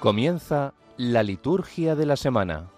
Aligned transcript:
Comienza 0.00 0.72
la 0.96 1.22
liturgia 1.22 1.94
de 1.94 2.06
la 2.06 2.16
semana 2.16 2.70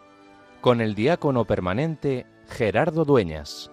con 0.60 0.80
el 0.80 0.96
diácono 0.96 1.44
permanente 1.44 2.26
Gerardo 2.48 3.04
Dueñas. 3.04 3.71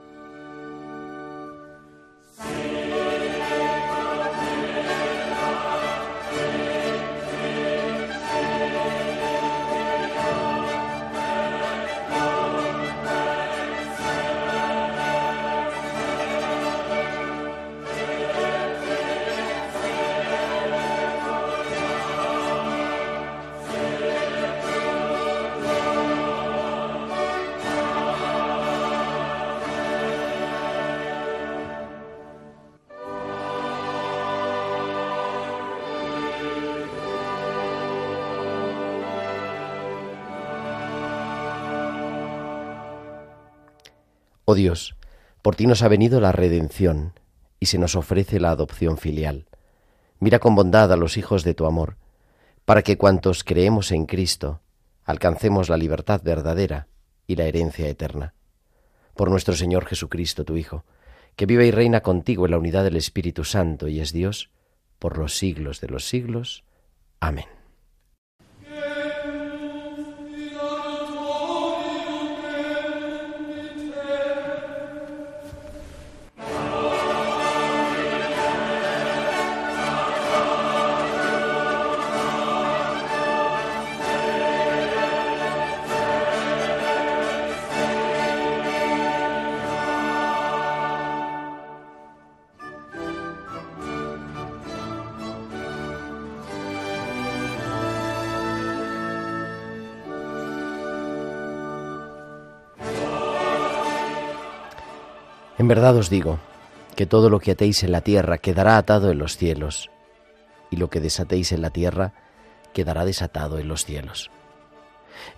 Oh 44.52 44.56
Dios, 44.56 44.96
por 45.44 45.56
ti 45.56 45.68
nos 45.68 45.84
ha 45.84 45.88
venido 45.88 46.20
la 46.20 46.32
redención 46.32 47.14
y 47.60 47.68
se 47.68 47.78
nos 47.78 47.96
ofrece 47.96 48.40
la 48.40 48.50
adopción 48.50 48.98
filial. 48.98 49.46
Mira 50.20 50.40
con 50.40 50.56
bondad 50.56 50.92
a 50.92 50.96
los 50.96 51.18
hijos 51.18 51.44
de 51.44 51.54
tu 51.54 51.68
amor, 51.68 51.98
para 52.66 52.82
que 52.82 52.98
cuantos 52.98 53.44
creemos 53.44 53.92
en 53.92 54.08
Cristo 54.08 54.62
alcancemos 55.06 55.70
la 55.70 55.78
libertad 55.78 56.22
verdadera 56.24 56.88
y 57.28 57.36
la 57.36 57.44
herencia 57.44 57.88
eterna. 57.90 58.34
Por 59.16 59.30
nuestro 59.30 59.54
Señor 59.54 59.86
Jesucristo, 59.86 60.46
tu 60.46 60.58
Hijo, 60.58 60.84
que 61.36 61.46
vive 61.46 61.68
y 61.68 61.72
reina 61.72 62.02
contigo 62.02 62.46
en 62.46 62.52
la 62.54 62.58
unidad 62.58 62.84
del 62.84 62.96
Espíritu 62.96 63.44
Santo 63.44 63.88
y 63.88 64.00
es 64.00 64.14
Dios, 64.14 64.50
por 64.98 65.20
los 65.20 65.38
siglos 65.38 65.80
de 65.80 65.90
los 65.90 66.08
siglos. 66.08 66.64
Amén. 67.20 67.59
En 105.60 105.68
verdad 105.68 105.98
os 105.98 106.10
digo 106.10 106.40
que 106.96 107.06
todo 107.06 107.30
lo 107.30 107.42
que 107.42 107.52
atéis 107.52 107.84
en 107.84 107.92
la 107.92 108.00
tierra 108.00 108.38
quedará 108.38 108.78
atado 108.78 109.12
en 109.12 109.20
los 109.20 109.36
cielos, 109.36 109.92
y 110.70 110.78
lo 110.78 110.90
que 110.90 111.02
desatéis 111.02 111.52
en 111.52 111.62
la 111.62 111.70
tierra 111.70 112.14
quedará 112.74 113.04
desatado 113.04 113.60
en 113.60 113.68
los 113.68 113.84
cielos. 113.84 114.32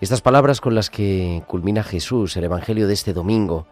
Estas 0.00 0.20
palabras 0.20 0.60
con 0.60 0.76
las 0.76 0.90
que 0.90 1.42
culmina 1.48 1.82
Jesús 1.82 2.36
el 2.36 2.44
Evangelio 2.44 2.86
de 2.86 2.94
este 2.94 3.12
domingo, 3.12 3.66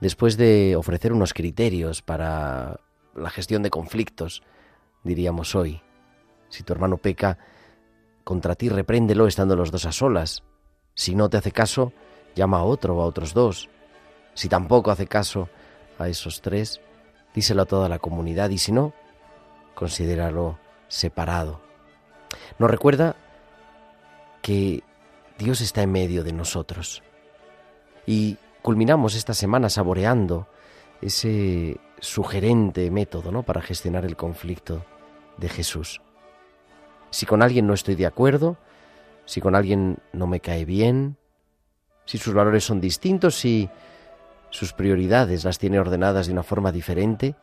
después 0.00 0.38
de 0.38 0.76
ofrecer 0.76 1.12
unos 1.12 1.34
criterios 1.34 2.00
para 2.00 2.80
la 3.14 3.28
gestión 3.28 3.62
de 3.62 3.68
conflictos, 3.68 4.42
diríamos 5.04 5.54
hoy, 5.54 5.82
si 6.48 6.62
tu 6.62 6.72
hermano 6.72 6.96
peca, 6.96 7.36
contra 8.24 8.54
ti 8.54 8.70
repréndelo 8.70 9.26
estando 9.26 9.56
los 9.56 9.70
dos 9.70 9.84
a 9.84 9.92
solas. 9.92 10.42
Si 10.94 11.14
no 11.14 11.28
te 11.28 11.36
hace 11.36 11.52
caso, 11.52 11.92
llama 12.34 12.60
a 12.60 12.64
otro 12.64 12.96
o 12.96 13.02
a 13.02 13.04
otros 13.04 13.34
dos. 13.34 13.68
Si 14.32 14.48
tampoco 14.48 14.90
hace 14.90 15.06
caso, 15.06 15.50
a 16.02 16.08
esos 16.08 16.42
tres, 16.42 16.80
díselo 17.34 17.62
a 17.62 17.66
toda 17.66 17.88
la 17.88 17.98
comunidad 17.98 18.50
y 18.50 18.58
si 18.58 18.72
no, 18.72 18.92
considéralo 19.74 20.58
separado. 20.88 21.60
Nos 22.58 22.70
recuerda 22.70 23.16
que 24.42 24.82
Dios 25.38 25.60
está 25.60 25.82
en 25.82 25.92
medio 25.92 26.24
de 26.24 26.32
nosotros 26.32 27.02
y 28.06 28.36
culminamos 28.62 29.14
esta 29.14 29.34
semana 29.34 29.68
saboreando 29.68 30.46
ese 31.00 31.78
sugerente 32.00 32.90
método 32.90 33.32
¿no? 33.32 33.42
para 33.42 33.60
gestionar 33.60 34.04
el 34.04 34.16
conflicto 34.16 34.84
de 35.36 35.48
Jesús. 35.48 36.00
Si 37.10 37.26
con 37.26 37.42
alguien 37.42 37.66
no 37.66 37.74
estoy 37.74 37.94
de 37.94 38.06
acuerdo, 38.06 38.56
si 39.24 39.40
con 39.40 39.54
alguien 39.54 39.98
no 40.12 40.26
me 40.26 40.40
cae 40.40 40.64
bien, 40.64 41.16
si 42.04 42.18
sus 42.18 42.34
valores 42.34 42.64
son 42.64 42.80
distintos, 42.80 43.34
si 43.36 43.68
sus 44.52 44.74
prioridades 44.74 45.44
las 45.44 45.58
tiene 45.58 45.80
ordenadas 45.80 46.26
de 46.26 46.32
una 46.34 46.42
forma 46.42 46.72
diferente, 46.72 47.34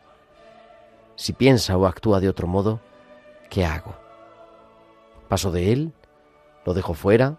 si 1.16 1.34
piensa 1.34 1.76
o 1.76 1.88
actúa 1.88 2.20
de 2.20 2.30
otro 2.30 2.48
modo, 2.48 2.80
¿qué 3.50 3.66
hago? 3.66 3.96
¿Paso 5.28 5.52
de 5.52 5.74
él? 5.74 5.92
¿Lo 6.66 6.74
dejo 6.76 6.94
fuera? 6.94 7.38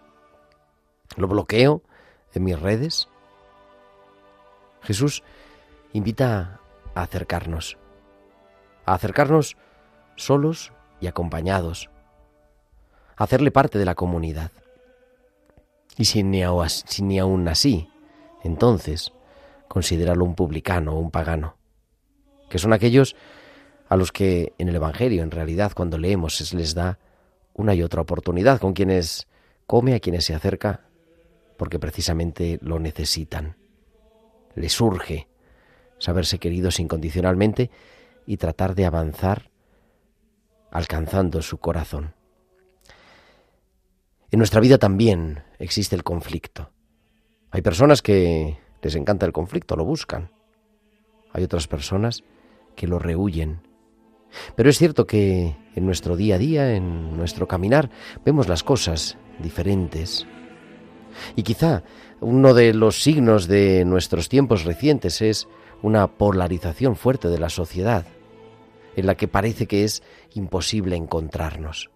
¿Lo 1.15 1.27
bloqueo 1.27 1.81
en 2.33 2.43
mis 2.43 2.59
redes? 2.59 3.07
Jesús 4.81 5.23
invita 5.93 6.59
a 6.93 7.01
acercarnos, 7.01 7.77
a 8.85 8.93
acercarnos 8.93 9.55
solos 10.17 10.73
y 10.99 11.07
acompañados, 11.07 11.89
a 13.15 13.23
hacerle 13.23 13.51
parte 13.51 13.79
de 13.79 13.85
la 13.85 13.95
comunidad. 13.95 14.51
Y 15.97 16.05
si 16.05 16.23
ni, 16.23 16.43
aún 16.43 17.47
así, 17.47 17.89
entonces 18.43 19.13
considéralo 19.71 20.25
un 20.25 20.35
publicano 20.35 20.95
o 20.95 20.99
un 20.99 21.11
pagano, 21.11 21.55
que 22.49 22.59
son 22.59 22.73
aquellos 22.73 23.15
a 23.87 23.95
los 23.95 24.11
que 24.11 24.51
en 24.57 24.67
el 24.67 24.75
Evangelio, 24.75 25.23
en 25.23 25.31
realidad, 25.31 25.71
cuando 25.73 25.97
leemos, 25.97 26.35
se 26.35 26.57
les 26.57 26.75
da 26.75 26.99
una 27.53 27.73
y 27.73 27.81
otra 27.81 28.01
oportunidad, 28.01 28.59
con 28.59 28.73
quienes 28.73 29.29
come, 29.67 29.95
a 29.95 30.01
quienes 30.01 30.25
se 30.25 30.35
acerca, 30.35 30.81
porque 31.55 31.79
precisamente 31.79 32.59
lo 32.61 32.79
necesitan. 32.79 33.55
Les 34.55 34.81
urge 34.81 35.29
saberse 35.99 36.37
queridos 36.37 36.81
incondicionalmente 36.81 37.71
y 38.25 38.35
tratar 38.35 38.75
de 38.75 38.85
avanzar 38.85 39.51
alcanzando 40.69 41.41
su 41.41 41.59
corazón. 41.59 42.13
En 44.31 44.39
nuestra 44.39 44.59
vida 44.59 44.77
también 44.77 45.43
existe 45.59 45.95
el 45.95 46.03
conflicto. 46.03 46.71
Hay 47.51 47.61
personas 47.61 48.01
que 48.01 48.60
les 48.81 48.95
encanta 48.95 49.25
el 49.25 49.33
conflicto, 49.33 49.75
lo 49.75 49.85
buscan. 49.85 50.31
Hay 51.33 51.43
otras 51.43 51.67
personas 51.67 52.23
que 52.75 52.87
lo 52.87 52.99
rehuyen. 52.99 53.61
Pero 54.55 54.69
es 54.69 54.77
cierto 54.77 55.05
que 55.05 55.55
en 55.75 55.85
nuestro 55.85 56.15
día 56.15 56.35
a 56.35 56.37
día, 56.37 56.75
en 56.75 57.15
nuestro 57.17 57.47
caminar, 57.47 57.89
vemos 58.25 58.47
las 58.47 58.63
cosas 58.63 59.17
diferentes. 59.39 60.25
Y 61.35 61.43
quizá 61.43 61.83
uno 62.19 62.53
de 62.53 62.73
los 62.73 63.01
signos 63.01 63.47
de 63.47 63.83
nuestros 63.85 64.29
tiempos 64.29 64.63
recientes 64.63 65.21
es 65.21 65.47
una 65.81 66.07
polarización 66.07 66.95
fuerte 66.95 67.27
de 67.27 67.39
la 67.39 67.49
sociedad, 67.49 68.05
en 68.95 69.05
la 69.05 69.15
que 69.15 69.27
parece 69.27 69.67
que 69.67 69.83
es 69.83 70.03
imposible 70.33 70.95
encontrarnos. 70.95 71.89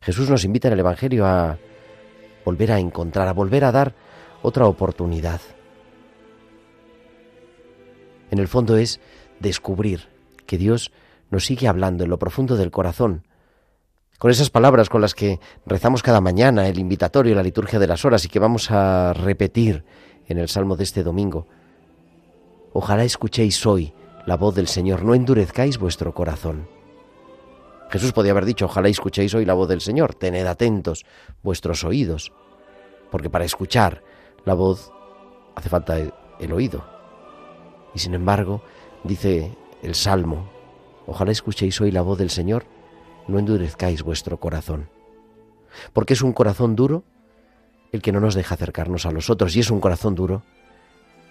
Jesús 0.00 0.28
nos 0.28 0.44
invita 0.44 0.68
en 0.68 0.74
el 0.74 0.80
Evangelio 0.80 1.26
a 1.26 1.58
volver 2.44 2.72
a 2.72 2.80
encontrar, 2.80 3.28
a 3.28 3.32
volver 3.32 3.64
a 3.64 3.72
dar 3.72 3.94
otra 4.42 4.66
oportunidad. 4.66 5.40
En 8.30 8.38
el 8.38 8.48
fondo 8.48 8.76
es 8.76 9.00
descubrir 9.40 10.08
que 10.46 10.58
Dios 10.58 10.92
nos 11.30 11.46
sigue 11.46 11.68
hablando 11.68 12.04
en 12.04 12.10
lo 12.10 12.18
profundo 12.18 12.56
del 12.56 12.70
corazón, 12.70 13.26
con 14.18 14.30
esas 14.30 14.50
palabras 14.50 14.88
con 14.88 15.00
las 15.00 15.14
que 15.14 15.40
rezamos 15.66 16.02
cada 16.02 16.20
mañana 16.20 16.68
el 16.68 16.78
invitatorio, 16.78 17.34
la 17.34 17.42
liturgia 17.42 17.78
de 17.78 17.86
las 17.86 18.04
horas 18.04 18.24
y 18.24 18.28
que 18.28 18.38
vamos 18.38 18.70
a 18.70 19.12
repetir 19.14 19.84
en 20.28 20.38
el 20.38 20.48
salmo 20.48 20.76
de 20.76 20.84
este 20.84 21.02
domingo. 21.02 21.48
Ojalá 22.72 23.04
escuchéis 23.04 23.66
hoy 23.66 23.92
la 24.24 24.36
voz 24.36 24.54
del 24.54 24.68
Señor, 24.68 25.02
no 25.02 25.14
endurezcáis 25.14 25.78
vuestro 25.78 26.14
corazón. 26.14 26.68
Jesús 27.90 28.12
podía 28.12 28.30
haber 28.30 28.44
dicho, 28.44 28.66
ojalá 28.66 28.88
escuchéis 28.88 29.34
hoy 29.34 29.44
la 29.44 29.54
voz 29.54 29.68
del 29.68 29.80
Señor, 29.80 30.14
tened 30.14 30.46
atentos 30.46 31.04
vuestros 31.42 31.84
oídos, 31.84 32.32
porque 33.10 33.28
para 33.28 33.44
escuchar 33.44 34.02
la 34.44 34.54
voz 34.54 34.92
hace 35.54 35.68
falta 35.68 35.96
el 35.98 36.52
oído. 36.52 36.84
Y 37.94 37.98
sin 37.98 38.14
embargo, 38.14 38.62
dice 39.04 39.56
el 39.82 39.94
Salmo, 39.94 40.50
ojalá 41.06 41.32
escuchéis 41.32 41.80
hoy 41.80 41.90
la 41.90 42.02
voz 42.02 42.18
del 42.18 42.30
Señor, 42.30 42.64
no 43.28 43.38
endurezcáis 43.38 44.02
vuestro 44.02 44.38
corazón. 44.38 44.88
porque 45.92 46.12
es 46.12 46.22
un 46.22 46.32
corazón 46.32 46.76
duro 46.76 47.02
el 47.92 48.02
que 48.02 48.12
no 48.12 48.20
nos 48.20 48.34
deja 48.34 48.54
acercarnos 48.54 49.06
a 49.06 49.10
los 49.10 49.30
otros 49.30 49.54
y 49.56 49.60
es 49.60 49.70
un 49.70 49.80
corazón 49.80 50.14
duro 50.14 50.42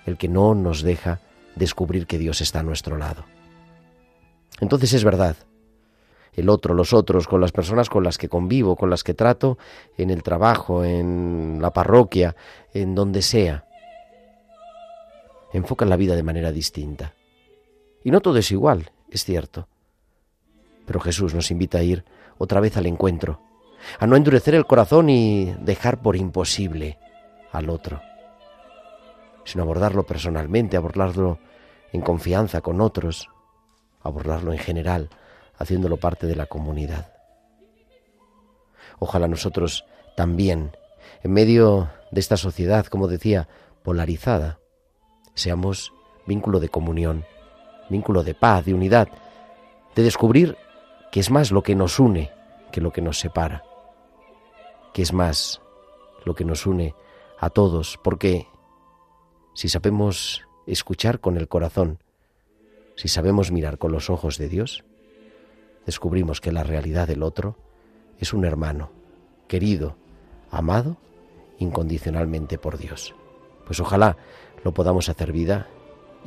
el 0.05 0.17
que 0.17 0.27
no 0.27 0.55
nos 0.55 0.81
deja 0.81 1.19
descubrir 1.55 2.07
que 2.07 2.17
Dios 2.17 2.41
está 2.41 2.59
a 2.59 2.63
nuestro 2.63 2.97
lado. 2.97 3.25
Entonces 4.59 4.93
es 4.93 5.03
verdad, 5.03 5.35
el 6.33 6.49
otro, 6.49 6.73
los 6.73 6.93
otros, 6.93 7.27
con 7.27 7.41
las 7.41 7.51
personas 7.51 7.89
con 7.89 8.03
las 8.03 8.17
que 8.17 8.29
convivo, 8.29 8.75
con 8.75 8.89
las 8.89 9.03
que 9.03 9.13
trato 9.13 9.57
en 9.97 10.09
el 10.09 10.23
trabajo, 10.23 10.83
en 10.83 11.59
la 11.61 11.71
parroquia, 11.71 12.35
en 12.73 12.95
donde 12.95 13.21
sea, 13.21 13.65
enfocan 15.53 15.89
la 15.89 15.97
vida 15.97 16.15
de 16.15 16.23
manera 16.23 16.51
distinta. 16.51 17.13
Y 18.03 18.11
no 18.11 18.21
todo 18.21 18.37
es 18.37 18.51
igual, 18.51 18.91
es 19.09 19.25
cierto. 19.25 19.67
Pero 20.85 20.99
Jesús 20.99 21.33
nos 21.33 21.51
invita 21.51 21.79
a 21.79 21.83
ir 21.83 22.03
otra 22.37 22.59
vez 22.59 22.77
al 22.77 22.85
encuentro, 22.85 23.41
a 23.99 24.07
no 24.07 24.15
endurecer 24.15 24.55
el 24.55 24.65
corazón 24.65 25.09
y 25.09 25.53
dejar 25.59 26.01
por 26.01 26.15
imposible 26.15 26.97
al 27.51 27.69
otro, 27.69 28.01
sino 29.43 29.63
abordarlo 29.63 30.03
personalmente, 30.03 30.77
abordarlo 30.77 31.39
en 31.91 32.01
confianza 32.01 32.61
con 32.61 32.79
otros, 32.79 33.29
abordarlo 34.01 34.53
en 34.53 34.59
general, 34.59 35.09
haciéndolo 35.61 35.97
parte 35.97 36.27
de 36.27 36.35
la 36.35 36.45
comunidad. 36.45 37.13
Ojalá 38.99 39.27
nosotros 39.27 39.85
también, 40.15 40.75
en 41.23 41.31
medio 41.31 41.89
de 42.11 42.19
esta 42.19 42.37
sociedad, 42.37 42.85
como 42.85 43.07
decía, 43.07 43.47
polarizada, 43.83 44.59
seamos 45.33 45.93
vínculo 46.27 46.59
de 46.59 46.69
comunión, 46.69 47.25
vínculo 47.89 48.23
de 48.23 48.35
paz, 48.35 48.65
de 48.65 48.73
unidad, 48.73 49.09
de 49.95 50.03
descubrir 50.03 50.57
que 51.11 51.19
es 51.19 51.29
más 51.29 51.51
lo 51.51 51.63
que 51.63 51.75
nos 51.75 51.99
une 51.99 52.31
que 52.71 52.81
lo 52.81 52.91
que 52.91 53.01
nos 53.01 53.19
separa, 53.19 53.63
que 54.93 55.01
es 55.01 55.13
más 55.13 55.61
lo 56.25 56.33
que 56.35 56.45
nos 56.45 56.65
une 56.65 56.95
a 57.37 57.49
todos, 57.49 57.99
porque 58.03 58.47
si 59.53 59.67
sabemos 59.67 60.47
escuchar 60.65 61.19
con 61.19 61.37
el 61.37 61.47
corazón, 61.47 61.99
si 62.95 63.07
sabemos 63.07 63.51
mirar 63.51 63.77
con 63.77 63.91
los 63.91 64.09
ojos 64.09 64.37
de 64.37 64.47
Dios, 64.47 64.85
descubrimos 65.85 66.41
que 66.41 66.51
la 66.51 66.63
realidad 66.63 67.07
del 67.07 67.23
otro 67.23 67.57
es 68.19 68.33
un 68.33 68.45
hermano, 68.45 68.91
querido, 69.47 69.95
amado 70.49 70.97
incondicionalmente 71.59 72.57
por 72.57 72.77
Dios. 72.77 73.15
Pues 73.65 73.79
ojalá 73.79 74.17
lo 74.63 74.73
podamos 74.73 75.09
hacer 75.09 75.31
vida 75.31 75.67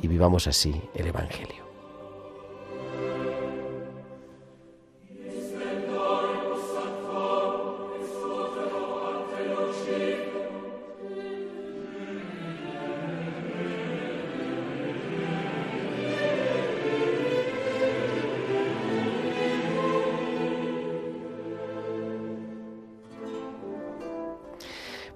y 0.01 0.07
vivamos 0.07 0.47
así 0.47 0.81
el 0.93 1.07
Evangelio. 1.07 1.64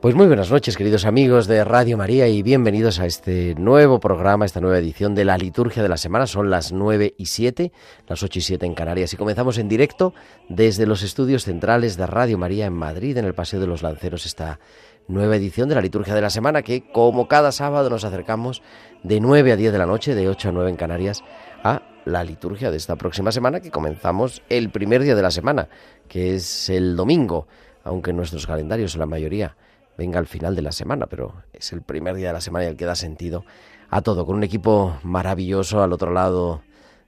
Pues 0.02 0.16
muy 0.16 0.28
buenas 0.28 0.50
noches, 0.50 0.78
queridos 0.78 1.04
amigos 1.04 1.46
de 1.46 1.62
Radio 1.66 1.98
María, 1.98 2.26
y 2.30 2.42
bienvenidos 2.42 3.02
a 3.02 3.06
este 3.06 3.54
nuevo 3.56 4.00
programa, 4.00 4.46
esta 4.46 4.62
nueva 4.62 4.78
edición 4.78 5.14
de 5.14 5.26
la 5.26 5.38
Liturgia 5.38 5.84
de 5.84 5.90
la 5.90 5.98
Semana. 5.98 6.26
Son 6.26 6.50
las 6.50 6.72
9 6.72 7.16
y 7.18 7.26
7, 7.26 7.74
las 8.08 8.24
8 8.24 8.40
y 8.40 8.42
7 8.42 8.66
en 8.66 8.76
Canarias, 8.76 9.12
y 9.12 9.18
comenzamos 9.18 9.58
en 9.58 9.68
directo 9.68 10.14
desde 10.48 10.86
los 10.86 11.04
estudios 11.04 11.44
centrales 11.44 11.98
de 11.98 12.08
Radio 12.08 12.38
María 12.38 12.66
en 12.66 12.76
Madrid, 12.76 13.18
en 13.18 13.26
el 13.26 13.34
Paseo 13.34 13.60
de 13.60 13.68
los 13.68 13.84
Lanceros, 13.84 14.26
esta 14.26 14.62
nueva 15.10 15.36
edición 15.36 15.68
de 15.68 15.76
la 15.76 15.82
Liturgia 15.82 16.16
de 16.16 16.22
la 16.22 16.30
Semana, 16.30 16.62
que 16.62 16.90
como 16.94 17.28
cada 17.28 17.52
sábado 17.52 17.90
nos 17.90 18.06
acercamos 18.06 18.62
de 19.04 19.20
9 19.20 19.52
a 19.52 19.58
10 19.58 19.74
de 19.74 19.80
la 19.80 19.86
noche, 19.86 20.16
de 20.16 20.30
8 20.30 20.48
a 20.48 20.52
9 20.54 20.70
en 20.70 20.78
Canarias, 20.78 21.26
a 21.62 21.82
la 22.06 22.24
liturgia 22.24 22.72
de 22.72 22.78
esta 22.78 22.96
próxima 22.96 23.34
semana, 23.34 23.60
que 23.60 23.70
comenzamos 23.70 24.44
el 24.48 24.70
primer 24.70 25.04
día 25.04 25.16
de 25.16 25.24
la 25.24 25.32
semana, 25.32 25.68
que 26.08 26.36
es 26.36 26.70
el 26.70 26.96
domingo, 26.96 27.48
aunque 27.84 28.12
en 28.12 28.16
nuestros 28.16 28.48
calendarios 28.48 28.96
la 28.96 29.06
mayoría 29.06 29.58
venga 30.00 30.18
al 30.18 30.28
final 30.28 30.56
de 30.56 30.62
la 30.62 30.72
semana, 30.72 31.08
pero 31.08 31.44
es 31.52 31.74
el 31.74 31.82
primer 31.82 32.16
día 32.16 32.28
de 32.28 32.34
la 32.34 32.40
semana 32.42 32.64
y 32.64 32.68
el 32.70 32.78
que 32.78 32.86
da 32.86 32.96
sentido 32.96 33.44
a 33.90 34.02
todo, 34.02 34.26
con 34.26 34.38
un 34.38 34.46
equipo 34.46 34.98
maravilloso 35.04 35.84
al 35.84 35.92
otro 35.92 36.14
lado 36.14 36.62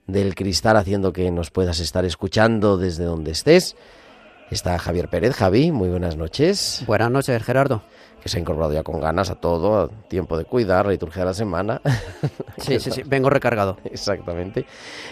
del 0.08 0.36
cristal 0.36 0.76
haciendo 0.76 1.14
que 1.14 1.32
nos 1.32 1.52
puedas 1.52 1.80
estar 1.80 2.04
escuchando 2.04 2.76
desde 2.76 3.06
donde 3.06 3.32
estés. 3.32 3.78
Está 4.50 4.78
Javier 4.78 5.08
Pérez. 5.08 5.34
Javi, 5.34 5.72
muy 5.72 5.88
buenas 5.88 6.18
noches. 6.18 6.84
Buenas 6.86 7.10
noches, 7.10 7.42
Gerardo. 7.42 7.82
Que 8.22 8.28
se 8.28 8.38
ha 8.38 8.42
incorporado 8.42 8.74
ya 8.74 8.84
con 8.84 9.00
ganas 9.00 9.30
a 9.30 9.36
todo, 9.36 9.80
a 9.80 9.88
tiempo 10.10 10.38
de 10.38 10.44
cuidar, 10.44 10.86
la 10.86 10.92
liturgia 10.92 11.22
de 11.22 11.28
la 11.28 11.34
semana. 11.34 11.82
Sí, 12.58 12.80
sí, 12.80 12.92
sí, 12.92 13.02
vengo 13.04 13.30
recargado. 13.30 13.78
Exactamente. 13.86 14.66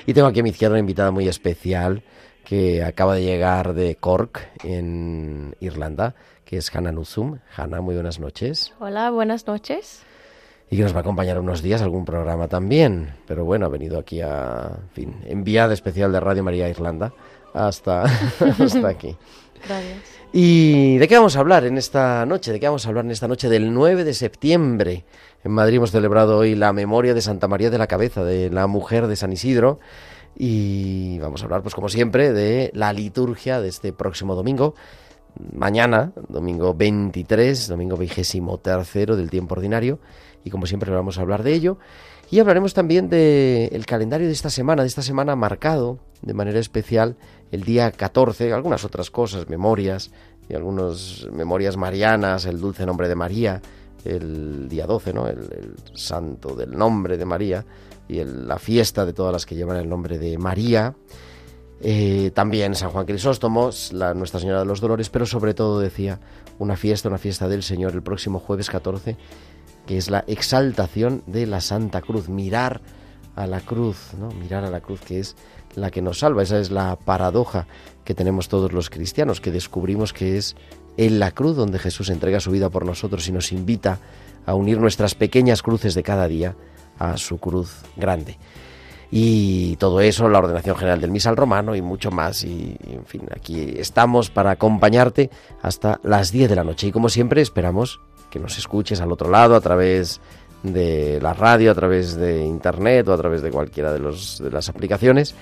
Y 0.05 0.13
tengo 0.13 0.27
aquí 0.27 0.41
a 0.41 0.43
mi 0.43 0.49
izquierda 0.49 0.73
una 0.73 0.81
invitada 0.81 1.09
muy 1.09 1.27
especial 1.27 2.03
que 2.43 2.83
acaba 2.83 3.15
de 3.15 3.23
llegar 3.23 3.73
de 3.73 3.95
Cork, 3.95 4.49
en 4.63 5.55
Irlanda, 5.59 6.15
que 6.49 6.57
es 6.57 6.75
Hanna 6.75 6.91
Nuzum. 6.91 7.37
Hanna, 7.55 7.79
muy 7.79 7.93
buenas 7.93 8.19
noches. 8.19 8.73
Hola, 8.79 9.11
buenas 9.11 9.45
noches. 9.45 10.01
Y 10.71 10.77
que 10.77 10.81
nos 10.81 10.93
va 10.93 10.97
a 10.97 11.01
acompañar 11.01 11.37
unos 11.37 11.61
días 11.61 11.83
algún 11.83 12.05
programa 12.05 12.47
también. 12.47 13.13
Pero 13.27 13.45
bueno, 13.45 13.67
ha 13.67 13.69
venido 13.69 13.99
aquí 13.99 14.19
a, 14.21 14.79
en 14.81 14.89
fin, 14.89 15.15
enviada 15.27 15.75
especial 15.75 16.11
de 16.11 16.19
Radio 16.19 16.43
María 16.43 16.67
Irlanda 16.67 17.13
hasta, 17.53 18.01
hasta 18.59 18.87
aquí. 18.87 19.15
Gracias. 19.63 19.99
¿Y 20.33 20.97
de 20.97 21.07
qué 21.07 21.17
vamos 21.17 21.35
a 21.35 21.39
hablar 21.41 21.65
en 21.65 21.77
esta 21.77 22.25
noche? 22.25 22.51
¿De 22.51 22.59
qué 22.59 22.65
vamos 22.65 22.83
a 22.83 22.89
hablar 22.89 23.05
en 23.05 23.11
esta 23.11 23.27
noche 23.27 23.47
del 23.47 23.71
9 23.71 24.03
de 24.03 24.15
septiembre? 24.15 25.05
En 25.43 25.51
Madrid 25.51 25.77
hemos 25.77 25.91
celebrado 25.91 26.35
hoy 26.35 26.55
la 26.55 26.73
memoria 26.73 27.13
de 27.13 27.21
Santa 27.21 27.47
María 27.47 27.69
de 27.69 27.77
la 27.77 27.85
Cabeza, 27.85 28.23
de 28.23 28.49
la 28.49 28.65
mujer 28.65 29.05
de 29.05 29.15
San 29.15 29.31
Isidro. 29.31 29.79
Y 30.35 31.19
vamos 31.19 31.43
a 31.43 31.45
hablar, 31.45 31.61
pues 31.61 31.75
como 31.75 31.89
siempre, 31.89 32.33
de 32.33 32.71
la 32.73 32.91
liturgia 32.91 33.61
de 33.61 33.69
este 33.69 33.93
próximo 33.93 34.33
domingo 34.33 34.73
mañana, 35.53 36.11
domingo 36.27 36.73
23, 36.73 37.67
domingo 37.67 37.97
vigésimo 37.97 38.57
tercero 38.57 39.15
del 39.15 39.29
tiempo 39.29 39.55
ordinario, 39.55 39.99
y 40.43 40.49
como 40.49 40.65
siempre 40.65 40.91
vamos 40.91 41.17
a 41.17 41.21
hablar 41.21 41.43
de 41.43 41.53
ello. 41.53 41.77
Y 42.31 42.39
hablaremos 42.39 42.73
también 42.73 43.09
del 43.09 43.85
calendario 43.85 44.27
de 44.27 44.33
esta 44.33 44.49
semana, 44.49 44.83
de 44.83 44.87
esta 44.87 45.01
semana 45.01 45.35
marcado 45.35 45.99
de 46.21 46.33
manera 46.33 46.59
especial 46.59 47.15
el 47.51 47.63
día 47.63 47.91
14, 47.91 48.53
algunas 48.53 48.85
otras 48.85 49.09
cosas, 49.09 49.49
memorias, 49.49 50.11
y 50.49 50.55
algunas 50.55 51.27
memorias 51.31 51.77
marianas, 51.77 52.45
el 52.45 52.59
dulce 52.59 52.85
nombre 52.85 53.07
de 53.07 53.15
María, 53.15 53.61
el 54.03 54.67
día 54.67 54.87
12, 54.87 55.13
¿no? 55.13 55.27
el, 55.27 55.75
santo 55.93 56.55
del 56.55 56.75
nombre 56.75 57.17
de 57.17 57.25
María, 57.25 57.65
y 58.07 58.23
la 58.23 58.57
fiesta 58.57 59.05
de 59.05 59.13
todas 59.13 59.31
las 59.31 59.45
que 59.45 59.55
llevan 59.55 59.77
el 59.77 59.87
nombre 59.87 60.17
de 60.17 60.37
María. 60.39 60.95
Eh, 61.81 62.31
también 62.33 62.75
San 62.75 62.89
Juan 62.89 63.05
Crisóstomo, 63.05 63.69
Nuestra 64.15 64.39
Señora 64.39 64.59
de 64.59 64.65
los 64.65 64.81
Dolores, 64.81 65.09
pero 65.09 65.25
sobre 65.25 65.53
todo 65.53 65.79
decía 65.79 66.19
una 66.57 66.75
fiesta, 66.75 67.07
una 67.07 67.17
fiesta 67.17 67.47
del 67.47 67.63
Señor 67.63 67.93
el 67.93 68.01
próximo 68.01 68.39
jueves 68.39 68.69
14, 68.69 69.15
que 69.87 69.97
es 69.97 70.09
la 70.09 70.23
exaltación 70.27 71.23
de 71.25 71.47
la 71.47 71.61
Santa 71.61 72.01
Cruz, 72.01 72.27
mirar 72.27 72.81
a 73.35 73.47
la 73.47 73.61
cruz, 73.61 74.13
¿no? 74.19 74.29
mirar 74.31 74.65
a 74.65 74.69
la 74.69 74.81
cruz 74.81 74.99
que 74.99 75.19
es 75.19 75.37
la 75.75 75.91
que 75.91 76.01
nos 76.01 76.19
salva. 76.19 76.43
Esa 76.43 76.59
es 76.59 76.71
la 76.71 76.97
paradoja 76.97 77.67
que 78.03 78.13
tenemos 78.13 78.49
todos 78.49 78.73
los 78.73 78.89
cristianos, 78.89 79.39
que 79.39 79.51
descubrimos 79.51 80.11
que 80.11 80.37
es 80.37 80.57
en 80.97 81.19
la 81.19 81.31
cruz 81.31 81.55
donde 81.55 81.79
Jesús 81.79 82.09
entrega 82.09 82.41
su 82.41 82.51
vida 82.51 82.69
por 82.69 82.85
nosotros 82.85 83.25
y 83.29 83.31
nos 83.31 83.53
invita 83.53 83.99
a 84.45 84.53
unir 84.53 84.79
nuestras 84.79 85.15
pequeñas 85.15 85.61
cruces 85.61 85.95
de 85.95 86.03
cada 86.03 86.27
día 86.27 86.55
a 86.97 87.15
su 87.15 87.37
cruz 87.37 87.77
grande. 87.95 88.37
Y 89.11 89.75
todo 89.77 90.01
eso, 90.01 90.29
la 90.29 90.39
ordenación 90.39 90.75
general 90.75 91.01
del 91.01 91.11
misal 91.11 91.35
romano 91.35 91.75
y 91.75 91.81
mucho 91.81 92.11
más. 92.11 92.43
Y, 92.43 92.77
en 92.87 93.05
fin, 93.05 93.23
aquí 93.35 93.73
estamos 93.77 94.29
para 94.29 94.51
acompañarte 94.51 95.29
hasta 95.61 95.99
las 96.03 96.31
10 96.31 96.49
de 96.49 96.55
la 96.55 96.63
noche. 96.63 96.87
Y 96.87 96.91
como 96.91 97.09
siempre, 97.09 97.41
esperamos 97.41 97.99
que 98.29 98.39
nos 98.39 98.57
escuches 98.57 99.01
al 99.01 99.11
otro 99.11 99.31
lado 99.31 99.55
a 99.55 99.61
través 99.61 100.21
de 100.61 101.19
la 101.21 101.33
radio, 101.33 101.71
a 101.71 101.75
través 101.75 102.15
de 102.15 102.45
internet 102.45 103.07
o 103.07 103.13
a 103.13 103.17
través 103.17 103.41
de 103.41 103.49
cualquiera 103.49 103.91
de, 103.91 103.99
los, 103.99 104.39
de 104.39 104.51
las 104.51 104.69
aplicaciones. 104.69 105.33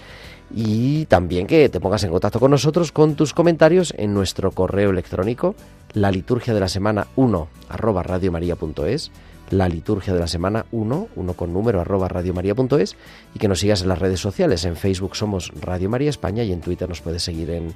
Y 0.55 1.05
también 1.07 1.45
que 1.45 1.67
te 1.67 1.81
pongas 1.81 2.05
en 2.05 2.11
contacto 2.11 2.39
con 2.39 2.51
nosotros 2.51 2.93
con 2.93 3.15
tus 3.15 3.33
comentarios 3.33 3.93
en 3.97 4.13
nuestro 4.13 4.51
correo 4.51 4.91
electrónico, 4.91 5.55
la 5.91 6.09
liturgia 6.09 6.53
de 6.53 6.61
la 6.61 6.69
semana 6.69 7.07
1 7.17 7.47
arroba 7.67 8.01
radiomaria.es 8.03 9.11
la 9.49 9.69
liturgia 9.69 10.13
de 10.13 10.19
la 10.19 10.27
semana 10.27 10.65
1, 10.71 11.07
1 11.15 11.33
con 11.33 11.53
número 11.53 11.81
arroba 11.81 12.07
radiomaria.es 12.07 12.95
y 13.33 13.39
que 13.39 13.47
nos 13.47 13.59
sigas 13.59 13.81
en 13.81 13.89
las 13.89 13.99
redes 13.99 14.19
sociales. 14.19 14.65
En 14.65 14.75
Facebook 14.75 15.15
somos 15.15 15.51
Radio 15.61 15.89
María 15.89 16.09
España 16.09 16.43
y 16.43 16.51
en 16.51 16.61
Twitter 16.61 16.87
nos 16.87 17.01
puedes 17.01 17.23
seguir 17.23 17.49
en 17.51 17.73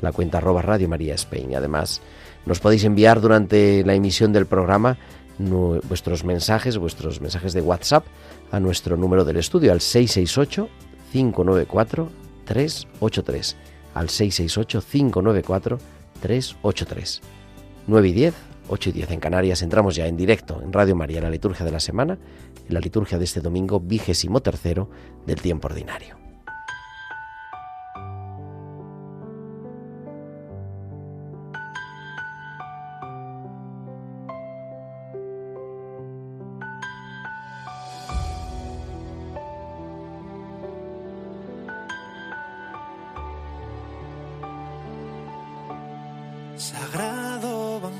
la 0.00 0.12
cuenta 0.12 0.38
arroba 0.38 0.62
Radio 0.62 0.88
María 0.88 1.14
España. 1.14 1.58
Además, 1.58 2.00
nos 2.46 2.60
podéis 2.60 2.84
enviar 2.84 3.20
durante 3.20 3.82
la 3.84 3.94
emisión 3.94 4.32
del 4.32 4.46
programa 4.46 4.96
vuestros 5.38 6.24
mensajes, 6.24 6.78
vuestros 6.78 7.20
mensajes 7.20 7.52
de 7.52 7.60
WhatsApp 7.60 8.04
a 8.50 8.58
nuestro 8.58 8.96
número 8.96 9.24
del 9.24 9.36
estudio 9.36 9.72
al 9.72 9.80
668 9.80 10.68
594 11.12 12.10
383 12.44 13.56
al 13.94 14.08
668 14.08 14.82
594 14.90 15.78
383. 16.20 17.20
9 17.86 18.08
y 18.08 18.12
10, 18.12 18.34
8 18.68 18.90
y 18.90 18.92
10 18.92 19.10
en 19.12 19.20
Canarias. 19.20 19.62
Entramos 19.62 19.96
ya 19.96 20.06
en 20.06 20.16
directo 20.16 20.60
en 20.62 20.72
Radio 20.72 20.94
María, 20.94 21.20
la 21.20 21.30
liturgia 21.30 21.64
de 21.64 21.72
la 21.72 21.80
semana, 21.80 22.18
en 22.66 22.74
la 22.74 22.80
liturgia 22.80 23.18
de 23.18 23.24
este 23.24 23.40
domingo 23.40 23.80
vigésimo 23.80 24.40
tercero 24.40 24.88
del 25.26 25.40
tiempo 25.40 25.68
ordinario. 25.68 26.27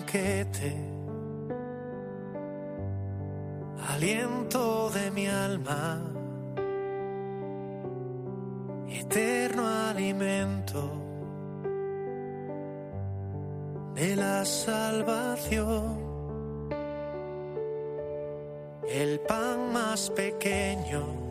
banquete, 0.09 0.75
aliento 3.91 4.91
de 4.91 5.11
mi 5.11 5.27
alma, 5.27 6.01
eterno 8.89 9.67
alimento 9.91 10.91
de 13.95 14.17
la 14.17 14.45
salvación, 14.45 15.99
el 18.89 19.21
pan 19.21 19.73
más 19.73 20.11
pequeño 20.11 21.28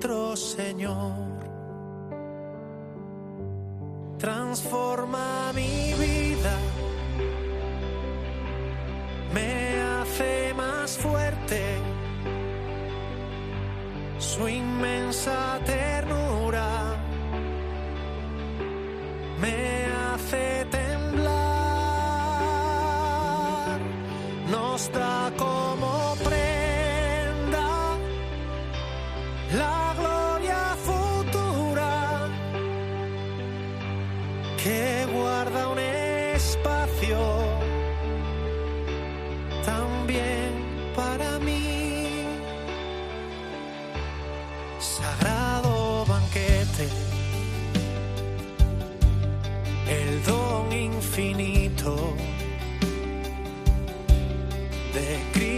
nuestro 0.00 0.34
Señor. 0.34 1.40
Transforma 4.18 5.52
mi 5.54 5.89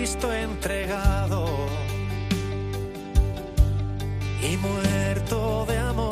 Cristo 0.02 0.32
entregado 0.32 1.46
y 4.42 4.56
muerto 4.56 5.64
de 5.66 5.78
amor. 5.78 6.11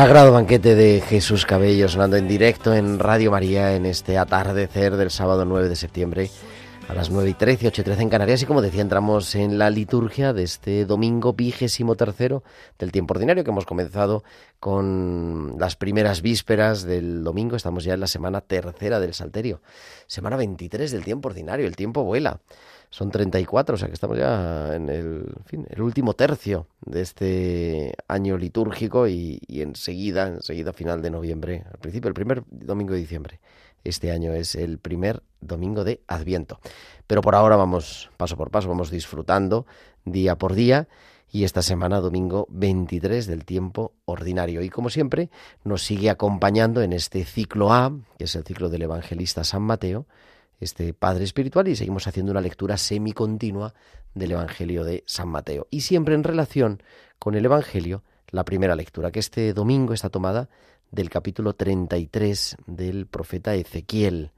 Sagrado 0.00 0.32
banquete 0.32 0.74
de 0.74 1.02
Jesús 1.02 1.44
Cabello 1.44 1.86
sonando 1.86 2.16
en 2.16 2.26
directo 2.26 2.72
en 2.72 2.98
Radio 2.98 3.30
María 3.30 3.76
en 3.76 3.84
este 3.84 4.16
atardecer 4.16 4.96
del 4.96 5.10
sábado 5.10 5.44
9 5.44 5.68
de 5.68 5.76
septiembre 5.76 6.30
a 6.88 6.94
las 6.94 7.10
9 7.10 7.28
y 7.28 7.34
13, 7.34 7.66
8 7.66 7.82
y 7.82 7.84
13 7.84 8.02
en 8.04 8.08
Canarias. 8.08 8.40
Y 8.40 8.46
como 8.46 8.62
decía 8.62 8.80
entramos 8.80 9.34
en 9.34 9.58
la 9.58 9.68
liturgia 9.68 10.32
de 10.32 10.42
este 10.42 10.86
domingo 10.86 11.34
vigésimo 11.34 11.96
tercero 11.96 12.42
del 12.78 12.92
tiempo 12.92 13.12
ordinario 13.12 13.44
que 13.44 13.50
hemos 13.50 13.66
comenzado 13.66 14.24
con 14.58 15.56
las 15.58 15.76
primeras 15.76 16.22
vísperas 16.22 16.84
del 16.84 17.22
domingo, 17.22 17.54
estamos 17.54 17.84
ya 17.84 17.92
en 17.92 18.00
la 18.00 18.06
semana 18.06 18.40
tercera 18.40 19.00
del 19.00 19.12
Salterio, 19.12 19.60
semana 20.06 20.36
23 20.36 20.92
del 20.92 21.04
tiempo 21.04 21.28
ordinario, 21.28 21.66
el 21.66 21.76
tiempo 21.76 22.04
vuela 22.04 22.40
son 22.90 23.10
34, 23.10 23.74
o 23.76 23.78
sea 23.78 23.88
que 23.88 23.94
estamos 23.94 24.18
ya 24.18 24.74
en 24.74 24.88
el, 24.88 25.24
el 25.68 25.82
último 25.82 26.14
tercio 26.14 26.66
de 26.84 27.00
este 27.02 27.94
año 28.08 28.36
litúrgico 28.36 29.06
y, 29.06 29.40
y 29.46 29.62
enseguida, 29.62 30.26
enseguida 30.26 30.72
final 30.72 31.00
de 31.00 31.10
noviembre, 31.10 31.64
al 31.72 31.78
principio, 31.78 32.08
el 32.08 32.14
primer 32.14 32.42
domingo 32.50 32.92
de 32.92 32.98
diciembre. 32.98 33.40
Este 33.84 34.10
año 34.10 34.34
es 34.34 34.56
el 34.56 34.78
primer 34.78 35.22
domingo 35.40 35.84
de 35.84 36.02
Adviento. 36.06 36.60
Pero 37.06 37.22
por 37.22 37.34
ahora 37.34 37.56
vamos 37.56 38.10
paso 38.16 38.36
por 38.36 38.50
paso, 38.50 38.68
vamos 38.68 38.90
disfrutando 38.90 39.66
día 40.04 40.36
por 40.36 40.54
día 40.54 40.88
y 41.32 41.44
esta 41.44 41.62
semana 41.62 42.00
domingo 42.00 42.46
23 42.50 43.26
del 43.26 43.44
tiempo 43.44 43.92
ordinario. 44.04 44.62
Y 44.62 44.68
como 44.68 44.90
siempre 44.90 45.30
nos 45.64 45.82
sigue 45.82 46.10
acompañando 46.10 46.82
en 46.82 46.92
este 46.92 47.24
ciclo 47.24 47.72
A, 47.72 47.92
que 48.18 48.24
es 48.24 48.34
el 48.34 48.44
ciclo 48.44 48.68
del 48.68 48.82
evangelista 48.82 49.44
San 49.44 49.62
Mateo, 49.62 50.06
este 50.60 50.94
Padre 50.94 51.24
Espiritual 51.24 51.68
y 51.68 51.76
seguimos 51.76 52.06
haciendo 52.06 52.32
una 52.32 52.40
lectura 52.40 52.76
semicontinua 52.76 53.74
del 54.14 54.32
Evangelio 54.32 54.84
de 54.84 55.02
San 55.06 55.28
Mateo. 55.28 55.66
Y 55.70 55.80
siempre 55.80 56.14
en 56.14 56.24
relación 56.24 56.82
con 57.18 57.34
el 57.34 57.44
Evangelio, 57.44 58.04
la 58.28 58.44
primera 58.44 58.76
lectura, 58.76 59.10
que 59.10 59.18
este 59.18 59.52
domingo 59.54 59.94
está 59.94 60.10
tomada 60.10 60.48
del 60.90 61.10
capítulo 61.10 61.54
33 61.54 62.56
del 62.66 63.06
profeta 63.06 63.54
Ezequiel. 63.54 64.32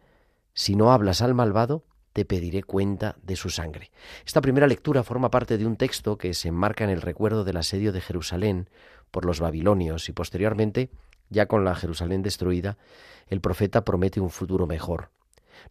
Si 0.54 0.76
no 0.76 0.92
hablas 0.92 1.22
al 1.22 1.34
malvado, 1.34 1.84
te 2.12 2.24
pediré 2.24 2.62
cuenta 2.62 3.16
de 3.22 3.36
su 3.36 3.50
sangre. 3.50 3.90
Esta 4.26 4.40
primera 4.40 4.66
lectura 4.66 5.02
forma 5.02 5.30
parte 5.30 5.58
de 5.58 5.66
un 5.66 5.76
texto 5.76 6.18
que 6.18 6.34
se 6.34 6.48
enmarca 6.48 6.84
en 6.84 6.90
el 6.90 7.02
recuerdo 7.02 7.44
del 7.44 7.56
asedio 7.56 7.92
de 7.92 8.00
Jerusalén 8.00 8.68
por 9.10 9.24
los 9.24 9.40
babilonios 9.40 10.08
y 10.08 10.12
posteriormente, 10.12 10.90
ya 11.30 11.46
con 11.46 11.64
la 11.64 11.74
Jerusalén 11.74 12.22
destruida, 12.22 12.76
el 13.28 13.40
profeta 13.40 13.84
promete 13.84 14.20
un 14.20 14.30
futuro 14.30 14.66
mejor. 14.66 15.10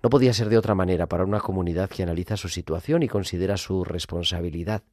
No 0.04 0.10
podía 0.10 0.34
ser 0.34 0.50
de 0.50 0.58
otra 0.58 0.76
manera 0.76 1.08
para 1.08 1.24
una 1.24 1.40
comunidad 1.40 1.90
que 1.90 2.04
analiza 2.04 2.38
su 2.38 2.50
situación 2.50 3.04
y 3.04 3.08
considera 3.08 3.58
su 3.58 3.84
responsabilidad. 3.84 4.84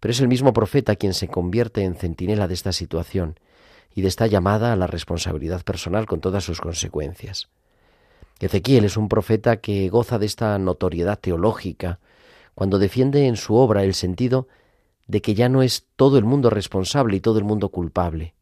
Pero 0.00 0.12
es 0.12 0.20
el 0.20 0.28
mismo 0.28 0.52
profeta 0.52 0.96
quien 0.96 1.14
se 1.14 1.28
convierte 1.28 1.82
en 1.82 1.94
centinela 1.94 2.48
de 2.48 2.54
esta 2.54 2.72
situación 2.72 3.38
y 3.94 4.02
de 4.02 4.08
esta 4.08 4.26
llamada 4.26 4.72
a 4.72 4.76
la 4.76 4.86
responsabilidad 4.86 5.62
personal 5.62 6.06
con 6.06 6.20
todas 6.20 6.44
sus 6.44 6.60
consecuencias. 6.60 7.48
Ezequiel 8.40 8.84
es 8.84 8.96
un 8.96 9.08
profeta 9.08 9.58
que 9.58 9.88
goza 9.88 10.18
de 10.18 10.26
esta 10.26 10.58
notoriedad 10.58 11.18
teológica 11.18 12.00
cuando 12.54 12.78
defiende 12.78 13.26
en 13.26 13.36
su 13.36 13.54
obra 13.54 13.84
el 13.84 13.94
sentido 13.94 14.48
de 15.06 15.22
que 15.22 15.34
ya 15.34 15.48
no 15.48 15.62
es 15.62 15.86
todo 15.96 16.18
el 16.18 16.24
mundo 16.24 16.50
responsable 16.50 17.16
y 17.16 17.20
todo 17.20 17.38
el 17.38 17.44
mundo 17.44 17.70
culpable, 17.70 18.34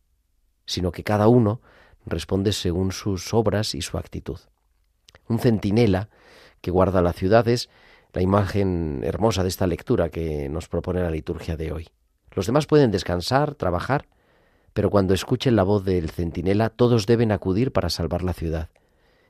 sino 0.67 0.91
que 0.91 1.05
cada 1.05 1.29
uno 1.29 1.61
responde 2.07 2.53
según 2.53 2.91
sus 2.91 3.33
obras 3.33 3.75
y 3.75 3.83
su 3.83 3.99
actitud 3.99 4.39
un 5.29 5.39
centinela 5.39 6.09
que 6.61 6.71
guarda 6.71 7.03
las 7.03 7.17
ciudades, 7.17 7.69
la 8.13 8.23
imagen 8.23 9.03
hermosa 9.05 9.43
de 9.43 9.49
esta 9.49 9.67
lectura 9.67 10.09
que 10.09 10.49
nos 10.49 10.69
propone 10.69 11.03
la 11.03 11.11
liturgia 11.11 11.57
de 11.57 11.73
hoy. 11.73 11.89
Los 12.33 12.47
demás 12.47 12.67
pueden 12.67 12.91
descansar, 12.91 13.55
trabajar, 13.55 14.07
pero 14.73 14.91
cuando 14.91 15.15
escuchen 15.15 15.57
la 15.57 15.63
voz 15.63 15.85
del 15.85 16.11
centinela, 16.11 16.71
todos 16.71 17.07
deben 17.07 17.33
acudir 17.33 17.73
para 17.73 17.91
salvar 17.91 18.23
la 18.23 18.33
ciudad. 18.33 18.71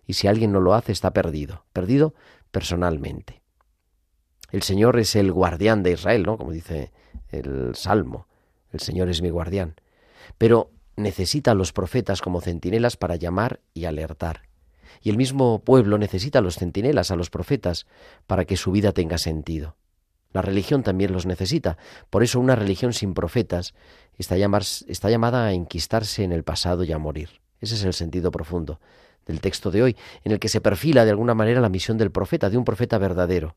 Y 0.07 0.15
si 0.15 0.27
alguien 0.29 0.53
no 0.53 0.61
lo 0.61 0.75
hace, 0.75 0.93
está 0.93 1.13
perdido, 1.13 1.65
perdido 1.73 2.15
personalmente. 2.51 3.43
El 4.53 4.63
Señor 4.63 4.99
es 4.99 5.17
el 5.17 5.33
guardián 5.33 5.83
de 5.83 5.93
Israel, 5.93 6.23
¿no? 6.23 6.39
Como 6.39 6.53
dice 6.53 6.93
el 7.31 7.75
Salmo. 7.75 8.29
El 8.71 8.81
Señor 8.81 9.09
es 9.09 9.23
mi 9.23 9.31
guardián. 9.31 9.75
Pero 10.39 10.71
necesita 10.97 11.51
a 11.51 11.55
los 11.55 11.73
profetas 11.73 12.23
como 12.23 12.41
centinelas 12.41 12.97
para 12.97 13.17
llamar 13.17 13.61
y 13.73 13.87
alertar 13.87 14.43
y 15.03 15.11
el 15.11 15.17
mismo 15.17 15.61
pueblo 15.61 15.99
necesita 15.99 16.39
a 16.39 16.43
los 16.43 16.57
centinelas, 16.57 17.11
a 17.11 17.17
los 17.17 17.31
profetas, 17.31 17.87
para 18.27 18.45
que 18.45 18.57
su 18.57 18.73
vida 18.73 18.93
tenga 18.93 19.19
sentido. 19.19 19.77
La 20.33 20.43
religión 20.43 20.83
también 20.83 21.13
los 21.13 21.27
necesita. 21.27 21.79
Por 22.11 22.23
eso 22.23 22.41
una 22.41 22.57
religión 22.57 22.93
sin 22.93 23.15
profetas 23.15 23.75
está, 24.19 24.37
está 24.89 25.11
llamada 25.11 25.47
a 25.47 25.53
enquistarse 25.53 26.25
en 26.25 26.33
el 26.33 26.43
pasado 26.43 26.83
y 26.85 26.93
a 26.93 26.99
morir. 26.99 27.41
Ese 27.61 27.77
es 27.77 27.85
el 27.85 27.95
sentido 27.95 28.31
profundo 28.31 28.81
del 29.27 29.41
texto 29.41 29.71
de 29.71 29.83
hoy, 29.83 29.97
en 30.25 30.33
el 30.33 30.39
que 30.39 30.49
se 30.49 30.61
perfila 30.61 31.05
de 31.05 31.11
alguna 31.11 31.35
manera 31.35 31.61
la 31.61 31.69
misión 31.69 31.99
del 31.99 32.11
profeta, 32.11 32.51
de 32.51 32.59
un 32.59 32.65
profeta 32.65 32.99
verdadero. 32.99 33.57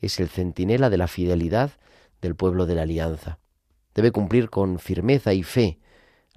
Es 0.00 0.20
el 0.20 0.28
centinela 0.28 0.90
de 0.90 0.98
la 0.98 1.08
fidelidad 1.08 1.72
del 2.20 2.34
pueblo 2.34 2.66
de 2.66 2.74
la 2.74 2.82
alianza. 2.82 3.38
Debe 3.94 4.12
cumplir 4.12 4.50
con 4.50 4.78
firmeza 4.78 5.32
y 5.32 5.42
fe 5.42 5.78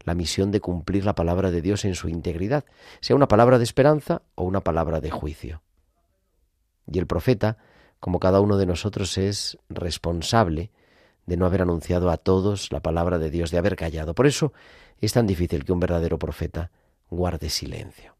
la 0.03 0.15
misión 0.15 0.51
de 0.51 0.59
cumplir 0.59 1.05
la 1.05 1.15
palabra 1.15 1.51
de 1.51 1.61
Dios 1.61 1.85
en 1.85 1.95
su 1.95 2.09
integridad, 2.09 2.65
sea 2.99 3.15
una 3.15 3.27
palabra 3.27 3.57
de 3.57 3.63
esperanza 3.63 4.21
o 4.35 4.43
una 4.43 4.61
palabra 4.61 4.99
de 4.99 5.11
juicio. 5.11 5.61
Y 6.91 6.99
el 6.99 7.07
profeta, 7.07 7.57
como 7.99 8.19
cada 8.19 8.41
uno 8.41 8.57
de 8.57 8.65
nosotros, 8.65 9.17
es 9.17 9.57
responsable 9.69 10.71
de 11.25 11.37
no 11.37 11.45
haber 11.45 11.61
anunciado 11.61 12.09
a 12.09 12.17
todos 12.17 12.71
la 12.71 12.81
palabra 12.81 13.17
de 13.17 13.29
Dios, 13.29 13.51
de 13.51 13.57
haber 13.57 13.75
callado. 13.75 14.13
Por 14.13 14.27
eso 14.27 14.53
es 14.99 15.13
tan 15.13 15.27
difícil 15.27 15.63
que 15.63 15.71
un 15.71 15.79
verdadero 15.79 16.19
profeta 16.19 16.71
guarde 17.09 17.49
silencio. 17.49 18.15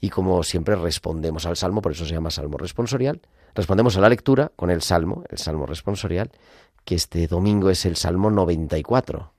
Y 0.00 0.08
como 0.08 0.42
siempre 0.42 0.76
respondemos 0.76 1.46
al 1.46 1.56
salmo, 1.56 1.82
por 1.82 1.92
eso 1.92 2.06
se 2.06 2.14
llama 2.14 2.30
salmo 2.30 2.56
responsorial, 2.56 3.20
respondemos 3.54 3.96
a 3.96 4.00
la 4.00 4.08
lectura 4.08 4.50
con 4.56 4.70
el 4.70 4.82
salmo, 4.82 5.24
el 5.28 5.38
salmo 5.38 5.66
responsorial, 5.66 6.30
que 6.84 6.94
este 6.94 7.26
domingo 7.26 7.68
es 7.68 7.84
el 7.84 7.96
salmo 7.96 8.30
94. 8.30 9.32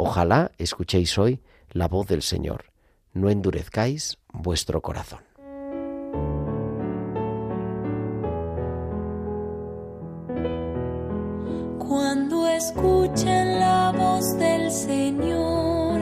Ojalá 0.00 0.52
escuchéis 0.58 1.18
hoy 1.18 1.40
la 1.72 1.88
voz 1.88 2.06
del 2.06 2.22
Señor, 2.22 2.66
no 3.14 3.30
endurezcáis 3.30 4.16
vuestro 4.32 4.80
corazón. 4.80 5.24
Cuando 11.80 12.46
escuchen 12.46 13.58
la 13.58 13.90
voz 13.90 14.38
del 14.38 14.70
Señor, 14.70 15.98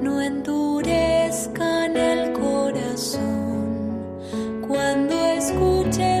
no 0.00 0.22
endurezcan 0.22 1.96
el 1.96 2.32
corazón. 2.34 3.64
Cuando 4.68 5.12
escuchen 5.12 6.13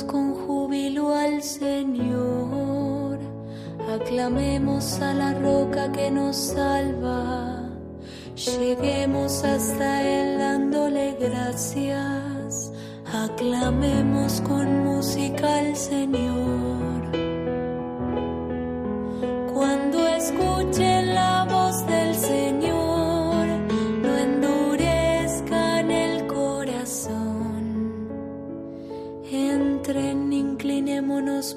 con 0.00 0.34
júbilo 0.34 1.14
al 1.14 1.42
Señor. 1.42 3.18
Aclamemos 3.92 5.00
a 5.00 5.12
la 5.12 5.34
roca 5.34 5.90
que 5.92 6.10
nos 6.10 6.36
salva 6.36 7.62
Lleguemos 8.36 9.44
hasta 9.44 10.02
Él 10.02 10.38
dándole 10.38 11.16
gracias, 11.20 12.72
aclamemos 13.04 14.40
con 14.40 14.84
música 14.84 15.58
al 15.58 15.76
Señor. 15.76 17.02
Cuando 19.54 20.08
escuchen 20.08 21.01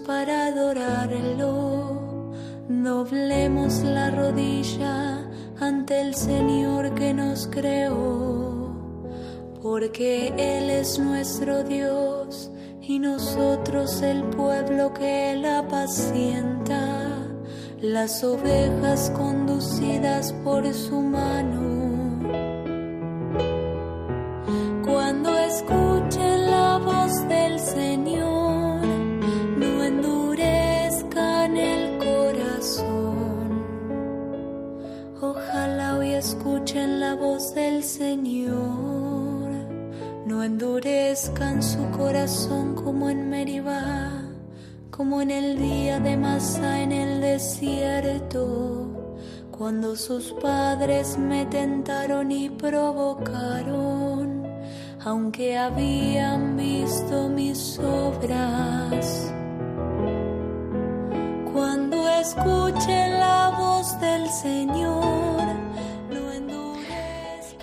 para 0.05 0.47
adorarlo, 0.47 2.31
doblemos 2.67 3.83
la 3.83 4.09
rodilla 4.09 5.29
ante 5.59 6.01
el 6.01 6.15
Señor 6.15 6.95
que 6.95 7.13
nos 7.13 7.47
creó, 7.47 8.73
porque 9.61 10.29
Él 10.37 10.69
es 10.69 10.97
nuestro 10.97 11.63
Dios 11.63 12.49
y 12.81 12.99
nosotros 12.99 14.01
el 14.01 14.23
pueblo 14.23 14.93
que 14.93 15.33
Él 15.33 15.45
apacienta, 15.45 17.27
las 17.81 18.23
ovejas 18.23 19.11
conducidas 19.11 20.33
por 20.43 20.71
su 20.73 21.01
mano. 21.01 21.74
Endurezcan 41.15 41.63
su 41.63 41.89
corazón 41.91 42.75
como 42.75 43.09
en 43.09 43.29
Meribá, 43.29 44.11
como 44.91 45.21
en 45.21 45.31
el 45.31 45.57
día 45.57 45.97
de 45.97 46.17
Masa 46.17 46.81
en 46.81 46.91
el 46.91 47.21
desierto, 47.21 49.15
cuando 49.49 49.95
sus 49.95 50.33
padres 50.41 51.17
me 51.17 51.45
tentaron 51.45 52.33
y 52.33 52.49
provocaron, 52.49 54.43
aunque 55.05 55.57
habían 55.57 56.57
visto 56.57 57.29
mis 57.29 57.79
obras. 57.79 59.31
Cuando 61.53 62.09
escuchen 62.09 63.19
la 63.19 63.55
voz 63.57 63.97
del 64.01 64.27
Señor. 64.29 64.84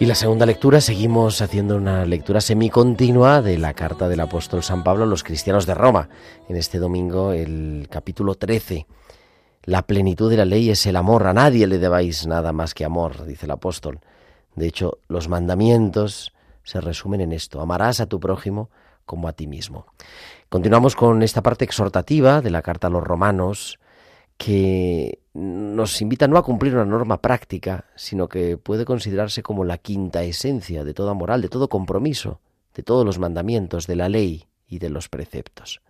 Y 0.03 0.07
la 0.07 0.17
segunda 0.17 0.47
lectura, 0.47 0.81
seguimos 0.81 1.41
haciendo 1.43 1.77
una 1.77 2.05
lectura 2.05 2.41
semicontinua 2.41 3.41
de 3.41 3.57
la 3.57 3.73
carta 3.73 4.09
del 4.09 4.19
apóstol 4.19 4.65
San 4.65 4.83
Pablo 4.83 5.05
a 5.05 5.07
los 5.07 5.23
cristianos 5.23 5.65
de 5.65 5.75
Roma. 5.75 6.09
En 6.49 6.57
este 6.57 6.81
domingo, 6.81 7.31
el 7.31 7.87
capítulo 7.88 8.35
13. 8.35 8.88
La 9.62 9.83
plenitud 9.83 10.29
de 10.29 10.38
la 10.38 10.45
ley 10.45 10.71
es 10.71 10.87
el 10.87 10.97
amor. 10.97 11.29
A 11.29 11.33
nadie 11.33 11.69
le 11.69 11.79
debáis 11.79 12.27
nada 12.27 12.53
más 12.53 12.75
que 12.75 12.85
amor, 12.85 13.27
dice 13.27 13.47
el 13.47 13.53
apóstol. 13.53 14.01
De 14.57 14.67
hecho, 14.67 14.99
los 15.07 15.29
mandamientos 15.29 16.33
se 16.65 16.81
resumen 16.81 17.21
en 17.21 17.31
esto. 17.31 17.61
Amarás 17.61 18.01
a 18.01 18.07
tu 18.07 18.19
prójimo 18.19 18.71
como 19.07 19.29
a 19.29 19.35
ti 19.35 19.47
mismo. 19.47 19.87
Continuamos 20.49 20.97
con 20.97 21.23
esta 21.23 21.43
parte 21.43 21.65
exhortativa 21.65 22.41
de 22.41 22.51
la 22.51 22.62
carta 22.62 22.88
a 22.88 22.91
los 22.91 23.05
romanos 23.05 23.79
que 24.42 25.20
nos 25.35 26.02
invita 26.02 26.26
no 26.26 26.37
a 26.37 26.42
cumplir 26.42 26.74
una 26.74 26.85
norma 26.85 27.22
práctica, 27.22 27.85
sino 27.94 28.28
que 28.28 28.57
puede 28.57 28.85
considerarse 28.85 29.40
como 29.40 29.62
la 29.62 29.78
quinta 29.78 30.24
esencia 30.24 30.83
de 30.83 30.94
toda 30.94 31.14
moral, 31.14 31.42
de 31.42 31.48
todo 31.48 31.68
compromiso, 31.68 32.40
de 32.74 32.83
todos 32.83 33.07
los 33.07 33.20
mandamientos, 33.20 33.87
de 33.87 33.94
la 33.94 34.09
ley 34.09 34.48
y 34.66 34.81
de 34.81 34.90
los 34.90 35.09
preceptos. 35.09 35.81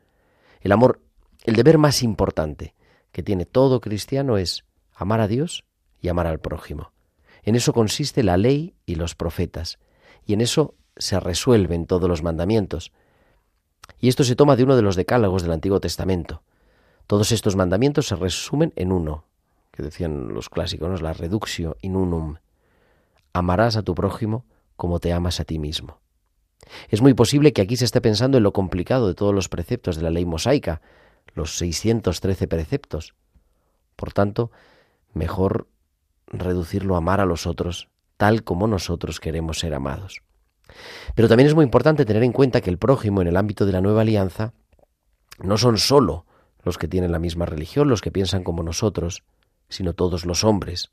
El 0.61 0.73
amor, 0.73 1.01
el 1.45 1.57
deber 1.57 1.79
más 1.79 2.03
importante 2.03 2.75
que 3.11 3.23
tiene 3.23 3.47
todo 3.47 3.81
cristiano 3.81 4.37
es 4.37 4.67
amar 4.95 5.23
a 5.23 5.29
Dios 5.29 5.65
y 6.03 6.09
amar 6.09 6.27
al 6.27 6.39
prójimo. 6.39 6.93
En 7.45 7.55
eso 7.55 7.73
consiste 7.73 8.23
la 8.23 8.37
ley 8.37 8.75
y 8.85 8.97
los 8.97 9.15
profetas, 9.15 9.79
y 10.27 10.35
en 10.35 10.43
eso 10.43 10.75
se 10.99 11.19
resuelven 11.19 11.87
todos 11.87 12.07
los 12.07 12.23
mandamientos. 12.23 12.93
Y 13.99 14.09
esto 14.09 14.25
se 14.25 14.37
toma 14.37 14.57
de 14.57 14.65
uno 14.65 14.77
de 14.77 14.83
los 14.83 14.95
decálogos 14.95 15.43
del 15.43 15.53
Antiguo 15.53 15.81
Testamento. 15.81 16.43
Todos 17.07 17.33
estos 17.33 17.57
mandamientos 17.57 18.09
se 18.09 18.17
resumen 18.17 18.73
en 18.77 18.93
uno, 18.93 19.25
que 19.71 19.83
decían 19.83 20.35
los 20.35 20.49
clásicos, 20.49 21.03
la 21.03 21.13
reductio 21.13 21.77
in 21.81 21.97
unum. 21.97 22.37
Amarás 23.33 23.77
a 23.77 23.83
tu 23.83 23.95
prójimo 23.95 24.45
como 24.77 25.01
te 25.01 25.13
amas 25.13 25.41
a 25.41 25.45
ti 25.45 25.59
mismo. 25.59 26.01
Es 26.89 27.03
muy 27.03 27.15
posible 27.15 27.53
que 27.53 27.63
aquí 27.63 27.77
se 27.77 27.85
esté 27.85 28.01
pensando 28.01 28.39
en 28.39 28.45
lo 28.45 28.53
complicado 28.53 29.09
de 29.09 29.15
todos 29.15 29.35
los 29.35 29.49
preceptos 29.49 29.97
de 29.97 30.03
la 30.03 30.11
ley 30.11 30.25
mosaica, 30.25 30.81
los 31.35 31.57
613 31.57 32.47
preceptos. 32.47 33.15
Por 33.97 34.13
tanto, 34.13 34.51
mejor 35.13 35.69
reducirlo 36.27 36.95
a 36.95 36.99
amar 36.99 37.21
a 37.21 37.27
los 37.27 37.47
otros 37.47 37.89
tal 38.17 38.45
como 38.45 38.67
nosotros 38.67 39.21
queremos 39.21 39.59
ser 39.59 39.75
amados. 39.75 40.23
Pero 41.15 41.29
también 41.29 41.49
es 41.49 41.55
muy 41.55 41.65
importante 41.65 42.05
tener 42.05 42.23
en 42.23 42.33
cuenta 42.33 42.61
que 42.61 42.71
el 42.71 42.79
prójimo 42.79 43.21
en 43.21 43.29
el 43.29 43.37
ámbito 43.37 43.67
de 43.67 43.73
la 43.73 43.81
nueva 43.81 44.03
alianza 44.03 44.53
no 45.41 45.59
son 45.59 45.79
sólo 45.79 46.27
los 46.63 46.79
que 46.79 46.89
tienen 46.89 47.13
la 47.13 47.19
misma 47.19 47.47
religión, 47.47 47.89
los 47.89 48.01
que 48.01 48.11
piensan 48.11 48.45
como 48.45 48.63
nosotros, 48.63 49.23
sino 49.69 49.95
todos 49.95 50.25
los 50.25 50.45
hombres. 50.45 50.91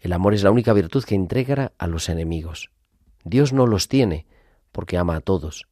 El 0.00 0.12
amor 0.12 0.34
es 0.34 0.42
la 0.42 0.50
única 0.50 0.72
virtud 0.72 1.04
que 1.04 1.14
entrega 1.14 1.72
a 1.78 1.86
los 1.86 2.08
enemigos. 2.08 2.70
Dios 3.24 3.52
no 3.52 3.66
los 3.66 3.88
tiene 3.88 4.26
porque 4.72 4.98
ama 4.98 5.16
a 5.16 5.20
todos. 5.20 5.66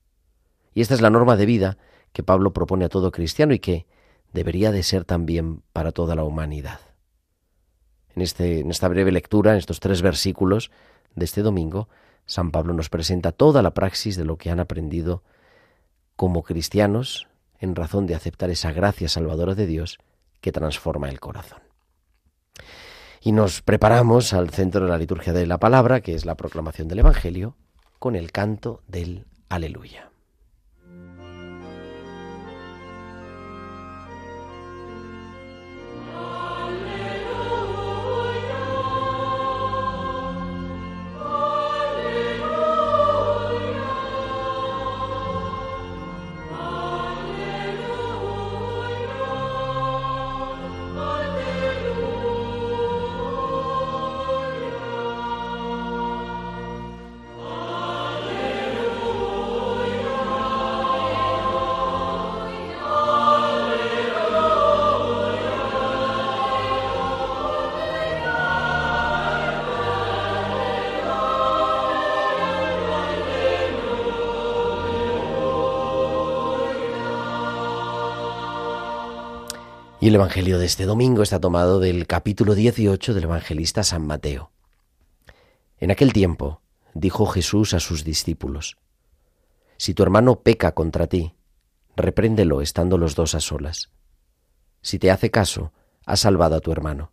Y 0.74 0.80
esta 0.80 0.94
es 0.94 1.00
la 1.00 1.10
norma 1.10 1.36
de 1.36 1.46
vida 1.46 1.78
que 2.12 2.22
Pablo 2.22 2.52
propone 2.52 2.84
a 2.84 2.88
todo 2.88 3.10
cristiano 3.10 3.52
y 3.52 3.58
que 3.58 3.86
debería 4.32 4.72
de 4.72 4.82
ser 4.82 5.04
también 5.04 5.62
para 5.72 5.92
toda 5.92 6.14
la 6.14 6.24
humanidad. 6.24 6.80
En, 8.14 8.22
este, 8.22 8.60
en 8.60 8.70
esta 8.70 8.88
breve 8.88 9.12
lectura, 9.12 9.52
en 9.52 9.58
estos 9.58 9.80
tres 9.80 10.02
versículos 10.02 10.70
de 11.14 11.24
este 11.24 11.42
domingo, 11.42 11.88
San 12.26 12.50
Pablo 12.50 12.72
nos 12.72 12.88
presenta 12.88 13.32
toda 13.32 13.62
la 13.62 13.74
praxis 13.74 14.16
de 14.16 14.24
lo 14.24 14.36
que 14.36 14.50
han 14.50 14.60
aprendido 14.60 15.22
como 16.16 16.42
cristianos 16.42 17.28
en 17.62 17.76
razón 17.76 18.06
de 18.06 18.14
aceptar 18.14 18.50
esa 18.50 18.72
gracia 18.72 19.08
salvadora 19.08 19.54
de 19.54 19.66
Dios 19.66 19.98
que 20.40 20.52
transforma 20.52 21.08
el 21.08 21.20
corazón. 21.20 21.62
Y 23.22 23.32
nos 23.32 23.62
preparamos 23.62 24.32
al 24.32 24.50
centro 24.50 24.84
de 24.84 24.90
la 24.90 24.98
liturgia 24.98 25.32
de 25.32 25.46
la 25.46 25.58
palabra, 25.58 26.00
que 26.00 26.14
es 26.14 26.26
la 26.26 26.34
proclamación 26.34 26.88
del 26.88 26.98
Evangelio, 26.98 27.56
con 28.00 28.16
el 28.16 28.32
canto 28.32 28.82
del 28.88 29.26
Aleluya. 29.48 30.11
Y 80.02 80.08
el 80.08 80.16
Evangelio 80.16 80.58
de 80.58 80.66
este 80.66 80.84
domingo 80.84 81.22
está 81.22 81.38
tomado 81.38 81.78
del 81.78 82.08
capítulo 82.08 82.56
18 82.56 83.14
del 83.14 83.22
evangelista 83.22 83.84
San 83.84 84.04
Mateo. 84.04 84.50
En 85.78 85.92
aquel 85.92 86.12
tiempo 86.12 86.60
dijo 86.92 87.24
Jesús 87.26 87.72
a 87.72 87.78
sus 87.78 88.02
discípulos, 88.02 88.78
Si 89.76 89.94
tu 89.94 90.02
hermano 90.02 90.40
peca 90.40 90.72
contra 90.72 91.06
ti, 91.06 91.36
repréndelo 91.94 92.62
estando 92.62 92.98
los 92.98 93.14
dos 93.14 93.36
a 93.36 93.40
solas. 93.40 93.90
Si 94.80 94.98
te 94.98 95.12
hace 95.12 95.30
caso, 95.30 95.72
has 96.04 96.18
salvado 96.18 96.56
a 96.56 96.60
tu 96.60 96.72
hermano. 96.72 97.12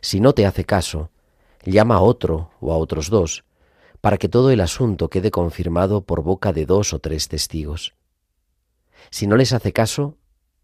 Si 0.00 0.18
no 0.18 0.32
te 0.32 0.46
hace 0.46 0.64
caso, 0.64 1.12
llama 1.64 1.94
a 1.94 2.00
otro 2.00 2.50
o 2.58 2.72
a 2.72 2.76
otros 2.76 3.08
dos, 3.08 3.44
para 4.00 4.16
que 4.16 4.28
todo 4.28 4.50
el 4.50 4.62
asunto 4.62 5.10
quede 5.10 5.30
confirmado 5.30 6.02
por 6.02 6.24
boca 6.24 6.52
de 6.52 6.66
dos 6.66 6.92
o 6.92 6.98
tres 6.98 7.28
testigos. 7.28 7.94
Si 9.10 9.28
no 9.28 9.36
les 9.36 9.52
hace 9.52 9.72
caso, 9.72 10.16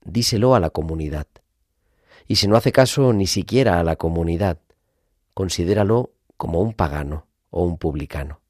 díselo 0.04 0.54
a 0.54 0.60
la 0.60 0.70
comunidad. 0.70 1.26
Y 2.26 2.36
si 2.36 2.48
no 2.48 2.56
hace 2.56 2.72
caso 2.72 3.12
ni 3.12 3.26
siquiera 3.26 3.80
a 3.80 3.84
la 3.84 3.96
comunidad, 3.96 4.58
considéralo 5.34 6.12
como 6.36 6.60
un 6.60 6.74
pagano 6.74 7.26
o 7.50 7.64
un 7.64 7.78
publicano. 7.78 8.40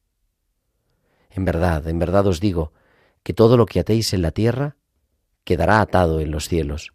En 1.31 1.45
verdad, 1.45 1.87
en 1.89 1.99
verdad 1.99 2.27
os 2.27 2.41
digo, 2.41 2.73
que 3.23 3.33
todo 3.33 3.57
lo 3.57 3.67
que 3.67 3.81
atéis 3.81 4.13
en 4.13 4.23
la 4.23 4.31
tierra 4.31 4.77
quedará 5.45 5.81
atado 5.81 6.21
en 6.21 6.31
los 6.31 6.49
cielos, 6.49 6.93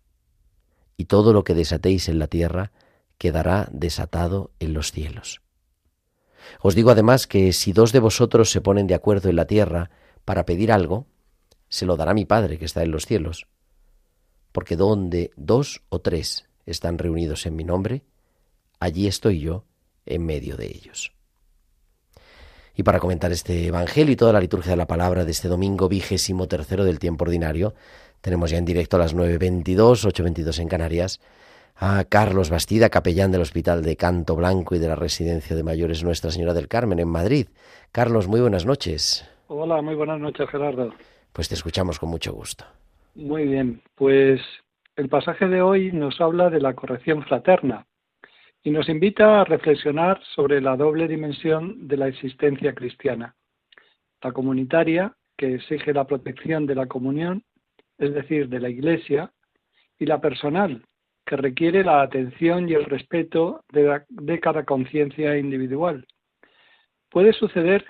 y 0.98 1.06
todo 1.06 1.34
lo 1.34 1.44
que 1.44 1.54
desatéis 1.54 2.10
en 2.10 2.20
la 2.20 2.28
tierra 2.28 2.72
quedará 3.18 3.68
desatado 3.72 4.52
en 4.60 4.74
los 4.74 4.92
cielos. 4.92 5.42
Os 6.62 6.76
digo 6.76 6.92
además 6.92 7.28
que 7.28 7.54
si 7.54 7.74
dos 7.74 7.92
de 7.92 8.00
vosotros 8.00 8.52
se 8.52 8.62
ponen 8.62 8.88
de 8.88 8.94
acuerdo 8.94 9.30
en 9.30 9.36
la 9.36 9.46
tierra 9.46 9.90
para 10.26 10.46
pedir 10.46 10.72
algo, 10.72 11.08
se 11.70 11.86
lo 11.86 11.98
dará 11.98 12.14
mi 12.14 12.26
Padre 12.26 12.60
que 12.60 12.66
está 12.66 12.84
en 12.84 12.92
los 12.92 13.06
cielos 13.06 13.48
porque 14.56 14.78
donde 14.78 15.32
dos 15.36 15.82
o 15.90 16.00
tres 16.00 16.48
están 16.66 16.98
reunidos 16.98 17.46
en 17.46 17.58
mi 17.58 17.66
nombre, 17.66 18.04
allí 18.80 19.06
estoy 19.06 19.42
yo 19.42 19.66
en 20.06 20.26
medio 20.26 20.56
de 20.56 20.68
ellos. 20.68 21.12
Y 22.74 22.84
para 22.84 23.02
comentar 23.02 23.34
este 23.34 23.68
Evangelio 23.68 24.14
y 24.14 24.16
toda 24.16 24.32
la 24.32 24.40
liturgia 24.40 24.72
de 24.72 24.78
la 24.78 24.88
palabra 24.88 25.26
de 25.26 25.32
este 25.32 25.50
domingo 25.50 25.90
vigésimo 25.90 26.48
tercero 26.48 26.86
del 26.86 27.00
tiempo 27.00 27.26
ordinario, 27.26 27.74
tenemos 28.22 28.50
ya 28.50 28.58
en 28.58 28.64
directo 28.64 28.96
a 28.96 29.00
las 29.00 29.14
9.22, 29.14 29.76
8.22 29.76 30.60
en 30.60 30.70
Canarias, 30.70 31.20
a 31.76 32.06
Carlos 32.06 32.50
Bastida, 32.50 32.90
capellán 32.90 33.34
del 33.34 33.42
Hospital 33.42 33.84
de 33.84 33.98
Canto 33.98 34.38
Blanco 34.38 34.74
y 34.74 34.80
de 34.80 34.88
la 34.88 34.96
Residencia 34.96 35.54
de 35.54 35.64
Mayores 35.64 36.02
Nuestra 36.06 36.32
Señora 36.32 36.54
del 36.54 36.70
Carmen 36.70 37.00
en 37.00 37.10
Madrid. 37.10 37.50
Carlos, 37.92 38.30
muy 38.30 38.40
buenas 38.40 38.66
noches. 38.66 39.26
Hola, 39.48 39.82
muy 39.82 39.96
buenas 39.96 40.22
noches, 40.22 40.50
Gerardo. 40.50 40.94
Pues 41.34 41.50
te 41.50 41.56
escuchamos 41.56 42.00
con 42.00 42.08
mucho 42.08 42.32
gusto. 42.32 42.64
Muy 43.16 43.46
bien, 43.46 43.82
pues 43.96 44.42
el 44.98 45.08
pasaje 45.08 45.48
de 45.48 45.62
hoy 45.62 45.90
nos 45.94 46.20
habla 46.20 46.50
de 46.50 46.60
la 46.60 46.74
corrección 46.74 47.24
fraterna 47.24 47.88
y 48.62 48.72
nos 48.72 48.90
invita 48.90 49.40
a 49.40 49.46
reflexionar 49.46 50.22
sobre 50.36 50.60
la 50.60 50.76
doble 50.76 51.08
dimensión 51.08 51.88
de 51.88 51.96
la 51.96 52.10
existencia 52.10 52.76
cristiana, 52.76 53.34
la 54.22 54.34
comunitaria, 54.34 55.16
que 55.38 55.56
exige 55.56 55.94
la 55.94 56.06
protección 56.06 56.66
de 56.66 56.76
la 56.76 56.88
comunión, 56.88 57.42
es 57.98 58.14
decir, 58.14 58.50
de 58.50 58.60
la 58.60 58.68
Iglesia, 58.68 59.32
y 59.98 60.06
la 60.06 60.20
personal, 60.20 60.84
que 61.26 61.38
requiere 61.38 61.86
la 61.86 62.02
atención 62.02 62.68
y 62.68 62.74
el 62.74 62.84
respeto 62.84 63.64
de, 63.72 64.40
cada 64.42 64.66
conciencia 64.66 65.38
individual. 65.38 66.06
Puede 67.10 67.32
suceder 67.32 67.86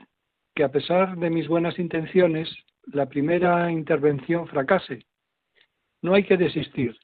que 0.54 0.64
a 0.64 0.70
pesar 0.70 1.18
de 1.18 1.32
mis 1.32 1.48
buenas 1.48 1.80
intenciones, 1.80 2.56
la 2.86 3.08
primera 3.08 3.72
intervención 3.72 4.48
fracase 4.48 5.04
no 6.06 6.14
hay 6.14 6.24
que 6.24 6.38
desistir, 6.38 6.96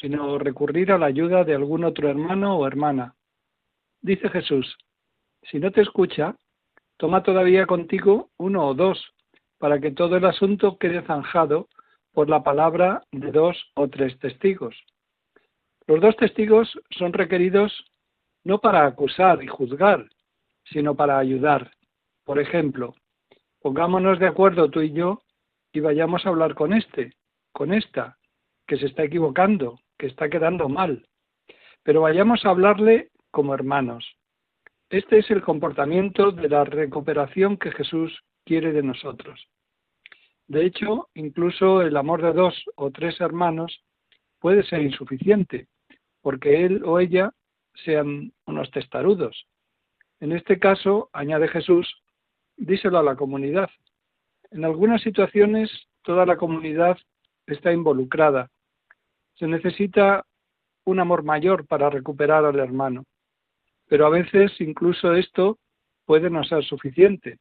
sino 0.00 0.38
recurrir 0.38 0.92
a 0.92 0.98
la 0.98 1.06
ayuda 1.06 1.42
de 1.42 1.54
algún 1.54 1.84
otro 1.84 2.08
hermano 2.10 2.58
o 2.58 2.66
hermana. 2.66 3.14
Dice 4.02 4.28
Jesús, 4.28 4.76
si 5.50 5.58
no 5.58 5.70
te 5.70 5.80
escucha, 5.80 6.36
toma 6.98 7.22
todavía 7.22 7.66
contigo 7.66 8.28
uno 8.36 8.66
o 8.66 8.74
dos, 8.74 9.02
para 9.58 9.80
que 9.80 9.90
todo 9.90 10.16
el 10.16 10.26
asunto 10.26 10.76
quede 10.76 11.02
zanjado 11.02 11.68
por 12.12 12.28
la 12.28 12.42
palabra 12.42 13.02
de 13.10 13.32
dos 13.32 13.56
o 13.74 13.88
tres 13.88 14.18
testigos. 14.18 14.76
Los 15.86 16.02
dos 16.02 16.14
testigos 16.16 16.78
son 16.90 17.14
requeridos 17.14 17.72
no 18.44 18.58
para 18.58 18.84
acusar 18.84 19.42
y 19.42 19.46
juzgar, 19.46 20.06
sino 20.64 20.94
para 20.94 21.18
ayudar. 21.18 21.70
Por 22.24 22.38
ejemplo, 22.38 22.94
pongámonos 23.62 24.18
de 24.18 24.26
acuerdo 24.26 24.68
tú 24.68 24.82
y 24.82 24.92
yo 24.92 25.22
y 25.72 25.80
vayamos 25.80 26.26
a 26.26 26.28
hablar 26.28 26.54
con 26.54 26.74
este, 26.74 27.14
con 27.52 27.72
esta, 27.72 28.18
que 28.72 28.78
se 28.78 28.86
está 28.86 29.04
equivocando, 29.04 29.80
que 29.98 30.06
está 30.06 30.30
quedando 30.30 30.66
mal. 30.66 31.06
Pero 31.82 32.00
vayamos 32.00 32.46
a 32.46 32.48
hablarle 32.48 33.10
como 33.30 33.52
hermanos. 33.52 34.16
Este 34.88 35.18
es 35.18 35.30
el 35.30 35.42
comportamiento 35.42 36.30
de 36.30 36.48
la 36.48 36.64
recuperación 36.64 37.58
que 37.58 37.70
Jesús 37.72 38.24
quiere 38.46 38.72
de 38.72 38.82
nosotros. 38.82 39.46
De 40.46 40.64
hecho, 40.64 41.10
incluso 41.12 41.82
el 41.82 41.98
amor 41.98 42.22
de 42.22 42.32
dos 42.32 42.64
o 42.76 42.90
tres 42.90 43.20
hermanos 43.20 43.84
puede 44.38 44.62
ser 44.62 44.80
insuficiente, 44.80 45.66
porque 46.22 46.64
él 46.64 46.82
o 46.86 46.98
ella 46.98 47.30
sean 47.84 48.32
unos 48.46 48.70
testarudos. 48.70 49.46
En 50.18 50.32
este 50.32 50.58
caso, 50.58 51.10
añade 51.12 51.46
Jesús, 51.48 51.94
díselo 52.56 52.98
a 52.98 53.02
la 53.02 53.16
comunidad. 53.16 53.68
En 54.50 54.64
algunas 54.64 55.02
situaciones 55.02 55.70
toda 56.00 56.24
la 56.24 56.38
comunidad 56.38 56.96
está 57.46 57.70
involucrada 57.70 58.48
se 59.34 59.46
necesita 59.46 60.24
un 60.84 61.00
amor 61.00 61.22
mayor 61.22 61.66
para 61.66 61.90
recuperar 61.90 62.44
al 62.44 62.58
hermano, 62.58 63.04
pero 63.88 64.06
a 64.06 64.10
veces 64.10 64.52
incluso 64.60 65.14
esto 65.14 65.58
puede 66.04 66.30
no 66.30 66.44
ser 66.44 66.64
suficiente. 66.64 67.38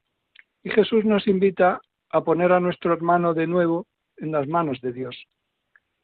Y 0.63 0.69
Jesús 0.69 1.05
nos 1.05 1.27
invita 1.27 1.81
a 2.09 2.21
poner 2.21 2.51
a 2.51 2.59
nuestro 2.59 2.93
hermano 2.93 3.33
de 3.33 3.47
nuevo 3.47 3.87
en 4.17 4.31
las 4.31 4.47
manos 4.47 4.79
de 4.81 4.93
Dios. 4.93 5.15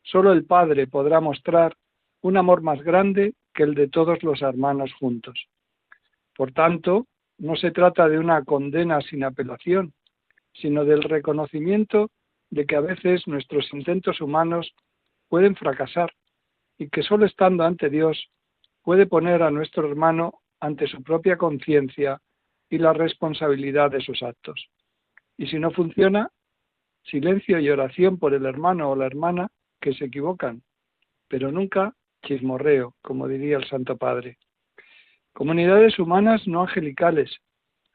Solo 0.03 0.31
el 0.31 0.45
Padre 0.45 0.87
podrá 0.87 1.19
mostrar 1.19 1.75
un 2.21 2.37
amor 2.37 2.61
más 2.61 2.81
grande 2.81 3.33
que 3.53 3.63
el 3.63 3.75
de 3.75 3.87
todos 3.87 4.23
los 4.23 4.41
hermanos 4.41 4.93
juntos. 4.93 5.47
Por 6.35 6.51
tanto, 6.53 7.07
no 7.37 7.55
se 7.55 7.71
trata 7.71 8.07
de 8.07 8.17
una 8.17 8.43
condena 8.43 9.01
sin 9.01 9.23
apelación, 9.23 9.93
sino 10.53 10.85
del 10.85 11.03
reconocimiento 11.03 12.09
de 12.49 12.65
que 12.65 12.75
a 12.75 12.81
veces 12.81 13.27
nuestros 13.27 13.71
intentos 13.73 14.21
humanos 14.21 14.73
pueden 15.29 15.55
fracasar 15.55 16.11
y 16.77 16.89
que 16.89 17.03
solo 17.03 17.25
estando 17.25 17.63
ante 17.63 17.89
Dios 17.89 18.29
puede 18.83 19.05
poner 19.05 19.43
a 19.43 19.51
nuestro 19.51 19.87
hermano 19.87 20.41
ante 20.59 20.87
su 20.87 21.03
propia 21.03 21.37
conciencia 21.37 22.21
y 22.69 22.77
la 22.77 22.93
responsabilidad 22.93 23.91
de 23.91 24.01
sus 24.01 24.23
actos. 24.23 24.69
Y 25.37 25.47
si 25.47 25.59
no 25.59 25.71
funciona, 25.71 26.29
silencio 27.03 27.59
y 27.59 27.69
oración 27.69 28.17
por 28.17 28.33
el 28.33 28.45
hermano 28.45 28.91
o 28.91 28.95
la 28.95 29.05
hermana 29.05 29.49
que 29.79 29.93
se 29.93 30.05
equivocan, 30.05 30.63
pero 31.27 31.51
nunca 31.51 31.93
chismorreo, 32.23 32.95
como 33.01 33.27
diría 33.27 33.57
el 33.57 33.67
Santo 33.67 33.97
Padre. 33.97 34.37
Comunidades 35.33 35.99
humanas 35.99 36.47
no 36.47 36.61
angelicales. 36.61 37.37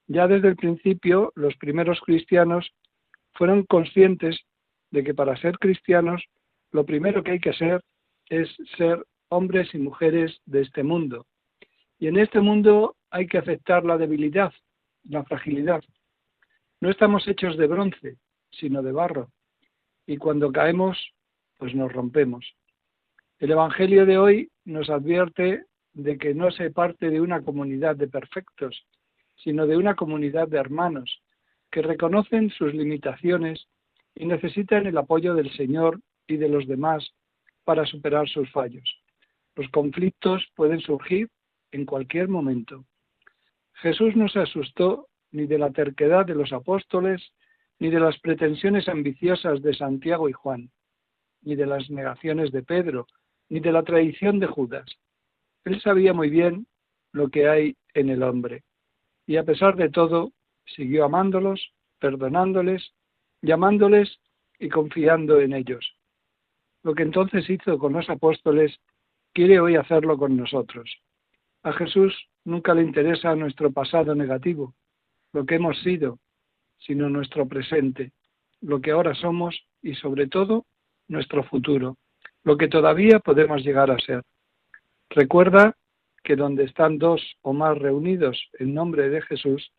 Ya 0.06 0.28
desde 0.28 0.48
el 0.48 0.56
principio 0.56 1.32
los 1.34 1.56
primeros 1.56 2.00
cristianos 2.00 2.72
fueron 3.34 3.64
conscientes 3.64 4.40
de 4.90 5.02
que 5.02 5.14
para 5.14 5.36
ser 5.36 5.58
cristianos 5.58 6.22
lo 6.72 6.84
primero 6.84 7.22
que 7.22 7.32
hay 7.32 7.40
que 7.40 7.50
hacer 7.50 7.82
es 8.28 8.48
ser 8.76 9.04
hombres 9.28 9.74
y 9.74 9.78
mujeres 9.78 10.40
de 10.46 10.62
este 10.62 10.82
mundo 10.82 11.26
Y 11.98 12.08
en 12.08 12.18
este 12.18 12.40
mundo 12.40 12.96
hay 13.10 13.26
que 13.26 13.38
aceptar 13.38 13.84
la 13.84 13.96
debilidad, 13.96 14.52
la 15.04 15.22
fragilidad. 15.24 15.82
No 16.80 16.90
estamos 16.90 17.28
hechos 17.28 17.56
de 17.56 17.66
bronce, 17.66 18.16
sino 18.50 18.82
de 18.82 18.92
barro. 18.92 19.30
Y 20.06 20.16
cuando 20.16 20.50
caemos, 20.50 20.98
pues 21.58 21.74
nos 21.74 21.92
rompemos. 21.92 22.44
El 23.38 23.52
Evangelio 23.52 24.04
de 24.04 24.18
hoy 24.18 24.50
nos 24.64 24.90
advierte 24.90 25.64
de 25.92 26.18
que 26.18 26.34
no 26.34 26.50
se 26.50 26.70
parte 26.70 27.10
de 27.10 27.20
una 27.20 27.42
comunidad 27.42 27.96
de 27.96 28.08
perfectos, 28.08 28.84
sino 29.36 29.66
de 29.66 29.76
una 29.76 29.94
comunidad 29.94 30.48
de 30.48 30.58
hermanos 30.58 31.22
que 31.70 31.82
reconocen 31.82 32.50
sus 32.50 32.74
limitaciones 32.74 33.68
y 34.14 34.26
necesitan 34.26 34.86
el 34.86 34.96
apoyo 34.98 35.34
del 35.34 35.50
Señor 35.52 36.00
y 36.26 36.36
de 36.36 36.48
los 36.48 36.66
demás 36.66 37.08
para 37.64 37.86
superar 37.86 38.28
sus 38.28 38.50
fallos. 38.50 39.02
Los 39.54 39.68
conflictos 39.70 40.46
pueden 40.54 40.80
surgir 40.80 41.28
en 41.72 41.84
cualquier 41.84 42.28
momento. 42.28 42.84
Jesús 43.74 44.16
no 44.16 44.28
se 44.28 44.40
asustó 44.40 45.08
ni 45.30 45.46
de 45.46 45.58
la 45.58 45.70
terquedad 45.70 46.26
de 46.26 46.34
los 46.34 46.52
apóstoles, 46.52 47.22
ni 47.78 47.90
de 47.90 48.00
las 48.00 48.18
pretensiones 48.20 48.88
ambiciosas 48.88 49.62
de 49.62 49.74
Santiago 49.74 50.28
y 50.28 50.32
Juan, 50.32 50.70
ni 51.42 51.56
de 51.56 51.66
las 51.66 51.90
negaciones 51.90 52.52
de 52.52 52.62
Pedro, 52.62 53.06
ni 53.48 53.60
de 53.60 53.72
la 53.72 53.82
traición 53.82 54.38
de 54.38 54.46
Judas. 54.46 54.86
Él 55.64 55.80
sabía 55.80 56.12
muy 56.12 56.30
bien 56.30 56.66
lo 57.12 57.28
que 57.28 57.48
hay 57.48 57.76
en 57.94 58.10
el 58.10 58.22
hombre, 58.22 58.62
y 59.26 59.36
a 59.36 59.44
pesar 59.44 59.76
de 59.76 59.90
todo, 59.90 60.32
siguió 60.64 61.04
amándolos, 61.04 61.72
perdonándoles, 61.98 62.92
llamándoles 63.42 64.18
y 64.58 64.68
confiando 64.68 65.40
en 65.40 65.52
ellos. 65.52 65.96
Lo 66.82 66.94
que 66.94 67.02
entonces 67.02 67.48
hizo 67.48 67.78
con 67.78 67.92
los 67.92 68.08
apóstoles, 68.10 68.76
quiere 69.32 69.60
hoy 69.60 69.76
hacerlo 69.76 70.18
con 70.18 70.36
nosotros. 70.36 70.90
A 71.62 71.72
Jesús 71.72 72.14
nunca 72.44 72.74
le 72.74 72.82
interesa 72.82 73.34
nuestro 73.36 73.70
pasado 73.70 74.14
negativo, 74.14 74.74
lo 75.32 75.46
que 75.46 75.56
hemos 75.56 75.78
sido, 75.82 76.18
sino 76.78 77.08
nuestro 77.08 77.46
presente, 77.46 78.12
lo 78.60 78.80
que 78.80 78.90
ahora 78.90 79.14
somos 79.14 79.64
y 79.80 79.94
sobre 79.94 80.26
todo 80.26 80.66
nuestro 81.08 81.44
futuro, 81.44 81.96
lo 82.42 82.56
que 82.56 82.68
todavía 82.68 83.20
podemos 83.20 83.62
llegar 83.62 83.90
a 83.90 83.98
ser. 83.98 84.22
Recuerda 85.10 85.76
que 86.24 86.36
donde 86.36 86.64
están 86.64 86.98
dos 86.98 87.20
o 87.42 87.52
más 87.52 87.78
reunidos 87.78 88.48
en 88.58 88.74
nombre 88.74 89.08
de 89.08 89.22
Jesús, 89.22 89.72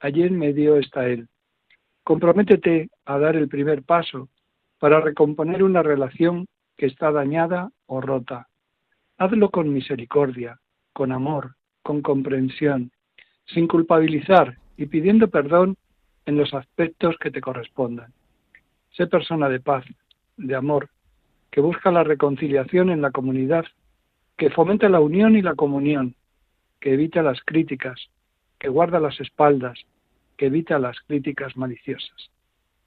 allí 0.00 0.22
en 0.22 0.38
medio 0.38 0.76
está 0.76 1.08
Él. 1.08 1.28
Comprométete 2.04 2.88
a 3.04 3.18
dar 3.18 3.36
el 3.36 3.48
primer 3.48 3.82
paso 3.82 4.28
para 4.78 5.00
recomponer 5.00 5.62
una 5.62 5.82
relación 5.82 6.46
que 6.76 6.86
está 6.86 7.10
dañada 7.10 7.70
o 7.86 8.00
rota. 8.00 8.48
Hazlo 9.18 9.50
con 9.50 9.72
misericordia, 9.72 10.60
con 10.92 11.12
amor, 11.12 11.56
con 11.82 12.02
comprensión, 12.02 12.92
sin 13.46 13.66
culpabilizar 13.66 14.56
y 14.76 14.86
pidiendo 14.86 15.28
perdón 15.28 15.76
en 16.26 16.36
los 16.36 16.54
aspectos 16.54 17.16
que 17.18 17.30
te 17.30 17.40
correspondan. 17.40 18.12
Sé 18.90 19.06
persona 19.06 19.48
de 19.48 19.60
paz, 19.60 19.84
de 20.36 20.54
amor, 20.54 20.90
que 21.50 21.60
busca 21.60 21.90
la 21.90 22.04
reconciliación 22.04 22.90
en 22.90 23.02
la 23.02 23.10
comunidad, 23.10 23.64
que 24.36 24.50
fomenta 24.50 24.88
la 24.88 25.00
unión 25.00 25.36
y 25.36 25.42
la 25.42 25.54
comunión, 25.54 26.14
que 26.80 26.92
evita 26.92 27.22
las 27.22 27.40
críticas, 27.44 27.98
que 28.58 28.68
guarda 28.68 29.00
las 29.00 29.20
espaldas, 29.20 29.78
que 30.36 30.46
evita 30.46 30.78
las 30.78 30.98
críticas 31.00 31.56
maliciosas. 31.56 32.30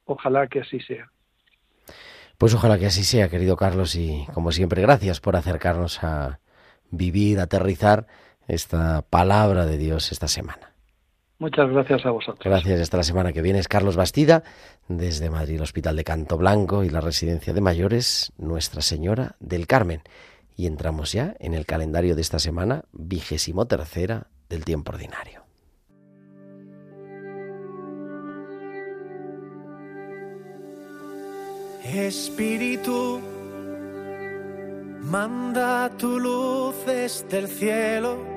Ojalá 0.06 0.48
que 0.48 0.62
así 0.62 0.80
sea. 0.80 1.10
Pues 2.38 2.54
ojalá 2.54 2.80
que 2.80 2.88
así 2.88 3.04
sea, 3.04 3.30
querido 3.30 3.56
Carlos, 3.56 3.96
y 3.96 4.26
como 4.34 4.52
siempre, 4.52 4.82
gracias 4.82 5.20
por 5.20 5.36
acercarnos 5.36 6.04
a 6.04 6.40
vivir, 6.90 7.40
aterrizar 7.40 8.08
esta 8.48 9.04
palabra 9.04 9.66
de 9.66 9.78
Dios 9.78 10.12
esta 10.12 10.28
semana. 10.28 10.72
Muchas 11.42 11.72
gracias 11.72 12.06
a 12.06 12.12
vosotros. 12.12 12.44
Gracias. 12.44 12.80
Hasta 12.82 12.98
la 12.98 13.04
semana 13.04 13.34
que 13.34 13.42
viene 13.42 13.58
es 13.58 13.68
Carlos 13.68 13.96
Bastida, 13.96 14.44
desde 14.88 15.32
Madrid, 15.32 15.56
el 15.56 15.64
Hospital 15.64 15.96
de 15.96 16.04
Canto 16.04 16.38
Blanco 16.38 16.84
y 16.84 16.90
la 16.90 17.02
Residencia 17.02 17.52
de 17.52 17.62
Mayores 17.62 18.32
Nuestra 18.38 18.84
Señora 18.84 19.36
del 19.40 19.66
Carmen. 19.66 20.04
Y 20.56 20.68
entramos 20.68 21.14
ya 21.14 21.36
en 21.40 21.56
el 21.56 21.66
calendario 21.66 22.16
de 22.16 22.22
esta 22.22 22.38
semana, 22.38 22.84
vigésimo 22.92 23.66
tercera 23.66 24.28
del 24.50 24.66
tiempo 24.66 24.92
ordinario. 24.92 25.41
Espíritu, 31.94 33.22
manda 35.02 35.90
tu 35.98 36.20
luz 36.20 36.76
desde 36.86 37.40
el 37.40 37.48
cielo 37.48 38.32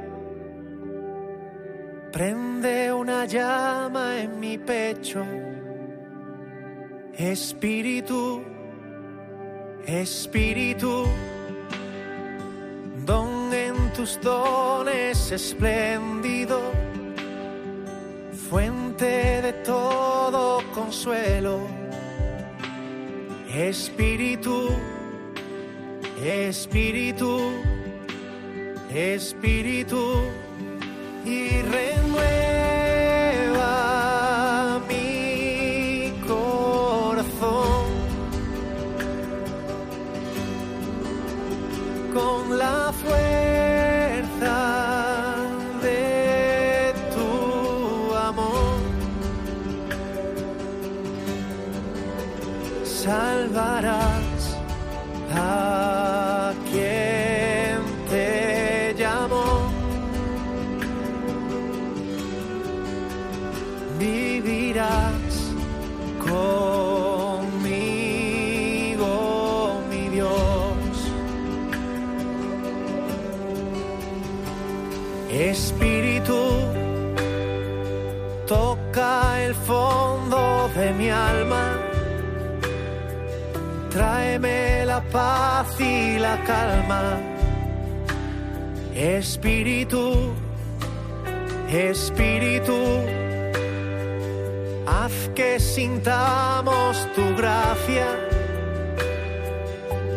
prende 2.14 2.93
una 2.93 3.25
llama 3.25 4.21
en 4.21 4.38
mi 4.38 4.57
pecho. 4.57 5.21
Espíritu, 7.12 8.40
Espíritu, 9.85 11.07
don 13.05 13.53
en 13.53 13.93
tus 13.95 14.21
dones 14.21 15.33
espléndido, 15.33 16.61
fuente 18.49 19.43
de 19.43 19.53
todo 19.64 20.62
consuelo. 20.73 21.84
Espíritu, 23.57 24.69
Espíritu, 26.21 27.53
Espíritu 28.93 30.23
y 31.25 31.62
renueva 31.62 32.54
paz 85.14 85.81
y 85.81 86.18
la 86.18 86.37
calma. 86.44 87.05
Espíritu, 88.94 90.05
Espíritu 91.70 92.81
haz 94.87 95.16
que 95.37 95.61
sintamos 95.61 96.92
tu 97.14 97.24
gracia, 97.37 98.09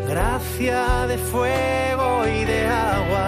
gracia 0.07 1.05
de 1.07 1.17
fuego 1.31 2.10
y 2.38 2.39
de 2.51 2.60
agua. 2.95 3.27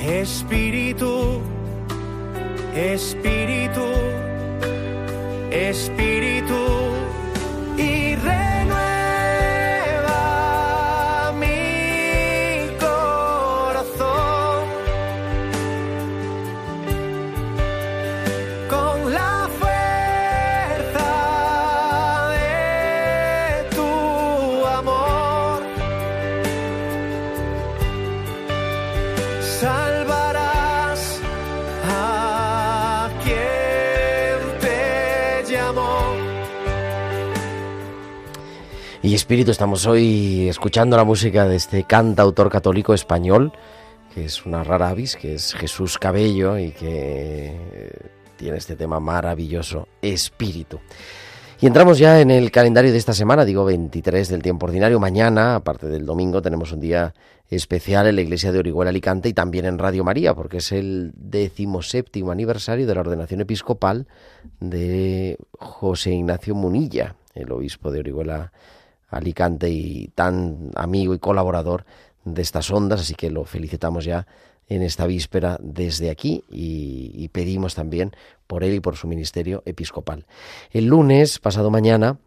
Espíritu, 0.00 1.40
Espíritu, 2.74 3.88
Espíritu, 5.50 6.85
Salvarás 29.60 31.20
a 31.84 33.08
quien 33.24 34.58
te 34.60 35.50
llamó. 35.50 36.12
Y 39.02 39.14
Espíritu, 39.14 39.50
estamos 39.50 39.86
hoy 39.86 40.48
escuchando 40.48 40.96
la 40.96 41.04
música 41.04 41.48
de 41.48 41.56
este 41.56 41.84
cantautor 41.84 42.50
católico 42.50 42.92
español 42.92 43.52
que 44.16 44.24
es 44.24 44.46
una 44.46 44.64
rara 44.64 44.88
avis, 44.88 45.14
que 45.14 45.34
es 45.34 45.52
Jesús 45.52 45.98
Cabello 45.98 46.58
y 46.58 46.70
que 46.70 47.92
tiene 48.38 48.56
este 48.56 48.74
tema 48.74 48.98
maravilloso, 48.98 49.88
espíritu. 50.00 50.80
Y 51.60 51.66
entramos 51.66 51.98
ya 51.98 52.18
en 52.20 52.30
el 52.30 52.50
calendario 52.50 52.92
de 52.92 52.96
esta 52.96 53.12
semana, 53.12 53.44
digo 53.44 53.66
23 53.66 54.28
del 54.28 54.42
tiempo 54.42 54.64
ordinario. 54.64 54.98
Mañana, 54.98 55.56
aparte 55.56 55.86
del 55.86 56.06
domingo, 56.06 56.40
tenemos 56.40 56.72
un 56.72 56.80
día 56.80 57.14
especial 57.50 58.06
en 58.06 58.16
la 58.16 58.22
iglesia 58.22 58.52
de 58.52 58.58
Orihuela 58.58 58.90
Alicante 58.90 59.28
y 59.28 59.32
también 59.32 59.66
en 59.66 59.78
Radio 59.78 60.04
María, 60.04 60.34
porque 60.34 60.58
es 60.58 60.72
el 60.72 61.12
decimoséptimo 61.14 62.32
aniversario 62.32 62.86
de 62.86 62.94
la 62.94 63.00
ordenación 63.00 63.40
episcopal 63.40 64.06
de 64.60 65.38
José 65.58 66.12
Ignacio 66.12 66.54
Munilla, 66.54 67.16
el 67.34 67.52
obispo 67.52 67.90
de 67.90 68.00
Orihuela 68.00 68.52
Alicante 69.08 69.70
y 69.70 70.08
tan 70.14 70.70
amigo 70.74 71.14
y 71.14 71.18
colaborador 71.18 71.84
de 72.24 72.42
estas 72.42 72.70
ondas, 72.70 73.00
así 73.00 73.14
que 73.14 73.30
lo 73.30 73.44
felicitamos 73.44 74.04
ya 74.04 74.26
en 74.68 74.82
esta 74.82 75.06
víspera 75.06 75.58
desde 75.60 76.10
aquí 76.10 76.42
y, 76.50 77.28
pedimos 77.28 77.74
también 77.74 78.12
por 78.46 78.64
él 78.64 78.74
y 78.74 78.80
por 78.80 78.96
su 78.96 79.06
ministerio 79.06 79.62
episcopal. 79.66 80.26
El 80.70 80.86
lunes, 80.86 81.38
pasado 81.38 81.70
mañana, 81.70 82.18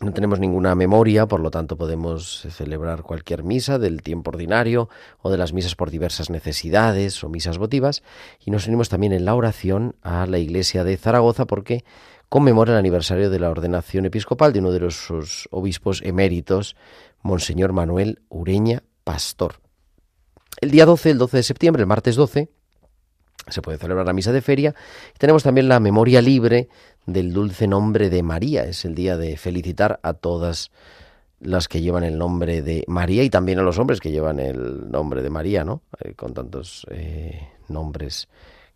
no 0.00 0.12
tenemos 0.12 0.38
ninguna 0.38 0.76
memoria, 0.76 1.26
por 1.26 1.40
lo 1.40 1.50
tanto 1.50 1.76
podemos 1.76 2.46
celebrar 2.50 3.02
cualquier 3.02 3.42
misa 3.42 3.78
del 3.78 4.02
tiempo 4.02 4.30
ordinario 4.30 4.88
o 5.20 5.30
de 5.30 5.38
las 5.38 5.52
misas 5.52 5.74
por 5.74 5.90
diversas 5.90 6.30
necesidades 6.30 7.22
o 7.24 7.28
misas 7.28 7.58
votivas 7.58 8.02
y 8.44 8.52
nos 8.52 8.68
unimos 8.68 8.88
también 8.88 9.12
en 9.12 9.24
la 9.24 9.34
oración 9.34 9.96
a 10.02 10.26
la 10.26 10.38
iglesia 10.38 10.84
de 10.84 10.96
Zaragoza 10.96 11.46
porque 11.46 11.84
conmemora 12.28 12.74
el 12.74 12.78
aniversario 12.78 13.28
de 13.28 13.40
la 13.40 13.50
ordenación 13.50 14.06
episcopal 14.06 14.52
de 14.52 14.60
uno 14.60 14.70
de 14.70 14.80
los 14.80 15.48
obispos 15.50 16.00
eméritos, 16.02 16.76
Monseñor 17.22 17.72
Manuel 17.72 18.20
Ureña 18.28 18.84
Pastor. 19.02 19.60
El 20.60 20.70
día 20.70 20.86
12, 20.86 21.10
el 21.10 21.18
12 21.18 21.36
de 21.38 21.42
septiembre, 21.42 21.80
el 21.82 21.88
martes 21.88 22.14
12, 22.14 22.50
se 23.50 23.62
puede 23.62 23.78
celebrar 23.78 24.06
la 24.06 24.12
misa 24.12 24.32
de 24.32 24.42
feria. 24.42 24.74
Tenemos 25.18 25.42
también 25.42 25.68
la 25.68 25.80
memoria 25.80 26.20
libre 26.20 26.68
del 27.08 27.32
dulce 27.32 27.66
nombre 27.66 28.10
de 28.10 28.22
María. 28.22 28.64
Es 28.64 28.84
el 28.84 28.94
día 28.94 29.16
de 29.16 29.36
felicitar 29.36 29.98
a 30.02 30.12
todas 30.12 30.70
las 31.40 31.66
que 31.66 31.80
llevan 31.80 32.04
el 32.04 32.18
nombre 32.18 32.60
de 32.62 32.84
María 32.86 33.22
y 33.22 33.30
también 33.30 33.58
a 33.58 33.62
los 33.62 33.78
hombres 33.78 34.00
que 34.00 34.10
llevan 34.10 34.38
el 34.38 34.90
nombre 34.90 35.22
de 35.22 35.30
María, 35.30 35.64
¿no? 35.64 35.82
Eh, 36.00 36.12
con 36.14 36.34
tantos 36.34 36.86
eh, 36.90 37.48
nombres 37.68 38.28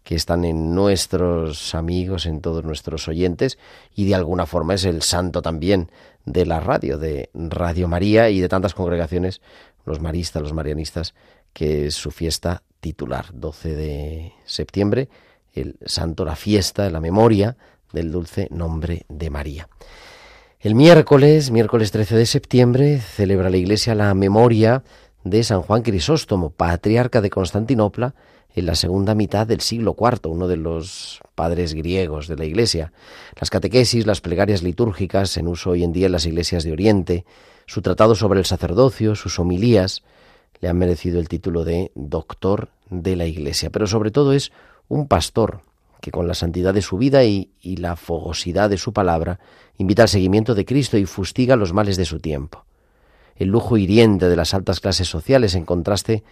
que 0.02 0.14
están 0.14 0.44
en 0.44 0.74
nuestros 0.74 1.74
amigos, 1.74 2.26
en 2.26 2.40
todos 2.40 2.64
nuestros 2.64 3.06
oyentes, 3.06 3.58
y 3.94 4.06
de 4.06 4.14
alguna 4.14 4.46
forma 4.46 4.74
es 4.74 4.84
el 4.84 5.02
santo 5.02 5.42
también 5.42 5.90
de 6.24 6.46
la 6.46 6.58
radio, 6.58 6.98
de 6.98 7.30
Radio 7.34 7.86
María 7.86 8.30
y 8.30 8.40
de 8.40 8.48
tantas 8.48 8.74
congregaciones, 8.74 9.42
los 9.84 10.00
maristas, 10.00 10.42
los 10.42 10.54
marianistas, 10.54 11.14
que 11.52 11.86
es 11.86 11.94
su 11.94 12.10
fiesta 12.10 12.62
titular, 12.80 13.26
12 13.32 13.76
de 13.76 14.32
septiembre, 14.44 15.08
el 15.52 15.76
santo, 15.84 16.24
la 16.24 16.34
fiesta, 16.34 16.88
la 16.90 17.00
memoria 17.00 17.56
del 17.92 18.10
dulce 18.10 18.48
nombre 18.50 19.04
de 19.08 19.30
María. 19.30 19.68
El 20.60 20.74
miércoles, 20.74 21.50
miércoles 21.50 21.90
13 21.90 22.16
de 22.16 22.26
septiembre, 22.26 23.00
celebra 23.00 23.50
la 23.50 23.56
Iglesia 23.56 23.94
la 23.94 24.14
memoria 24.14 24.84
de 25.24 25.42
San 25.42 25.62
Juan 25.62 25.82
Crisóstomo, 25.82 26.50
patriarca 26.50 27.20
de 27.20 27.30
Constantinopla 27.30 28.14
en 28.54 28.66
la 28.66 28.74
segunda 28.74 29.14
mitad 29.14 29.46
del 29.46 29.60
siglo 29.60 29.96
IV, 29.98 30.30
uno 30.30 30.46
de 30.46 30.56
los 30.56 31.20
padres 31.34 31.74
griegos 31.74 32.28
de 32.28 32.36
la 32.36 32.44
Iglesia. 32.44 32.92
Las 33.40 33.50
catequesis, 33.50 34.06
las 34.06 34.20
plegarias 34.20 34.62
litúrgicas 34.62 35.36
en 35.36 35.48
uso 35.48 35.70
hoy 35.70 35.84
en 35.84 35.92
día 35.92 36.06
en 36.06 36.12
las 36.12 36.26
iglesias 36.26 36.64
de 36.64 36.72
Oriente, 36.72 37.24
su 37.66 37.82
tratado 37.82 38.14
sobre 38.14 38.38
el 38.38 38.46
sacerdocio, 38.46 39.14
sus 39.14 39.38
homilías, 39.38 40.02
le 40.60 40.68
han 40.68 40.78
merecido 40.78 41.18
el 41.18 41.28
título 41.28 41.64
de 41.64 41.90
doctor 41.94 42.68
de 42.88 43.16
la 43.16 43.26
Iglesia, 43.26 43.70
pero 43.70 43.86
sobre 43.86 44.10
todo 44.10 44.32
es 44.32 44.52
un 44.88 45.08
pastor 45.08 45.62
que 46.02 46.10
con 46.10 46.26
la 46.26 46.34
santidad 46.34 46.74
de 46.74 46.82
su 46.82 46.98
vida 46.98 47.22
y, 47.24 47.48
la 47.62 47.94
fogosidad 47.94 48.68
de 48.68 48.76
su 48.76 48.92
palabra 48.92 49.38
invita 49.78 50.02
al 50.02 50.08
seguimiento 50.08 50.54
de 50.56 50.64
Cristo 50.64 50.98
y 50.98 51.06
fustiga 51.06 51.54
los 51.54 51.72
males 51.72 51.96
de 51.96 52.04
su 52.04 52.18
tiempo. 52.18 52.66
El 53.36 53.48
lujo 53.48 53.76
hiriente 53.76 54.28
de 54.28 54.34
las 54.34 54.52
altas 54.52 54.80
clases 54.80 55.08
sociales 55.08 55.54
en 55.54 55.64
contraste 55.64 56.24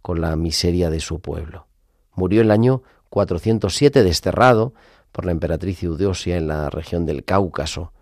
con 0.00 0.22
la 0.22 0.34
miseria 0.34 0.88
de 0.88 1.00
su 1.00 1.20
pueblo. 1.20 1.66
Murió 2.14 2.40
en 2.40 2.46
el 2.46 2.50
año 2.50 2.82
407 3.10 4.02
desterrado 4.02 4.72
por 5.12 5.26
la 5.26 5.32
emperatriz 5.32 5.82
Eudosia 5.82 6.38
en 6.38 6.48
la 6.48 6.70
región 6.70 7.04
del 7.04 7.22
Cáucaso, 7.22 7.92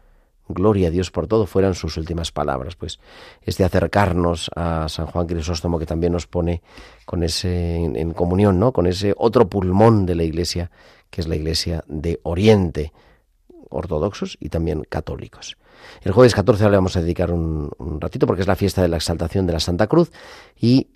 Gloria 0.49 0.89
a 0.89 0.91
Dios 0.93 1.11
por 1.11 1.27
todo 1.27 1.47
fueran 1.47 1.75
sus 1.75 1.97
últimas 1.97 2.31
palabras. 2.31 2.77
Pues 2.77 3.01
este 3.43 3.65
acercarnos 3.65 4.49
a 4.55 4.89
San 4.89 5.07
Juan 5.07 5.27
Crisóstomo 5.27 5.79
que 5.79 5.87
también 5.87 6.13
nos 6.13 6.29
pone 6.29 6.63
con 7.05 7.25
ese 7.25 7.77
en, 7.77 8.13
comunión, 8.13 8.61
¿no? 8.61 8.73
Con 8.73 8.87
ese 8.87 9.13
otro 9.17 9.49
pulmón 9.49 10.07
de 10.07 10.15
la 10.15 10.23
Iglesia 10.23 10.71
que 11.11 11.21
es 11.21 11.29
la 11.29 11.37
Iglesia 11.37 11.85
de 11.87 12.21
Oriente, 12.23 12.93
ortodoxos 13.71 14.37
y 14.41 14.49
también 14.49 14.85
católicos. 14.89 15.57
El 16.03 16.13
jueves 16.13 16.35
14 16.35 16.65
le 16.65 16.77
vamos 16.77 16.97
a 16.97 17.01
dedicar 17.01 17.31
un, 17.33 17.71
ratito 18.01 18.27
porque 18.27 18.43
es 18.43 18.49
la 18.49 18.57
fiesta 18.57 18.83
de 18.83 18.89
la 18.89 18.97
exaltación 18.97 19.47
de 19.47 19.53
la 19.53 19.61
Santa 19.61 19.87
Cruz 19.87 20.11
y 20.59 20.89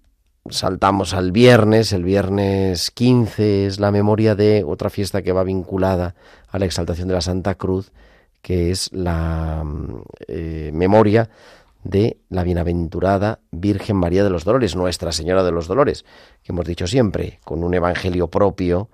saltamos 0.49 1.15
al 1.15 1.33
viernes, 1.33 1.93
el 1.93 2.05
viernes 2.05 2.91
15 2.91 3.67
es 3.67 3.79
la 3.79 3.91
memoria 3.91 4.35
de 4.35 4.65
otra 4.67 4.91
fiesta 4.91 5.23
que 5.23 5.33
va 5.33 5.45
vinculada 5.45 6.15
a 6.49 6.59
la 6.59 6.65
exaltación 6.65 7.09
de 7.09 7.15
la 7.15 7.21
Santa 7.21 7.55
Cruz 7.57 7.93
que 8.43 8.71
es 8.71 8.91
la 8.93 9.65
eh, 10.27 10.71
memoria 10.73 11.29
de 11.85 12.19
la 12.29 12.43
bienaventurada 12.43 13.41
Virgen 13.51 13.97
María 13.97 14.25
de 14.25 14.31
los 14.31 14.45
Dolores, 14.45 14.77
Nuestra 14.77 15.13
Señora 15.13 15.43
de 15.43 15.53
los 15.53 15.67
Dolores, 15.67 16.05
que 16.43 16.53
hemos 16.53 16.67
dicho 16.67 16.87
siempre, 16.87 17.41
con 17.45 17.65
un 17.65 17.75
evangelio 17.75 18.29
propio 18.29 18.91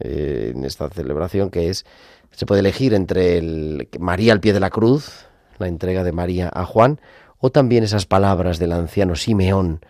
eh, 0.00 0.52
en 0.54 0.64
esta 0.64 0.88
celebración, 0.88 1.50
que 1.50 1.68
es, 1.68 1.84
se 2.30 2.46
puede 2.46 2.60
elegir 2.60 2.94
entre 2.94 3.38
el 3.38 3.88
María 3.98 4.32
al 4.32 4.40
pie 4.40 4.52
de 4.52 4.60
la 4.60 4.70
cruz, 4.70 5.26
la 5.58 5.68
entrega 5.68 6.04
de 6.04 6.12
María 6.12 6.50
a 6.52 6.64
Juan, 6.64 7.00
o 7.38 7.50
también 7.50 7.84
esas 7.84 8.06
palabras 8.06 8.58
del 8.58 8.72
anciano 8.72 9.16
Simeón, 9.16 9.80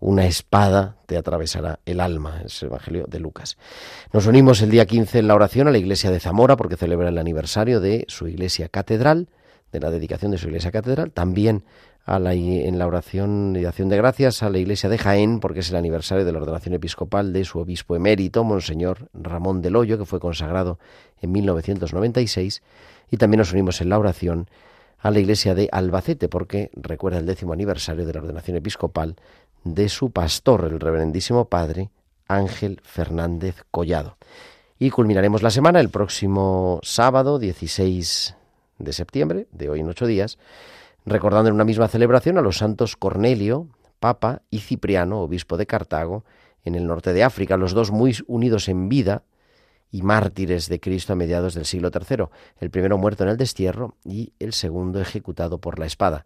una 0.00 0.26
espada 0.26 0.96
te 1.06 1.16
atravesará 1.16 1.80
el 1.84 2.00
alma, 2.00 2.42
es 2.44 2.62
el 2.62 2.68
Evangelio 2.68 3.04
de 3.06 3.20
Lucas. 3.20 3.58
Nos 4.12 4.26
unimos 4.26 4.62
el 4.62 4.70
día 4.70 4.86
15 4.86 5.18
en 5.18 5.28
la 5.28 5.34
oración 5.34 5.68
a 5.68 5.70
la 5.70 5.78
iglesia 5.78 6.10
de 6.10 6.20
Zamora 6.20 6.56
porque 6.56 6.76
celebra 6.76 7.10
el 7.10 7.18
aniversario 7.18 7.80
de 7.80 8.06
su 8.08 8.26
iglesia 8.26 8.68
catedral, 8.68 9.28
de 9.72 9.80
la 9.80 9.90
dedicación 9.90 10.32
de 10.32 10.38
su 10.38 10.48
iglesia 10.48 10.72
catedral, 10.72 11.12
también 11.12 11.64
en 12.06 12.78
la 12.78 12.86
oración 12.86 13.56
y 13.56 13.64
acción 13.64 13.88
de 13.88 13.96
gracias 13.96 14.42
a 14.42 14.50
la 14.50 14.58
iglesia 14.58 14.88
de 14.88 14.98
Jaén 14.98 15.38
porque 15.38 15.60
es 15.60 15.70
el 15.70 15.76
aniversario 15.76 16.24
de 16.24 16.32
la 16.32 16.38
ordenación 16.38 16.74
episcopal 16.74 17.32
de 17.32 17.44
su 17.44 17.58
obispo 17.60 17.94
emérito, 17.94 18.42
Monseñor 18.42 19.08
Ramón 19.14 19.62
del 19.62 19.76
Hoyo, 19.76 19.96
que 19.96 20.04
fue 20.04 20.18
consagrado 20.18 20.78
en 21.20 21.30
1996, 21.30 22.62
y 23.10 23.16
también 23.16 23.38
nos 23.38 23.52
unimos 23.52 23.80
en 23.80 23.90
la 23.90 23.98
oración 23.98 24.48
a 24.98 25.10
la 25.10 25.20
iglesia 25.20 25.54
de 25.54 25.68
Albacete 25.70 26.28
porque 26.28 26.70
recuerda 26.74 27.18
el 27.18 27.26
décimo 27.26 27.52
aniversario 27.52 28.04
de 28.04 28.12
la 28.12 28.20
ordenación 28.20 28.56
episcopal 28.56 29.16
de 29.64 29.88
su 29.88 30.10
pastor, 30.10 30.64
el 30.64 30.80
reverendísimo 30.80 31.46
padre 31.46 31.90
Ángel 32.26 32.80
Fernández 32.82 33.64
Collado. 33.70 34.16
Y 34.78 34.90
culminaremos 34.90 35.42
la 35.42 35.50
semana 35.50 35.80
el 35.80 35.90
próximo 35.90 36.80
sábado 36.82 37.38
16 37.38 38.34
de 38.78 38.92
septiembre, 38.92 39.46
de 39.52 39.68
hoy 39.68 39.80
en 39.80 39.88
ocho 39.88 40.06
días, 40.06 40.38
recordando 41.04 41.48
en 41.48 41.54
una 41.54 41.64
misma 41.64 41.88
celebración 41.88 42.38
a 42.38 42.42
los 42.42 42.58
santos 42.58 42.96
Cornelio, 42.96 43.68
Papa, 43.98 44.42
y 44.50 44.60
Cipriano, 44.60 45.20
obispo 45.20 45.56
de 45.56 45.66
Cartago, 45.66 46.24
en 46.64 46.74
el 46.74 46.86
norte 46.86 47.12
de 47.12 47.24
África, 47.24 47.56
los 47.56 47.72
dos 47.72 47.90
muy 47.90 48.16
unidos 48.26 48.68
en 48.68 48.88
vida 48.88 49.22
y 49.90 50.02
mártires 50.02 50.68
de 50.68 50.78
Cristo 50.78 51.12
a 51.12 51.16
mediados 51.16 51.54
del 51.54 51.64
siglo 51.64 51.90
III, 51.92 52.26
el 52.58 52.70
primero 52.70 52.96
muerto 52.98 53.24
en 53.24 53.30
el 53.30 53.36
destierro 53.36 53.96
y 54.04 54.32
el 54.38 54.52
segundo 54.52 55.00
ejecutado 55.00 55.58
por 55.58 55.78
la 55.78 55.86
espada. 55.86 56.24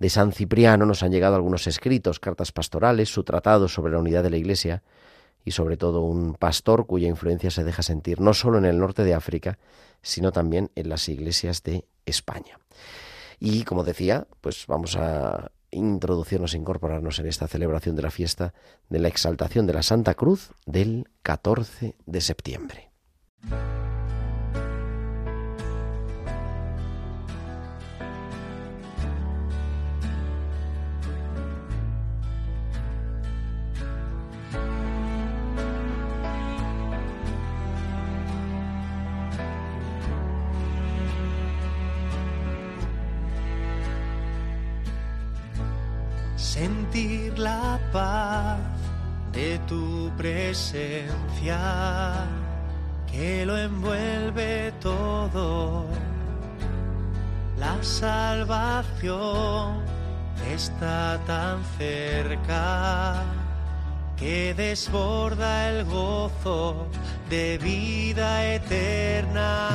De 0.00 0.10
San 0.10 0.32
Cipriano 0.32 0.86
nos 0.86 1.02
han 1.02 1.12
llegado 1.12 1.36
algunos 1.36 1.66
escritos, 1.66 2.18
cartas 2.18 2.50
pastorales, 2.50 3.08
su 3.08 3.22
tratado 3.22 3.68
sobre 3.68 3.92
la 3.92 4.00
unidad 4.00 4.22
de 4.22 4.30
la 4.30 4.36
Iglesia 4.36 4.82
y 5.44 5.52
sobre 5.52 5.76
todo 5.76 6.00
un 6.00 6.34
pastor 6.34 6.86
cuya 6.86 7.06
influencia 7.06 7.50
se 7.50 7.62
deja 7.62 7.82
sentir 7.82 8.20
no 8.20 8.34
solo 8.34 8.58
en 8.58 8.64
el 8.64 8.78
norte 8.78 9.04
de 9.04 9.14
África, 9.14 9.58
sino 10.02 10.32
también 10.32 10.70
en 10.74 10.88
las 10.88 11.08
iglesias 11.08 11.62
de 11.62 11.84
España. 12.06 12.58
Y 13.38 13.64
como 13.64 13.84
decía, 13.84 14.26
pues 14.40 14.66
vamos 14.66 14.96
a 14.96 15.50
introducirnos, 15.70 16.54
incorporarnos 16.54 17.18
en 17.18 17.26
esta 17.26 17.48
celebración 17.48 17.96
de 17.96 18.02
la 18.02 18.10
fiesta 18.10 18.54
de 18.88 19.00
la 19.00 19.08
exaltación 19.08 19.66
de 19.66 19.74
la 19.74 19.82
Santa 19.82 20.14
Cruz 20.14 20.52
del 20.66 21.08
14 21.22 21.96
de 22.06 22.20
septiembre. 22.20 22.90
De 49.32 49.60
tu 49.68 50.10
presencia 50.16 51.58
que 53.06 53.46
lo 53.46 53.56
envuelve 53.56 54.72
todo. 54.80 55.86
La 57.56 57.80
salvación 57.82 59.76
está 60.52 61.20
tan 61.24 61.62
cerca 61.78 63.22
que 64.16 64.54
desborda 64.54 65.70
el 65.70 65.84
gozo 65.84 66.88
de 67.30 67.58
vida 67.58 68.44
eterna, 68.54 69.70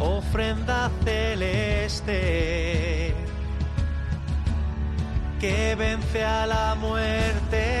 ofrenda 0.00 0.90
celeste 1.04 2.99
que 5.40 5.74
vence 5.74 6.22
a 6.22 6.46
la 6.46 6.74
muerte. 6.74 7.79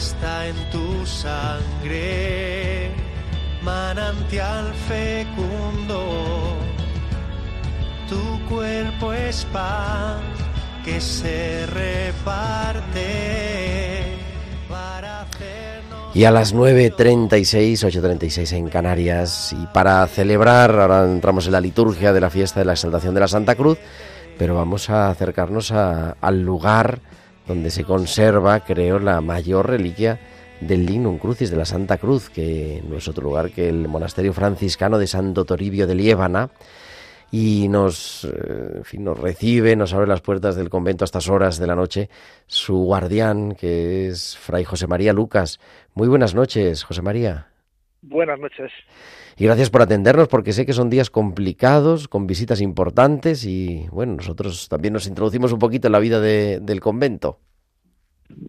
Está 0.00 0.48
en 0.48 0.56
tu 0.70 1.04
sangre, 1.04 2.90
manantial 3.62 4.72
fecundo. 4.88 6.56
Tu 8.08 8.48
cuerpo 8.48 9.12
es 9.12 9.44
pan 9.52 10.20
que 10.86 11.02
se 11.02 11.66
reparte 11.66 13.04
para 14.70 15.20
hacernos... 15.20 16.16
Y 16.16 16.24
a 16.24 16.30
las 16.30 16.54
9.36, 16.54 17.84
8.36 17.84 18.52
en 18.56 18.70
Canarias, 18.70 19.52
y 19.52 19.66
para 19.66 20.06
celebrar, 20.06 20.80
ahora 20.80 21.04
entramos 21.04 21.44
en 21.44 21.52
la 21.52 21.60
liturgia 21.60 22.14
de 22.14 22.20
la 22.22 22.30
fiesta 22.30 22.60
de 22.60 22.66
la 22.66 22.72
exaltación 22.72 23.12
de 23.12 23.20
la 23.20 23.28
Santa 23.28 23.54
Cruz, 23.54 23.76
pero 24.38 24.54
vamos 24.54 24.88
a 24.88 25.10
acercarnos 25.10 25.70
al 25.72 26.40
lugar 26.40 27.00
donde 27.50 27.72
se 27.72 27.82
conserva, 27.82 28.60
creo, 28.60 29.00
la 29.00 29.20
mayor 29.20 29.68
reliquia 29.68 30.20
del 30.60 30.86
Lignum 30.86 31.18
Crucis 31.18 31.50
de 31.50 31.56
la 31.56 31.64
Santa 31.64 31.98
Cruz, 31.98 32.30
que 32.30 32.80
no 32.88 32.96
es 32.96 33.08
otro 33.08 33.24
lugar 33.24 33.50
que 33.50 33.68
el 33.68 33.88
monasterio 33.88 34.32
franciscano 34.32 34.98
de 34.98 35.08
Santo 35.08 35.44
Toribio 35.44 35.88
de 35.88 35.96
Liébana, 35.96 36.50
y 37.32 37.66
nos, 37.68 38.24
eh, 38.24 38.82
nos 38.98 39.18
recibe, 39.18 39.74
nos 39.74 39.92
abre 39.92 40.06
las 40.06 40.20
puertas 40.20 40.54
del 40.54 40.70
convento 40.70 41.02
a 41.02 41.06
estas 41.06 41.28
horas 41.28 41.58
de 41.58 41.66
la 41.66 41.74
noche 41.74 42.08
su 42.46 42.76
guardián, 42.76 43.56
que 43.56 44.06
es 44.06 44.36
Fray 44.36 44.62
José 44.62 44.86
María 44.86 45.12
Lucas. 45.12 45.58
Muy 45.94 46.06
buenas 46.06 46.36
noches, 46.36 46.84
José 46.84 47.02
María. 47.02 47.48
Buenas 48.10 48.40
noches. 48.40 48.72
Y 49.36 49.44
gracias 49.44 49.70
por 49.70 49.82
atendernos 49.82 50.26
porque 50.26 50.52
sé 50.52 50.66
que 50.66 50.72
son 50.72 50.90
días 50.90 51.10
complicados, 51.10 52.08
con 52.08 52.26
visitas 52.26 52.60
importantes 52.60 53.46
y 53.46 53.86
bueno, 53.92 54.14
nosotros 54.16 54.68
también 54.68 54.94
nos 54.94 55.06
introducimos 55.06 55.52
un 55.52 55.60
poquito 55.60 55.86
en 55.86 55.92
la 55.92 56.00
vida 56.00 56.20
del 56.20 56.80
convento. 56.80 57.38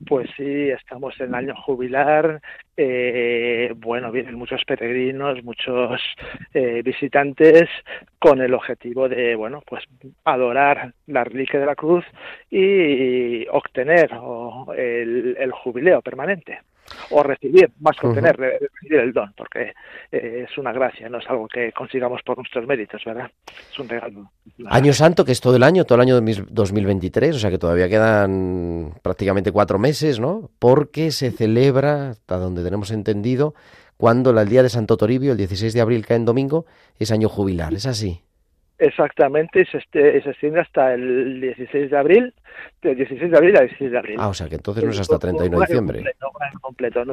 Pues 0.07 0.29
sí, 0.35 0.69
estamos 0.69 1.13
en 1.19 1.27
el 1.27 1.35
año 1.35 1.55
jubilar. 1.63 2.41
Eh, 2.75 3.71
bueno, 3.77 4.11
vienen 4.11 4.33
muchos 4.33 4.63
peregrinos, 4.65 5.43
muchos 5.43 6.01
eh, 6.55 6.81
visitantes 6.83 7.69
con 8.17 8.41
el 8.41 8.55
objetivo 8.55 9.07
de, 9.09 9.35
bueno, 9.35 9.61
pues 9.67 9.83
adorar 10.23 10.95
la 11.05 11.23
reliquia 11.23 11.59
de 11.59 11.65
la 11.67 11.75
cruz 11.75 12.05
y 12.49 13.47
obtener 13.47 14.09
el 14.75 15.51
jubileo 15.51 16.01
permanente 16.01 16.61
o 17.09 17.23
recibir, 17.23 17.71
más 17.79 17.97
que 17.97 18.07
obtener, 18.07 18.35
recibir 18.37 18.99
el 18.99 19.13
don, 19.13 19.33
porque 19.35 19.73
eh, 20.11 20.45
es 20.49 20.57
una 20.57 20.71
gracia, 20.71 21.09
no 21.09 21.19
es 21.19 21.29
algo 21.29 21.47
que 21.47 21.71
consigamos 21.71 22.21
por 22.23 22.37
nuestros 22.37 22.65
méritos, 22.67 23.01
¿verdad? 23.05 23.29
Es 23.71 23.79
un 23.79 23.89
regalo. 23.89 24.31
Año 24.67 24.93
Santo, 24.93 25.25
que 25.25 25.31
es 25.31 25.41
todo 25.41 25.55
el 25.55 25.63
año, 25.63 25.85
todo 25.85 25.95
el 25.95 26.01
año 26.01 26.19
de 26.19 26.45
2023, 26.49 27.35
o 27.35 27.39
sea 27.39 27.49
que 27.49 27.57
todavía 27.57 27.89
quedan 27.89 28.93
prácticamente 29.01 29.51
cuatro 29.51 29.79
meses, 29.79 30.19
¿no? 30.19 30.49
Porque 30.59 31.11
se 31.11 31.31
celebra, 31.31 32.11
hasta 32.11 32.37
donde 32.37 32.63
tenemos 32.63 32.91
entendido, 32.91 33.53
cuando 33.97 34.31
el 34.31 34.49
día 34.49 34.63
de 34.63 34.69
Santo 34.69 34.97
Toribio, 34.97 35.33
el 35.33 35.37
16 35.37 35.73
de 35.73 35.81
abril, 35.81 36.05
cae 36.05 36.17
en 36.17 36.25
domingo, 36.25 36.65
es 36.97 37.11
año 37.11 37.29
jubilar, 37.29 37.73
¿es 37.73 37.85
así? 37.85 38.23
Exactamente, 38.81 39.61
y 39.61 39.65
se, 39.65 39.77
este, 39.77 40.23
se 40.23 40.31
extiende 40.31 40.59
hasta 40.59 40.95
el 40.95 41.39
16 41.39 41.91
de 41.91 41.97
abril, 41.97 42.33
del 42.81 42.95
16 42.95 43.29
de 43.29 43.37
abril 43.37 43.55
al 43.55 43.67
16 43.67 43.91
de 43.91 43.97
abril. 43.99 44.15
Ah, 44.17 44.27
o 44.27 44.33
sea 44.33 44.49
que 44.49 44.55
entonces 44.55 44.83
no 44.83 44.89
es 44.89 44.99
hasta 44.99 45.19
31 45.19 45.55
de 45.55 45.65
diciembre. 45.67 46.03
Completo, 46.59 47.03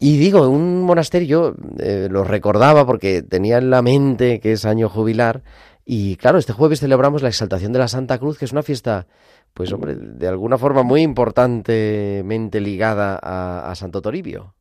Y 0.00 0.18
digo, 0.18 0.48
un 0.48 0.82
monasterio, 0.82 1.54
eh, 1.78 2.08
lo 2.10 2.24
recordaba 2.24 2.84
porque 2.86 3.22
tenía 3.22 3.58
en 3.58 3.70
la 3.70 3.80
mente 3.80 4.40
que 4.40 4.50
es 4.50 4.64
año 4.64 4.88
jubilar, 4.88 5.42
y 5.84 6.16
claro, 6.16 6.38
este 6.38 6.52
jueves 6.52 6.80
celebramos 6.80 7.22
la 7.22 7.28
exaltación 7.28 7.72
de 7.72 7.78
la 7.78 7.86
Santa 7.86 8.18
Cruz, 8.18 8.36
que 8.36 8.46
es 8.46 8.52
una 8.52 8.64
fiesta, 8.64 9.06
pues 9.54 9.72
hombre, 9.72 9.94
de 9.94 10.26
alguna 10.26 10.58
forma 10.58 10.82
muy 10.82 11.02
importantemente 11.02 12.60
ligada 12.60 13.16
a, 13.22 13.70
a 13.70 13.74
Santo 13.76 14.02
Toribio. 14.02 14.54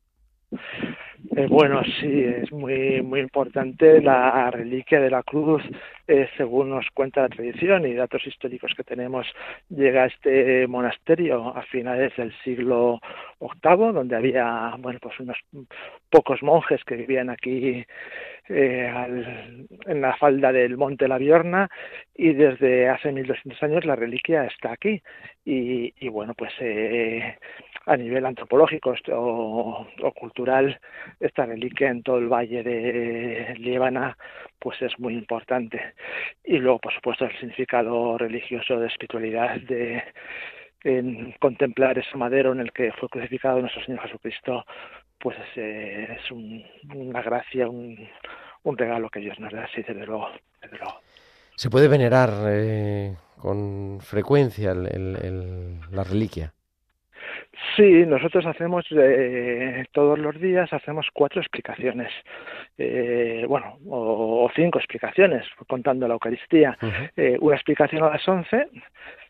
Eh, 1.37 1.45
bueno, 1.47 1.83
sí, 2.01 2.23
es 2.23 2.51
muy 2.51 3.03
muy 3.03 3.19
importante 3.19 4.01
la 4.01 4.49
reliquia 4.49 4.99
de 4.99 5.11
la 5.11 5.21
cruz, 5.21 5.61
eh, 6.07 6.29
según 6.37 6.69
nos 6.69 6.89
cuenta 6.93 7.21
la 7.21 7.29
tradición 7.29 7.85
y 7.85 7.93
datos 7.93 8.25
históricos 8.25 8.73
que 8.75 8.83
tenemos, 8.83 9.27
llega 9.69 10.03
a 10.03 10.07
este 10.07 10.65
monasterio 10.67 11.55
a 11.55 11.63
finales 11.63 12.15
del 12.15 12.33
siglo 12.43 13.01
VIII, 13.39 13.93
donde 13.93 14.15
había, 14.15 14.73
bueno, 14.79 14.99
pues 15.01 15.19
unos 15.19 15.37
pocos 16.09 16.41
monjes 16.41 16.83
que 16.85 16.95
vivían 16.95 17.29
aquí 17.29 17.85
eh, 18.49 19.67
en 19.85 20.01
la 20.01 20.15
falda 20.15 20.53
del 20.53 20.77
Monte 20.77 21.07
La 21.07 21.17
Viorna 21.17 21.69
y 22.15 22.33
desde 22.33 22.87
hace 22.87 23.11
1200 23.11 23.61
años 23.63 23.85
la 23.85 23.95
reliquia 23.95 24.45
está 24.45 24.71
aquí. 24.71 25.01
Y, 25.43 25.93
y 25.99 26.09
bueno, 26.09 26.33
pues 26.33 26.53
eh, 26.59 27.37
a 27.87 27.95
nivel 27.95 28.25
antropológico 28.25 28.93
o, 29.11 29.87
cultural, 30.13 30.79
esta 31.19 31.45
reliquia 31.45 31.89
en 31.89 32.03
todo 32.03 32.17
el 32.17 32.27
valle 32.27 32.61
de 32.61 33.55
Líbana 33.59 34.17
pues 34.59 34.81
es 34.81 34.97
muy 34.99 35.13
importante. 35.13 35.93
Y 36.43 36.57
luego, 36.57 36.79
por 36.79 36.93
supuesto, 36.93 37.25
el 37.25 37.37
significado 37.39 38.17
religioso 38.17 38.79
de 38.79 38.87
espiritualidad 38.87 39.55
de 39.61 40.03
en 40.83 41.33
contemplar 41.39 41.97
ese 41.97 42.17
madero 42.17 42.51
en 42.51 42.59
el 42.59 42.71
que 42.71 42.91
fue 42.93 43.09
crucificado 43.09 43.59
nuestro 43.59 43.83
Señor 43.83 44.01
Jesucristo, 44.01 44.65
pues 45.19 45.35
es, 45.55 46.31
una 46.31 47.21
gracia, 47.21 47.67
un, 47.67 47.97
regalo 48.63 49.09
que 49.09 49.19
Dios 49.19 49.39
nos 49.39 49.51
da, 49.51 49.67
sí, 49.73 49.81
desde 49.81 50.05
luego. 50.05 50.29
¿Se 51.55 51.69
puede 51.69 51.87
venerar 51.87 52.29
eh, 52.47 53.15
con 53.39 53.99
frecuencia 54.01 54.73
la 54.73 56.03
reliquia? 56.03 56.53
Sí, 57.75 58.05
nosotros 58.05 58.45
hacemos 58.45 58.85
eh, 58.91 59.85
todos 59.91 60.19
los 60.19 60.39
días 60.39 60.71
hacemos 60.73 61.07
cuatro 61.13 61.41
explicaciones, 61.41 62.11
eh, 62.77 63.45
bueno, 63.47 63.77
o, 63.87 64.49
cinco 64.55 64.79
explicaciones 64.79 65.45
contando 65.67 66.07
la 66.07 66.13
Eucaristía. 66.13 66.77
eh, 67.15 67.37
una 67.39 67.55
explicación 67.55 68.03
a 68.03 68.09
las 68.09 68.27
once, 68.27 68.67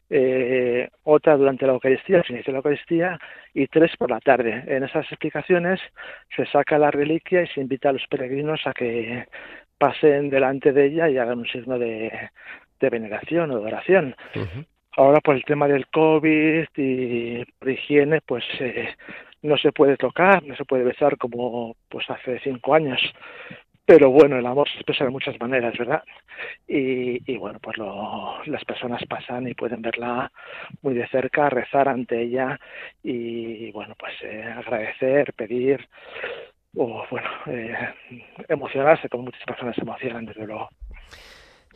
eh, 0.09 0.89
otra 1.03 1.37
durante 1.37 1.65
la 1.65 1.73
Eucaristía, 1.73 2.17
al 2.17 2.25
inicio 2.29 2.51
de 2.51 2.53
la 2.53 2.57
Eucaristía, 2.59 3.19
y 3.53 3.67
tres 3.67 3.95
por 3.97 4.09
la 4.09 4.19
tarde. 4.19 4.63
En 4.67 4.83
esas 4.83 5.05
explicaciones 5.11 5.79
se 6.35 6.45
saca 6.47 6.77
la 6.77 6.91
reliquia 6.91 7.43
y 7.43 7.47
se 7.47 7.61
invita 7.61 7.89
a 7.89 7.93
los 7.93 8.05
peregrinos 8.07 8.61
a 8.65 8.73
que 8.73 9.25
pasen 9.77 10.29
delante 10.29 10.73
de 10.73 10.85
ella 10.85 11.09
y 11.09 11.17
hagan 11.17 11.39
un 11.39 11.47
signo 11.47 11.77
de, 11.77 12.11
de 12.79 12.89
veneración 12.89 13.51
o 13.51 13.59
de 13.59 13.65
oración. 13.65 14.15
Ahora 14.97 15.21
por 15.21 15.35
el 15.35 15.43
tema 15.43 15.67
del 15.67 15.87
COVID 15.87 16.67
y 16.75 17.45
por 17.45 17.69
higiene, 17.69 18.19
pues 18.21 18.43
eh, 18.59 18.89
no 19.43 19.55
se 19.57 19.71
puede 19.71 19.95
tocar, 19.95 20.43
no 20.43 20.55
se 20.55 20.65
puede 20.65 20.83
besar 20.83 21.17
como 21.17 21.75
pues 21.87 22.09
hace 22.09 22.39
cinco 22.39 22.73
años. 22.73 22.99
Pero 23.85 24.09
bueno, 24.09 24.37
el 24.37 24.45
amor 24.47 24.67
se 24.67 24.77
expresa 24.77 25.05
de 25.05 25.11
muchas 25.11 25.39
maneras, 25.39 25.77
¿verdad? 25.77 26.03
Y, 26.67 27.37
bueno, 27.37 27.59
pues 27.61 27.77
las 27.77 28.65
personas 28.65 29.01
pasan 29.07 29.47
y 29.47 29.53
pueden 29.53 29.83
verla 29.83 30.31
muy 30.81 30.95
de 30.95 31.07
cerca, 31.07 31.49
rezar 31.49 31.87
ante 31.87 32.21
ella 32.21 32.59
y 33.03 33.71
bueno, 33.71 33.95
pues 33.97 34.13
eh, 34.23 34.43
agradecer, 34.43 35.31
pedir 35.33 35.87
o 36.75 37.05
bueno, 37.09 37.29
eh, 37.45 37.75
emocionarse, 38.49 39.09
como 39.09 39.25
muchas 39.25 39.45
personas 39.45 39.75
se 39.75 39.81
emocionan, 39.81 40.25
desde 40.25 40.45
luego. 40.45 40.69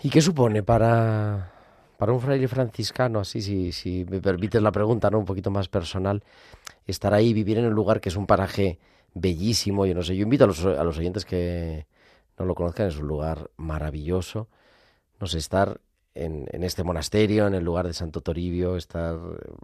¿Y 0.04 0.10
qué 0.10 0.22
supone 0.22 0.64
para 0.64 1.61
Para 2.02 2.14
un 2.14 2.20
fraile 2.20 2.48
franciscano, 2.48 3.20
así, 3.20 3.44
si, 3.44 3.72
si 3.72 4.06
me 4.10 4.20
permites 4.20 4.60
la 4.60 4.72
pregunta, 4.72 5.12
¿no? 5.12 5.20
Un 5.20 5.26
poquito 5.26 5.52
más 5.52 5.70
personal, 5.70 6.24
estar 6.88 7.14
ahí, 7.14 7.32
vivir 7.32 7.60
en 7.60 7.68
un 7.68 7.76
lugar 7.76 8.02
que 8.02 8.10
es 8.10 8.16
un 8.16 8.26
paraje 8.26 8.80
bellísimo, 9.14 9.86
yo 9.86 9.94
no 9.94 10.02
sé, 10.02 10.16
yo 10.16 10.24
invito 10.24 10.46
a 10.46 10.48
los, 10.48 10.66
a 10.66 10.84
los 10.84 10.98
oyentes 10.98 11.26
que 11.26 11.86
no 12.40 12.46
lo 12.46 12.56
conozcan, 12.56 12.88
es 12.88 12.98
un 12.98 13.08
lugar 13.08 13.52
maravilloso, 13.56 14.48
no 15.20 15.28
sé, 15.28 15.38
estar 15.38 15.80
en, 16.16 16.48
en, 16.52 16.64
este 16.64 16.84
monasterio, 16.84 17.46
en 17.46 17.54
el 17.54 17.64
lugar 17.64 17.86
de 17.86 17.94
Santo 17.94 18.22
Toribio, 18.22 18.78
estar 18.78 19.20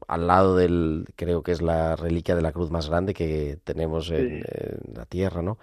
al 0.07 0.27
lado 0.27 0.55
del, 0.55 1.05
creo 1.15 1.41
que 1.41 1.53
es 1.53 1.63
la 1.63 1.95
reliquia 1.95 2.35
de 2.35 2.43
la 2.43 2.51
cruz 2.51 2.69
más 2.69 2.88
grande 2.88 3.15
que 3.15 3.57
tenemos 3.63 4.11
en, 4.11 4.43
la 4.93 5.05
tierra, 5.05 5.41
¿no? 5.41 5.57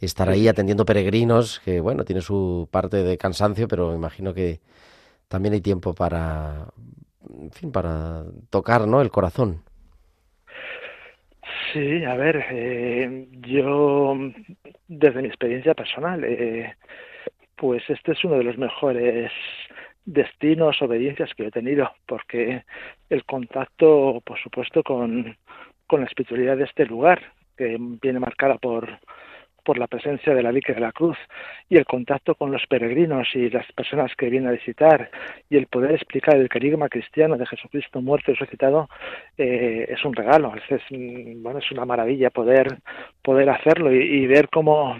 Estar 0.00 0.30
ahí 0.30 0.48
atendiendo 0.48 0.86
peregrinos, 0.86 1.60
que 1.62 1.80
bueno, 1.80 2.06
tiene 2.06 2.22
su 2.22 2.66
parte 2.70 3.02
de 3.02 3.18
cansancio, 3.18 3.68
pero 3.68 3.90
me 3.90 3.96
imagino 3.96 4.32
que 4.32 4.62
también 5.28 5.54
hay 5.54 5.60
tiempo 5.60 5.94
para, 5.94 6.66
en 7.28 7.50
fin, 7.50 7.72
para 7.72 8.24
tocar, 8.50 8.86
¿no? 8.86 9.00
El 9.00 9.10
corazón. 9.10 9.62
Sí, 11.72 12.04
a 12.04 12.14
ver, 12.14 12.44
eh, 12.50 13.26
yo 13.40 14.16
desde 14.86 15.22
mi 15.22 15.28
experiencia 15.28 15.74
personal, 15.74 16.22
eh, 16.24 16.74
pues 17.56 17.82
este 17.88 18.12
es 18.12 18.24
uno 18.24 18.36
de 18.36 18.44
los 18.44 18.58
mejores 18.58 19.32
destinos, 20.04 20.80
obediencias 20.82 21.34
que 21.34 21.46
he 21.46 21.50
tenido, 21.50 21.90
porque 22.06 22.64
el 23.10 23.24
contacto, 23.24 24.22
por 24.24 24.38
supuesto, 24.38 24.82
con, 24.82 25.36
con 25.86 26.00
la 26.00 26.06
espiritualidad 26.06 26.56
de 26.56 26.64
este 26.64 26.86
lugar, 26.86 27.20
que 27.56 27.76
viene 27.78 28.20
marcada 28.20 28.56
por, 28.58 28.88
por 29.64 29.78
la 29.78 29.86
presencia 29.86 30.34
de 30.34 30.42
la 30.42 30.52
Vique 30.52 30.74
de 30.74 30.80
la 30.80 30.92
Cruz 30.92 31.16
y 31.68 31.76
el 31.76 31.84
contacto 31.84 32.34
con 32.34 32.52
los 32.52 32.66
peregrinos 32.66 33.28
y 33.34 33.50
las 33.50 33.70
personas 33.72 34.14
que 34.16 34.30
vienen 34.30 34.48
a 34.48 34.52
visitar 34.52 35.10
y 35.50 35.56
el 35.56 35.66
poder 35.66 35.92
explicar 35.92 36.36
el 36.36 36.48
carisma 36.48 36.88
cristiano 36.88 37.36
de 37.36 37.46
Jesucristo 37.46 38.00
muerto 38.00 38.30
y 38.30 38.34
resucitado 38.34 38.88
eh, 39.38 39.86
es 39.88 40.04
un 40.04 40.14
regalo, 40.14 40.52
es, 40.68 40.82
bueno, 41.38 41.58
es 41.58 41.70
una 41.72 41.84
maravilla 41.84 42.30
poder, 42.30 42.78
poder 43.22 43.50
hacerlo 43.50 43.92
y, 43.92 43.98
y 43.98 44.26
ver 44.26 44.48
cómo 44.48 44.96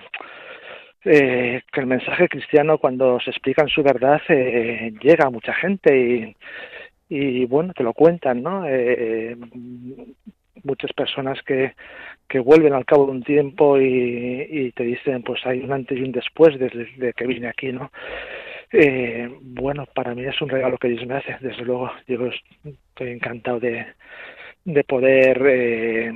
eh, 1.05 1.63
que 1.71 1.81
el 1.81 1.87
mensaje 1.87 2.29
cristiano 2.29 2.79
cuando 2.79 3.21
se 3.21 3.31
explica 3.31 3.63
en 3.63 3.69
su 3.69 3.83
verdad 3.83 4.23
eh, 4.29 4.93
llega 5.03 5.27
a 5.27 5.31
mucha 5.31 5.53
gente 5.53 5.95
y, 5.99 6.37
y 7.11 7.45
bueno, 7.45 7.75
te 7.75 7.83
lo 7.83 7.93
cuentan, 7.93 8.43
¿no? 8.43 8.65
Eh, 8.67 9.37
muchas 10.63 10.93
personas 10.93 11.43
que, 11.43 11.75
que 12.29 12.39
vuelven 12.39 12.73
al 12.73 12.85
cabo 12.85 13.07
de 13.07 13.13
un 13.13 13.23
tiempo 13.23 13.79
y, 13.79 14.47
y 14.51 14.73
te 14.73 14.85
dicen, 14.85 15.23
pues 15.23 15.45
hay 15.47 15.61
un 15.61 15.73
antes 15.73 15.99
y 15.99 16.03
un 16.03 16.13
después 16.13 16.59
desde, 16.59 17.13
que 17.13 17.27
vine 17.27 17.49
aquí, 17.49 17.73
¿no? 17.73 17.91
Eh, 18.73 19.29
bueno, 19.41 19.87
para 19.95 20.15
mí 20.15 20.25
es 20.25 20.41
un 20.41 20.49
regalo 20.49 20.79
que 20.79 20.89
Dios 20.89 21.07
me 21.07 21.17
hace, 21.17 21.37
desde 21.41 21.65
luego. 21.65 21.91
Yo 22.07 22.29
estoy 22.65 23.11
encantado 23.11 23.61
de, 23.61 23.87
de 24.65 24.85
poder 24.85 25.43
eh, 25.47 26.13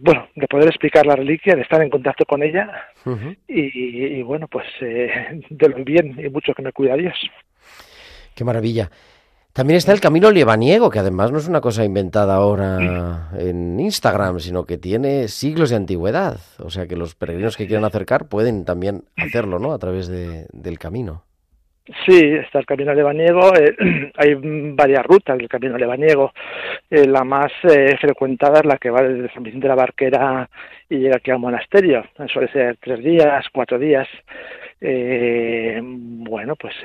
bueno, 0.00 0.28
de 0.34 0.46
poder 0.46 0.68
explicar 0.68 1.06
la 1.06 1.16
reliquia, 1.16 1.54
de 1.54 1.62
estar 1.62 1.82
en 1.82 1.90
contacto 1.90 2.24
con 2.24 2.42
ella 2.42 2.88
y, 3.46 4.22
bueno, 4.22 4.46
pues 4.48 4.66
eh, 4.80 5.40
de 5.50 5.68
lo 5.68 5.84
bien 5.84 6.14
y 6.18 6.28
mucho 6.28 6.54
que 6.54 6.62
me 6.62 6.72
cuida 6.72 6.96
Dios. 6.96 7.16
Qué 8.34 8.44
maravilla. 8.44 8.90
También 9.58 9.78
está 9.78 9.92
el 9.92 10.00
camino 10.00 10.30
liebaniego, 10.30 10.88
que 10.88 11.00
además 11.00 11.32
no 11.32 11.38
es 11.38 11.48
una 11.48 11.60
cosa 11.60 11.84
inventada 11.84 12.36
ahora 12.36 13.26
en 13.36 13.80
Instagram, 13.80 14.38
sino 14.38 14.64
que 14.64 14.78
tiene 14.78 15.26
siglos 15.26 15.70
de 15.70 15.76
antigüedad. 15.76 16.36
O 16.60 16.70
sea 16.70 16.86
que 16.86 16.94
los 16.94 17.16
peregrinos 17.16 17.56
que 17.56 17.66
quieran 17.66 17.84
acercar 17.84 18.28
pueden 18.28 18.64
también 18.64 19.02
hacerlo, 19.16 19.58
¿no? 19.58 19.72
A 19.72 19.78
través 19.80 20.06
de, 20.06 20.46
del 20.52 20.78
camino. 20.78 21.24
Sí, 22.06 22.20
está 22.22 22.60
el 22.60 22.66
Camino 22.66 22.94
Lebaniego. 22.94 23.52
Eh, 23.56 23.74
hay 24.16 24.36
varias 24.76 25.04
rutas 25.04 25.36
del 25.36 25.48
Camino 25.48 25.76
Lebaniego. 25.76 26.32
Eh, 26.88 27.08
la 27.08 27.24
más 27.24 27.50
eh, 27.64 27.96
frecuentada 28.00 28.60
es 28.60 28.64
la 28.64 28.78
que 28.78 28.90
va 28.90 29.02
desde 29.02 29.34
San 29.34 29.42
Vicente 29.42 29.64
de 29.64 29.74
la 29.74 29.82
Barquera 29.82 30.48
y 30.88 30.98
llega 30.98 31.16
aquí 31.16 31.32
al 31.32 31.40
monasterio. 31.40 32.04
Suele 32.32 32.52
ser 32.52 32.76
tres 32.76 33.02
días, 33.02 33.44
cuatro 33.52 33.76
días. 33.76 34.06
bueno, 34.80 36.54
pues 36.54 36.76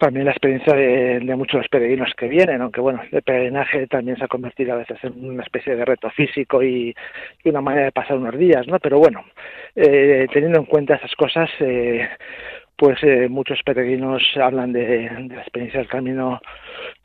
también 0.00 0.24
la 0.24 0.32
experiencia 0.32 0.74
de, 0.74 1.20
muchos 1.36 1.68
peregrinos 1.68 2.12
que 2.16 2.26
vienen, 2.26 2.62
aunque 2.62 2.80
bueno, 2.80 3.02
el 3.12 3.22
peregrinaje 3.22 3.86
también 3.86 4.16
se 4.16 4.24
ha 4.24 4.28
convertido 4.28 4.72
a 4.72 4.78
veces 4.78 4.98
en 5.04 5.24
una 5.24 5.42
especie 5.42 5.76
de 5.76 5.84
reto 5.84 6.10
físico 6.10 6.62
y, 6.62 6.94
una 7.44 7.60
manera 7.60 7.84
de 7.84 7.92
pasar 7.92 8.16
unos 8.16 8.36
días, 8.38 8.66
¿no? 8.66 8.78
Pero 8.78 8.98
bueno, 8.98 9.24
teniendo 9.74 10.58
en 10.58 10.64
cuenta 10.64 10.94
esas 10.94 11.14
cosas, 11.14 11.50
pues 12.80 12.98
eh, 13.02 13.28
muchos 13.28 13.60
peregrinos 13.62 14.22
hablan 14.40 14.72
de, 14.72 15.10
la 15.28 15.42
experiencia 15.42 15.80
del 15.80 15.88
camino, 15.88 16.40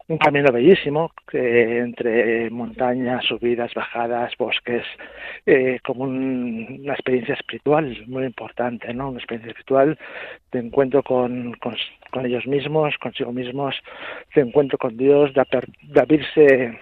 un 0.07 0.17
camino 0.19 0.51
bellísimo, 0.51 1.11
que 1.27 1.79
entre 1.79 2.49
montañas, 2.51 3.25
subidas, 3.25 3.73
bajadas, 3.73 4.33
bosques, 4.37 4.83
eh, 5.45 5.79
como 5.83 6.03
un, 6.03 6.81
una 6.83 6.93
experiencia 6.93 7.33
espiritual 7.33 8.03
muy 8.07 8.25
importante, 8.25 8.93
¿no? 8.93 9.09
Una 9.09 9.17
experiencia 9.17 9.49
espiritual 9.49 9.97
de 10.51 10.59
encuentro 10.59 11.01
con, 11.01 11.53
con, 11.53 11.75
con 12.11 12.25
ellos 12.25 12.45
mismos, 12.45 12.95
consigo 12.99 13.31
mismos, 13.31 13.75
de 14.35 14.41
encuentro 14.41 14.77
con 14.77 14.95
Dios, 14.95 15.33
de, 15.33 15.43
de 15.81 15.99
abrirse, 15.99 16.79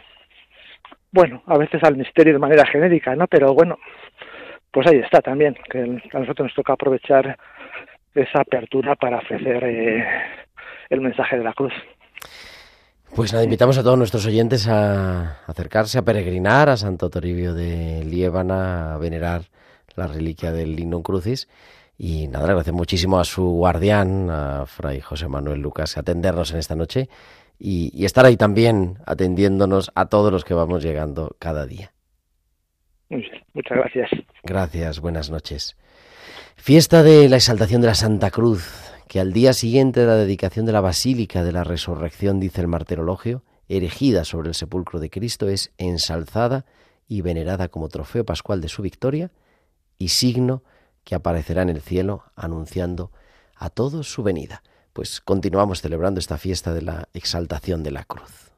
bueno, 1.11 1.43
a 1.45 1.57
veces 1.57 1.82
al 1.84 1.95
misterio 1.95 2.34
de 2.34 2.39
manera 2.39 2.65
genérica, 2.65 3.15
¿no? 3.15 3.28
Pero 3.28 3.53
bueno, 3.53 3.78
pues 4.69 4.86
ahí 4.88 4.97
está 4.97 5.21
también, 5.21 5.55
que 5.69 5.80
a 5.80 6.19
nosotros 6.19 6.47
nos 6.47 6.55
toca 6.55 6.74
aprovechar 6.74 7.38
esa 8.15 8.41
apertura 8.41 8.95
para 8.95 9.19
ofrecer 9.19 9.63
eh, 9.63 10.05
el 10.89 10.99
mensaje 10.99 11.38
de 11.38 11.43
la 11.45 11.53
cruz. 11.53 11.74
Pues 13.16 13.32
nada, 13.32 13.43
invitamos 13.43 13.78
a 13.78 13.84
todos 13.84 13.97
nuestros 13.97 14.26
oyentes 14.26 14.68
a 14.68 15.43
acercarse, 15.45 15.99
a 15.99 16.01
peregrinar 16.01 16.70
a 16.70 16.78
Santo 16.78 17.11
Toribio 17.11 17.53
de 17.53 18.03
Liébana, 18.03 18.95
a 18.95 18.97
venerar 18.97 19.43
la 19.95 20.07
reliquia 20.07 20.51
del 20.51 20.76
Lignum 20.76 21.03
Crucis. 21.03 21.47
Y 21.95 22.28
nada, 22.28 22.45
le 22.45 22.51
agradecemos 22.53 22.80
muchísimo 22.80 23.20
a 23.20 23.24
su 23.24 23.43
guardián, 23.43 24.32
a 24.32 24.66
Fray 24.66 24.99
José 24.99 25.28
Manuel 25.28 25.61
Lucas, 25.61 25.95
atendernos 25.95 26.51
en 26.53 26.57
esta 26.57 26.76
noche 26.76 27.07
y, 27.59 27.91
y 27.93 28.05
estar 28.05 28.26
ahí 28.26 28.36
también 28.36 28.97
atendiéndonos 29.05 29.91
a 29.93 30.07
todos 30.07 30.32
los 30.32 30.43
que 30.43 30.55
vamos 30.55 30.84
llegando 30.84 31.36
cada 31.38 31.68
día. 31.68 31.93
Muy 33.09 33.22
bien, 33.22 33.43
muchas 33.53 33.78
gracias. 33.78 34.09
Gracias, 34.41 34.99
buenas 34.99 35.30
noches. 35.30 35.78
Fiesta 36.55 37.03
de 37.03 37.30
la 37.30 37.36
exaltación 37.36 37.82
de 37.82 37.88
la 37.88 37.95
Santa 37.95 38.32
Cruz, 38.32 38.93
que 39.14 39.20
al 39.20 39.32
día 39.32 39.53
siguiente 39.53 39.99
de 39.99 40.07
la 40.07 40.16
dedicación 40.16 40.66
de 40.66 40.72
la 40.72 40.82
Basílica 40.82 41.43
de 41.43 41.51
la 41.51 41.64
Resurrección, 41.64 42.39
dice 42.39 42.61
el 42.61 42.68
marterologio, 42.68 43.43
erigida 43.70 44.26
sobre 44.26 44.47
el 44.47 44.55
sepulcro 44.55 44.99
de 44.99 45.11
Cristo, 45.11 45.49
es 45.49 45.72
ensalzada 45.78 46.66
y 47.07 47.22
venerada 47.22 47.68
como 47.68 47.89
trofeo 47.89 48.26
pascual 48.26 48.59
de 48.59 48.70
su 48.70 48.82
victoria 48.82 49.30
y 49.99 50.07
signo 50.07 50.64
que 51.03 51.14
aparecerá 51.14 51.61
en 51.61 51.70
el 51.70 51.82
cielo 51.82 52.24
anunciando 52.36 53.11
a 53.55 53.70
todos 53.70 54.11
su 54.11 54.24
venida. 54.24 54.64
Pues 54.93 55.22
continuamos 55.22 55.84
celebrando 55.84 56.20
esta 56.20 56.39
fiesta 56.39 56.74
de 56.74 56.82
la 56.82 57.07
exaltación 57.14 57.84
de 57.84 57.91
la 57.91 58.05
cruz. 58.05 58.51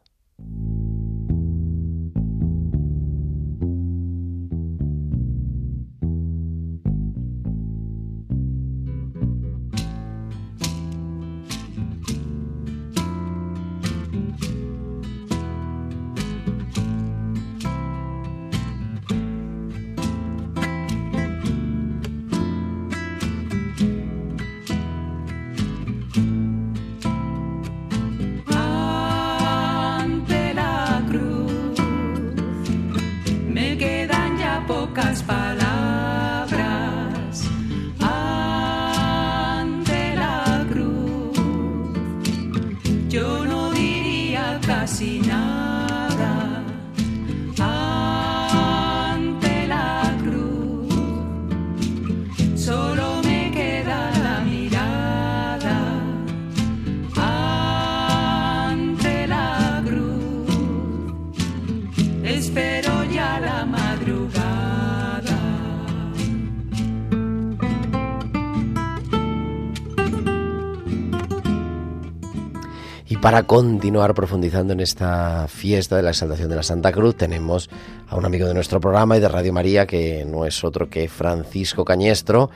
Para 73.26 73.42
continuar 73.42 74.14
profundizando 74.14 74.74
en 74.74 74.82
esta 74.82 75.48
fiesta 75.48 75.96
de 75.96 76.04
la 76.04 76.12
exaltación 76.12 76.48
de 76.48 76.58
la 76.58 76.62
Santa 76.62 76.92
Cruz, 76.92 77.16
tenemos 77.16 77.72
a 78.08 78.18
un 78.18 78.24
amigo 78.24 78.48
de 78.48 78.54
nuestro 78.54 78.80
programa 78.80 79.18
y 79.18 79.20
de 79.20 79.28
Radio 79.28 79.52
María, 79.52 79.88
que 79.88 80.24
no 80.30 80.46
es 80.46 80.64
otro 80.64 80.92
que 80.92 81.08
Francisco 81.08 81.84
Cañestro, 81.84 82.52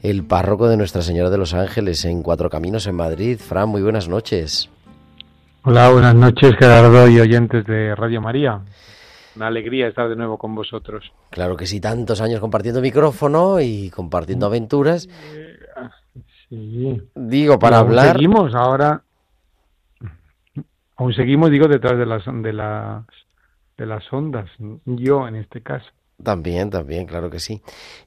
el 0.00 0.22
párroco 0.22 0.68
de 0.68 0.76
Nuestra 0.76 1.02
Señora 1.02 1.28
de 1.28 1.38
los 1.38 1.54
Ángeles 1.54 2.04
en 2.04 2.22
Cuatro 2.22 2.48
Caminos 2.50 2.86
en 2.86 2.94
Madrid. 2.94 3.36
Fran, 3.36 3.68
muy 3.68 3.82
buenas 3.82 4.08
noches. 4.08 4.70
Hola, 5.64 5.90
buenas 5.90 6.14
noches 6.14 6.54
Gerardo 6.56 7.08
y 7.08 7.18
oyentes 7.18 7.66
de 7.66 7.96
Radio 7.96 8.20
María. 8.20 8.60
Una 9.34 9.48
alegría 9.48 9.88
estar 9.88 10.08
de 10.08 10.14
nuevo 10.14 10.38
con 10.38 10.54
vosotros. 10.54 11.10
Claro 11.30 11.56
que 11.56 11.66
sí, 11.66 11.80
tantos 11.80 12.20
años 12.20 12.38
compartiendo 12.38 12.80
micrófono 12.80 13.60
y 13.60 13.90
compartiendo 13.90 14.46
aventuras. 14.46 15.08
Sí. 16.48 17.02
Digo, 17.16 17.58
para 17.58 17.78
hablar... 17.78 18.12
Seguimos 18.12 18.54
ahora... 18.54 19.02
Aún 20.96 21.14
seguimos, 21.14 21.50
digo, 21.50 21.68
detrás 21.68 21.98
de 21.98 22.06
las, 22.06 22.24
de 22.26 22.52
las, 22.52 23.04
de 23.76 23.86
las 23.86 24.12
ondas. 24.12 24.50
Yo, 24.84 25.26
en 25.26 25.36
este 25.36 25.62
caso. 25.62 25.86
También, 26.22 26.70
también, 26.70 27.06
claro 27.06 27.30
que 27.30 27.40
sí. 27.40 27.62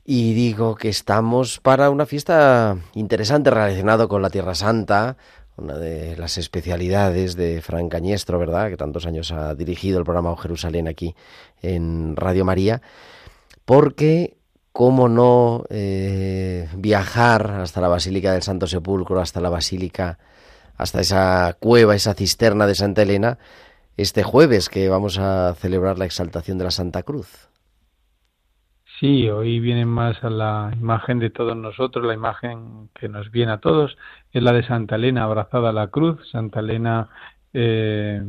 Y 0.05 0.33
digo 0.33 0.75
que 0.75 0.89
estamos 0.89 1.59
para 1.59 1.89
una 1.89 2.05
fiesta 2.05 2.77
interesante 2.93 3.49
relacionada 3.49 4.07
con 4.07 4.21
la 4.21 4.29
Tierra 4.29 4.55
Santa, 4.55 5.17
una 5.57 5.77
de 5.77 6.15
las 6.17 6.37
especialidades 6.37 7.35
de 7.35 7.61
Fran 7.61 7.89
Cañestro, 7.89 8.39
¿verdad? 8.39 8.69
Que 8.69 8.77
tantos 8.77 9.05
años 9.05 9.31
ha 9.31 9.55
dirigido 9.55 9.99
el 9.99 10.05
programa 10.05 10.35
Jerusalén 10.37 10.87
aquí 10.87 11.15
en 11.61 12.15
Radio 12.15 12.45
María, 12.45 12.81
porque 13.65 14.37
cómo 14.71 15.07
no 15.07 15.63
eh, 15.69 16.67
viajar 16.75 17.51
hasta 17.51 17.79
la 17.79 17.87
Basílica 17.87 18.33
del 18.33 18.43
Santo 18.43 18.67
Sepulcro, 18.67 19.21
hasta 19.21 19.39
la 19.39 19.49
Basílica, 19.49 20.19
hasta 20.77 21.01
esa 21.01 21.55
cueva, 21.59 21.95
esa 21.95 22.13
cisterna 22.13 22.67
de 22.67 22.75
Santa 22.75 23.01
Elena, 23.01 23.37
este 23.97 24.23
jueves 24.23 24.69
que 24.69 24.89
vamos 24.89 25.17
a 25.19 25.53
celebrar 25.55 25.97
la 25.97 26.05
exaltación 26.05 26.57
de 26.57 26.65
la 26.65 26.71
Santa 26.71 27.03
Cruz. 27.03 27.49
Sí, 28.99 29.29
hoy 29.29 29.59
viene 29.59 29.85
más 29.85 30.23
a 30.23 30.29
la 30.29 30.71
imagen 30.73 31.19
de 31.19 31.29
todos 31.29 31.55
nosotros, 31.57 32.05
la 32.05 32.13
imagen 32.13 32.89
que 32.97 33.09
nos 33.09 33.29
viene 33.29 33.51
a 33.51 33.57
todos, 33.57 33.97
es 34.31 34.41
la 34.41 34.53
de 34.53 34.65
Santa 34.65 34.95
Elena 34.95 35.23
abrazada 35.25 35.69
a 35.69 35.73
la 35.73 35.87
cruz, 35.87 36.17
Santa 36.31 36.61
Elena 36.61 37.09
eh, 37.53 38.21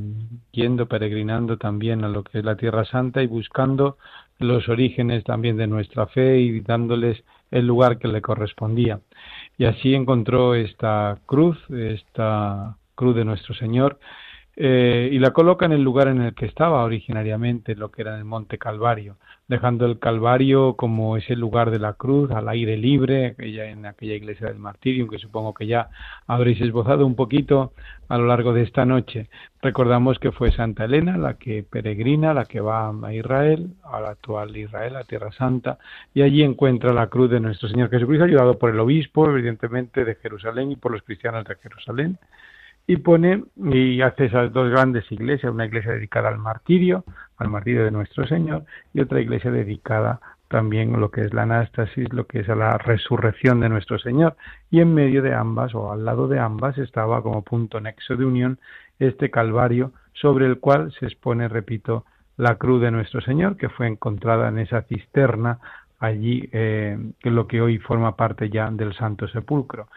yendo, 0.50 0.86
peregrinando 0.86 1.56
también 1.56 2.04
a 2.04 2.08
lo 2.08 2.24
que 2.24 2.38
es 2.38 2.44
la 2.44 2.56
Tierra 2.56 2.84
Santa 2.84 3.22
y 3.22 3.26
buscando 3.26 3.96
los 4.38 4.68
orígenes 4.68 5.24
también 5.24 5.56
de 5.56 5.66
nuestra 5.66 6.06
fe 6.06 6.38
y 6.40 6.60
dándoles 6.60 7.22
el 7.50 7.66
lugar 7.66 7.98
que 7.98 8.08
le 8.08 8.20
correspondía. 8.20 9.00
Y 9.58 9.64
así 9.64 9.94
encontró 9.94 10.54
esta 10.54 11.18
cruz, 11.26 11.58
esta 11.70 12.76
cruz 12.94 13.16
de 13.16 13.24
nuestro 13.24 13.54
Señor, 13.54 13.98
eh, 14.56 15.10
y 15.12 15.18
la 15.18 15.32
coloca 15.32 15.66
en 15.66 15.72
el 15.72 15.82
lugar 15.82 16.08
en 16.08 16.22
el 16.22 16.34
que 16.34 16.46
estaba 16.46 16.84
originariamente, 16.84 17.74
lo 17.74 17.90
que 17.90 18.02
era 18.02 18.16
el 18.16 18.24
Monte 18.24 18.58
Calvario, 18.58 19.16
dejando 19.48 19.86
el 19.86 19.98
Calvario 19.98 20.74
como 20.74 21.16
ese 21.16 21.36
lugar 21.36 21.70
de 21.70 21.78
la 21.78 21.92
cruz 21.92 22.30
al 22.32 22.48
aire 22.48 22.76
libre, 22.76 23.26
aquella, 23.26 23.66
en 23.66 23.86
aquella 23.86 24.14
iglesia 24.14 24.48
del 24.48 24.58
martirio, 24.58 25.08
que 25.08 25.18
supongo 25.18 25.54
que 25.54 25.66
ya 25.66 25.88
habréis 26.26 26.60
esbozado 26.60 27.06
un 27.06 27.14
poquito 27.14 27.72
a 28.08 28.18
lo 28.18 28.26
largo 28.26 28.52
de 28.52 28.62
esta 28.62 28.84
noche. 28.84 29.28
Recordamos 29.62 30.18
que 30.18 30.32
fue 30.32 30.50
Santa 30.50 30.84
Elena 30.84 31.16
la 31.16 31.34
que 31.34 31.62
peregrina, 31.62 32.34
la 32.34 32.46
que 32.46 32.60
va 32.60 32.88
a 32.88 33.14
Israel, 33.14 33.70
a 33.84 34.00
la 34.00 34.10
actual 34.10 34.56
Israel, 34.56 34.96
a 34.96 35.04
Tierra 35.04 35.30
Santa, 35.32 35.78
y 36.12 36.22
allí 36.22 36.42
encuentra 36.42 36.92
la 36.92 37.06
cruz 37.06 37.30
de 37.30 37.40
nuestro 37.40 37.68
Señor 37.68 37.90
Jesucristo, 37.90 38.24
ayudado 38.24 38.58
por 38.58 38.70
el 38.70 38.80
obispo, 38.80 39.28
evidentemente, 39.30 40.04
de 40.04 40.16
Jerusalén 40.16 40.72
y 40.72 40.76
por 40.76 40.92
los 40.92 41.02
cristianos 41.02 41.44
de 41.44 41.54
Jerusalén 41.56 42.18
y 42.86 42.98
pone 42.98 43.44
y 43.56 44.00
hace 44.00 44.26
esas 44.26 44.52
dos 44.52 44.70
grandes 44.70 45.10
iglesias, 45.10 45.52
una 45.52 45.66
iglesia 45.66 45.92
dedicada 45.92 46.28
al 46.28 46.38
martirio, 46.38 47.04
al 47.36 47.48
martirio 47.48 47.84
de 47.84 47.90
nuestro 47.90 48.26
Señor, 48.26 48.64
y 48.94 49.00
otra 49.00 49.20
iglesia 49.20 49.50
dedicada 49.50 50.20
también 50.48 50.94
a 50.94 50.98
lo 50.98 51.10
que 51.10 51.22
es 51.22 51.34
la 51.34 51.42
anástasis, 51.42 52.12
lo 52.12 52.26
que 52.26 52.40
es 52.40 52.48
a 52.48 52.54
la 52.54 52.78
resurrección 52.78 53.58
de 53.60 53.68
nuestro 53.68 53.98
Señor, 53.98 54.36
y 54.70 54.80
en 54.80 54.94
medio 54.94 55.22
de 55.22 55.34
ambas 55.34 55.74
o 55.74 55.90
al 55.90 56.04
lado 56.04 56.28
de 56.28 56.38
ambas 56.38 56.78
estaba 56.78 57.22
como 57.22 57.42
punto 57.42 57.80
nexo 57.80 58.16
de 58.16 58.24
unión 58.24 58.58
este 58.98 59.30
Calvario 59.30 59.92
sobre 60.12 60.46
el 60.46 60.60
cual 60.60 60.92
se 60.98 61.06
expone, 61.06 61.48
repito, 61.48 62.04
la 62.36 62.56
cruz 62.56 62.80
de 62.82 62.90
nuestro 62.90 63.20
Señor 63.20 63.56
que 63.56 63.68
fue 63.68 63.88
encontrada 63.88 64.48
en 64.48 64.58
esa 64.58 64.82
cisterna 64.82 65.58
allí, 65.98 66.48
eh, 66.52 66.98
que 67.20 67.30
es 67.30 67.34
lo 67.34 67.46
que 67.46 67.60
hoy 67.60 67.78
forma 67.78 68.16
parte 68.16 68.48
ya 68.50 68.70
del 68.70 68.94
Santo 68.94 69.26
Sepulcro. 69.28 69.88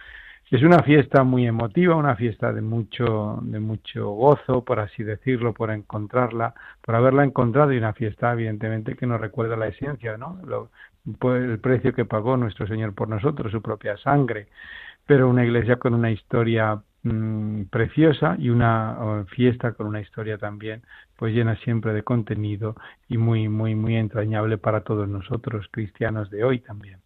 Es 0.52 0.64
una 0.64 0.82
fiesta 0.82 1.24
muy 1.24 1.46
emotiva, 1.46 1.96
una 1.96 2.16
fiesta 2.16 2.52
de 2.52 2.62
mucho, 2.62 3.38
de 3.44 3.60
mucho 3.60 4.10
gozo, 4.10 4.64
por 4.64 4.80
así 4.80 5.04
decirlo, 5.04 5.54
por 5.54 5.70
encontrarla, 5.70 6.56
por 6.82 6.96
haberla 6.96 7.24
encontrado 7.24 7.72
y 7.72 7.78
una 7.78 7.94
fiesta, 7.94 8.34
evidentemente, 8.34 8.96
que 8.96 9.06
nos 9.06 9.22
recuerda 9.22 9.56
la 9.56 9.68
esencia, 9.68 10.18
¿no? 10.18 10.40
Lo, 10.48 10.72
el 11.36 11.60
precio 11.60 11.94
que 11.94 12.06
pagó 12.06 12.36
nuestro 12.36 12.66
Señor 12.66 12.96
por 12.96 13.08
nosotros, 13.10 13.52
su 13.52 13.62
propia 13.62 13.96
sangre, 13.98 14.48
pero 15.06 15.30
una 15.30 15.46
iglesia 15.46 15.76
con 15.78 15.94
una 15.94 16.10
historia 16.10 16.82
mm, 17.04 17.66
preciosa 17.66 18.36
y 18.40 18.50
una 18.50 19.26
fiesta 19.30 19.74
con 19.74 19.86
una 19.86 20.02
historia 20.02 20.40
también, 20.40 20.82
pues 21.16 21.32
llena 21.32 21.58
siempre 21.58 21.94
de 21.94 22.02
contenido 22.02 22.76
y 23.08 23.20
muy, 23.20 23.50
muy, 23.50 23.76
muy 23.76 23.98
entrañable 23.98 24.58
para 24.58 24.82
todos 24.82 25.08
nosotros, 25.08 25.68
cristianos 25.72 26.32
de 26.32 26.44
hoy 26.44 26.60
también. 26.60 27.00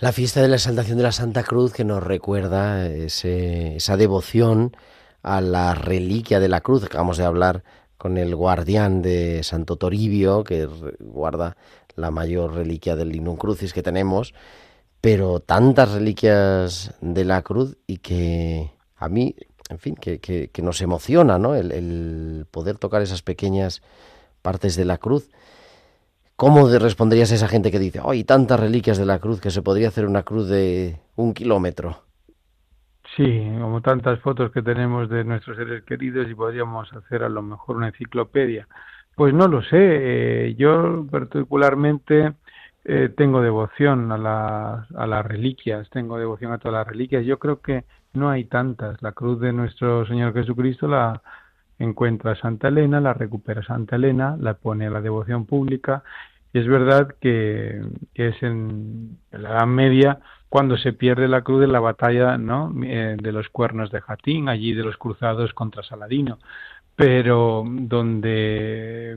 La 0.00 0.12
fiesta 0.12 0.40
de 0.40 0.46
la 0.46 0.54
exaltación 0.54 0.96
de 0.96 1.02
la 1.02 1.10
Santa 1.10 1.42
Cruz 1.42 1.72
que 1.72 1.82
nos 1.82 2.00
recuerda 2.00 2.86
esa 2.86 3.96
devoción 3.96 4.76
a 5.24 5.40
la 5.40 5.74
reliquia 5.74 6.38
de 6.38 6.46
la 6.46 6.60
cruz. 6.60 6.84
Acabamos 6.84 7.16
de 7.16 7.24
hablar 7.24 7.64
con 7.96 8.16
el 8.16 8.36
guardián 8.36 9.02
de 9.02 9.42
Santo 9.42 9.74
Toribio, 9.74 10.44
que 10.44 10.68
guarda 11.00 11.56
la 11.96 12.12
mayor 12.12 12.54
reliquia 12.54 12.94
del 12.94 13.08
Linum 13.08 13.36
Crucis 13.36 13.72
que 13.72 13.82
tenemos, 13.82 14.34
pero 15.00 15.40
tantas 15.40 15.90
reliquias 15.90 16.94
de 17.00 17.24
la 17.24 17.42
cruz 17.42 17.76
y 17.88 17.98
que 17.98 18.70
a 18.94 19.08
mí, 19.08 19.34
en 19.68 19.80
fin, 19.80 19.96
que, 19.96 20.20
que, 20.20 20.62
nos 20.62 20.80
emociona, 20.80 21.40
¿no? 21.40 21.56
El 21.56 22.46
poder 22.52 22.78
tocar 22.78 23.02
esas 23.02 23.22
pequeñas 23.22 23.82
partes 24.42 24.76
de 24.76 24.84
la 24.84 24.98
cruz 24.98 25.28
¿Cómo 26.38 26.68
responderías 26.68 27.32
a 27.32 27.34
esa 27.34 27.48
gente 27.48 27.72
que 27.72 27.80
dice, 27.80 28.00
hay 28.04 28.22
tantas 28.22 28.60
reliquias 28.60 28.96
de 28.96 29.04
la 29.04 29.18
cruz 29.18 29.40
que 29.40 29.50
se 29.50 29.60
podría 29.60 29.88
hacer 29.88 30.06
una 30.06 30.22
cruz 30.22 30.48
de 30.48 31.00
un 31.16 31.34
kilómetro? 31.34 31.96
Sí, 33.16 33.42
como 33.60 33.80
tantas 33.80 34.20
fotos 34.20 34.52
que 34.52 34.62
tenemos 34.62 35.08
de 35.08 35.24
nuestros 35.24 35.56
seres 35.56 35.82
queridos 35.82 36.30
y 36.30 36.36
podríamos 36.36 36.92
hacer 36.92 37.24
a 37.24 37.28
lo 37.28 37.42
mejor 37.42 37.78
una 37.78 37.88
enciclopedia. 37.88 38.68
Pues 39.16 39.34
no 39.34 39.48
lo 39.48 39.62
sé, 39.62 39.78
eh, 39.80 40.54
yo 40.56 41.04
particularmente 41.10 42.34
eh, 42.84 43.08
tengo 43.16 43.42
devoción 43.42 44.12
a, 44.12 44.86
a 44.94 45.06
las 45.08 45.26
reliquias, 45.26 45.90
tengo 45.90 46.18
devoción 46.18 46.52
a 46.52 46.58
todas 46.58 46.74
las 46.74 46.86
reliquias. 46.86 47.26
Yo 47.26 47.40
creo 47.40 47.60
que 47.60 47.82
no 48.12 48.30
hay 48.30 48.44
tantas. 48.44 49.02
La 49.02 49.10
cruz 49.10 49.40
de 49.40 49.52
nuestro 49.52 50.06
Señor 50.06 50.32
Jesucristo 50.34 50.86
la 50.86 51.20
encuentra 51.78 52.32
a 52.32 52.36
Santa 52.36 52.68
Elena, 52.68 53.00
la 53.00 53.14
recupera 53.14 53.62
Santa 53.62 53.96
Elena, 53.96 54.36
la 54.38 54.54
pone 54.54 54.86
a 54.86 54.90
la 54.90 55.00
devoción 55.00 55.46
pública. 55.46 56.02
Y 56.52 56.58
es 56.60 56.66
verdad 56.66 57.14
que, 57.20 57.82
es 58.14 58.42
en 58.42 59.18
la 59.30 59.50
Edad 59.50 59.66
Media 59.66 60.20
cuando 60.48 60.78
se 60.78 60.92
pierde 60.92 61.28
la 61.28 61.42
cruz 61.42 61.60
de 61.60 61.66
la 61.66 61.80
batalla 61.80 62.38
¿no? 62.38 62.72
Eh, 62.82 63.16
de 63.20 63.32
los 63.32 63.48
cuernos 63.50 63.90
de 63.90 64.00
Jatín, 64.00 64.48
allí 64.48 64.72
de 64.72 64.82
los 64.82 64.96
cruzados 64.96 65.52
contra 65.52 65.82
Saladino, 65.82 66.38
pero 66.96 67.64
donde, 67.66 69.16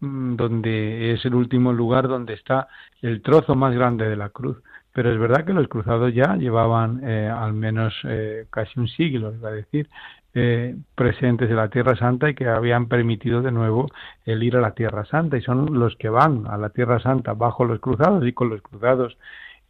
donde 0.00 1.12
es 1.12 1.24
el 1.24 1.34
último 1.34 1.72
lugar 1.72 2.08
donde 2.08 2.34
está 2.34 2.68
el 3.00 3.22
trozo 3.22 3.54
más 3.54 3.74
grande 3.74 4.08
de 4.08 4.16
la 4.16 4.28
cruz. 4.30 4.58
Pero 4.92 5.10
es 5.12 5.18
verdad 5.18 5.44
que 5.44 5.52
los 5.54 5.68
cruzados 5.68 6.12
ya 6.14 6.36
llevaban 6.36 7.00
eh, 7.02 7.28
al 7.28 7.54
menos 7.54 7.94
eh, 8.04 8.46
casi 8.50 8.78
un 8.78 8.88
siglo, 8.88 9.32
iba 9.34 9.48
a 9.48 9.52
decir, 9.52 9.88
eh, 10.34 10.76
presentes 10.94 11.50
en 11.50 11.56
la 11.56 11.68
Tierra 11.68 11.96
Santa 11.96 12.30
y 12.30 12.34
que 12.34 12.46
habían 12.48 12.88
permitido 12.88 13.42
de 13.42 13.52
nuevo 13.52 13.88
el 14.24 14.42
ir 14.42 14.56
a 14.56 14.60
la 14.60 14.72
Tierra 14.72 15.04
Santa. 15.04 15.36
Y 15.36 15.42
son 15.42 15.78
los 15.78 15.96
que 15.96 16.08
van 16.08 16.46
a 16.46 16.56
la 16.58 16.70
Tierra 16.70 17.00
Santa 17.00 17.34
bajo 17.34 17.64
los 17.64 17.80
cruzados 17.80 18.26
y 18.26 18.32
con 18.32 18.50
los 18.50 18.62
cruzados. 18.62 19.16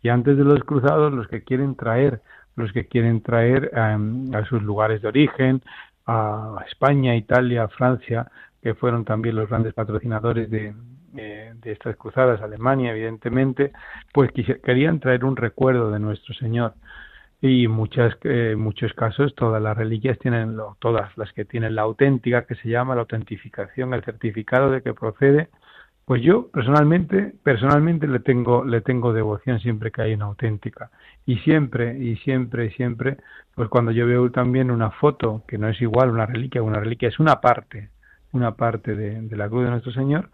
Y 0.03 0.09
antes 0.09 0.37
de 0.37 0.45
los 0.45 0.65
cruzados 0.65 1.13
los 1.13 1.29
que 1.29 1.43
quieren 1.43 1.77
traer 1.77 2.21
los 2.55 2.73
que 2.73 2.87
quieren 2.87 3.23
traer 3.23 3.71
em, 3.75 4.35
a 4.35 4.45
sus 4.45 4.63
lugares 4.63 5.01
de 5.03 5.09
origen 5.09 5.63
a 6.07 6.57
España, 6.69 7.17
Italia, 7.17 7.69
Francia 7.69 8.31
que 8.63 8.75
fueron 8.75 9.05
también 9.05 9.37
los 9.37 9.49
grandes 9.49 9.75
patrocinadores 9.75 10.51
de, 10.51 10.75
eh, 11.17 11.53
de 11.55 11.73
estas 11.73 11.97
cruzadas, 11.97 12.41
Alemania 12.41 12.93
evidentemente, 12.93 13.73
pues 14.13 14.31
querían 14.63 15.01
traer 15.01 15.25
un 15.25 15.37
recuerdo 15.37 15.91
de 15.91 15.99
nuestro 15.99 16.35
Señor 16.35 16.75
y 17.43 17.67
muchas 17.67 18.17
eh, 18.23 18.55
muchos 18.57 18.93
casos 18.95 19.35
todas 19.35 19.61
las 19.61 19.77
reliquias 19.77 20.19
tienen 20.21 20.57
lo, 20.57 20.77
todas 20.81 21.17
las 21.19 21.33
que 21.33 21.45
tienen 21.45 21.75
la 21.75 21.83
auténtica 21.83 22.47
que 22.47 22.55
se 22.55 22.69
llama 22.69 22.95
la 22.95 23.03
autentificación 23.03 23.93
el 23.95 24.05
certificado 24.05 24.71
de 24.71 24.81
que 24.83 24.95
procede 24.95 25.49
Pues 26.05 26.23
yo 26.23 26.49
personalmente, 26.51 27.33
personalmente 27.43 28.07
le 28.09 28.21
tengo, 28.21 28.65
le 28.65 28.81
tengo 28.81 29.13
devoción 29.13 29.61
siempre 29.61 29.91
que 29.91 30.03
hay 30.03 30.15
una 30.15 30.27
auténtica. 30.27 30.91
Y 31.27 31.39
siempre, 31.39 31.97
y 31.99 32.17
siempre, 32.17 32.67
y 32.67 32.71
siempre, 32.73 33.19
pues 33.55 33.69
cuando 33.69 33.93
yo 33.93 34.07
veo 34.07 34.31
también 34.31 34.71
una 34.71 34.91
foto, 34.91 35.45
que 35.49 35.59
no 35.59 35.69
es 35.69 35.81
igual 35.81 36.11
una 36.11 36.27
reliquia, 36.27 36.63
una 36.63 36.81
reliquia 36.81 37.09
es 37.09 37.19
una 37.21 37.41
parte, 37.41 37.91
una 38.33 38.57
parte 38.57 38.95
de, 38.97 39.23
de 39.23 39.37
la 39.37 39.49
cruz 39.49 39.65
de 39.65 39.71
nuestro 39.71 39.93
Señor, 39.93 40.31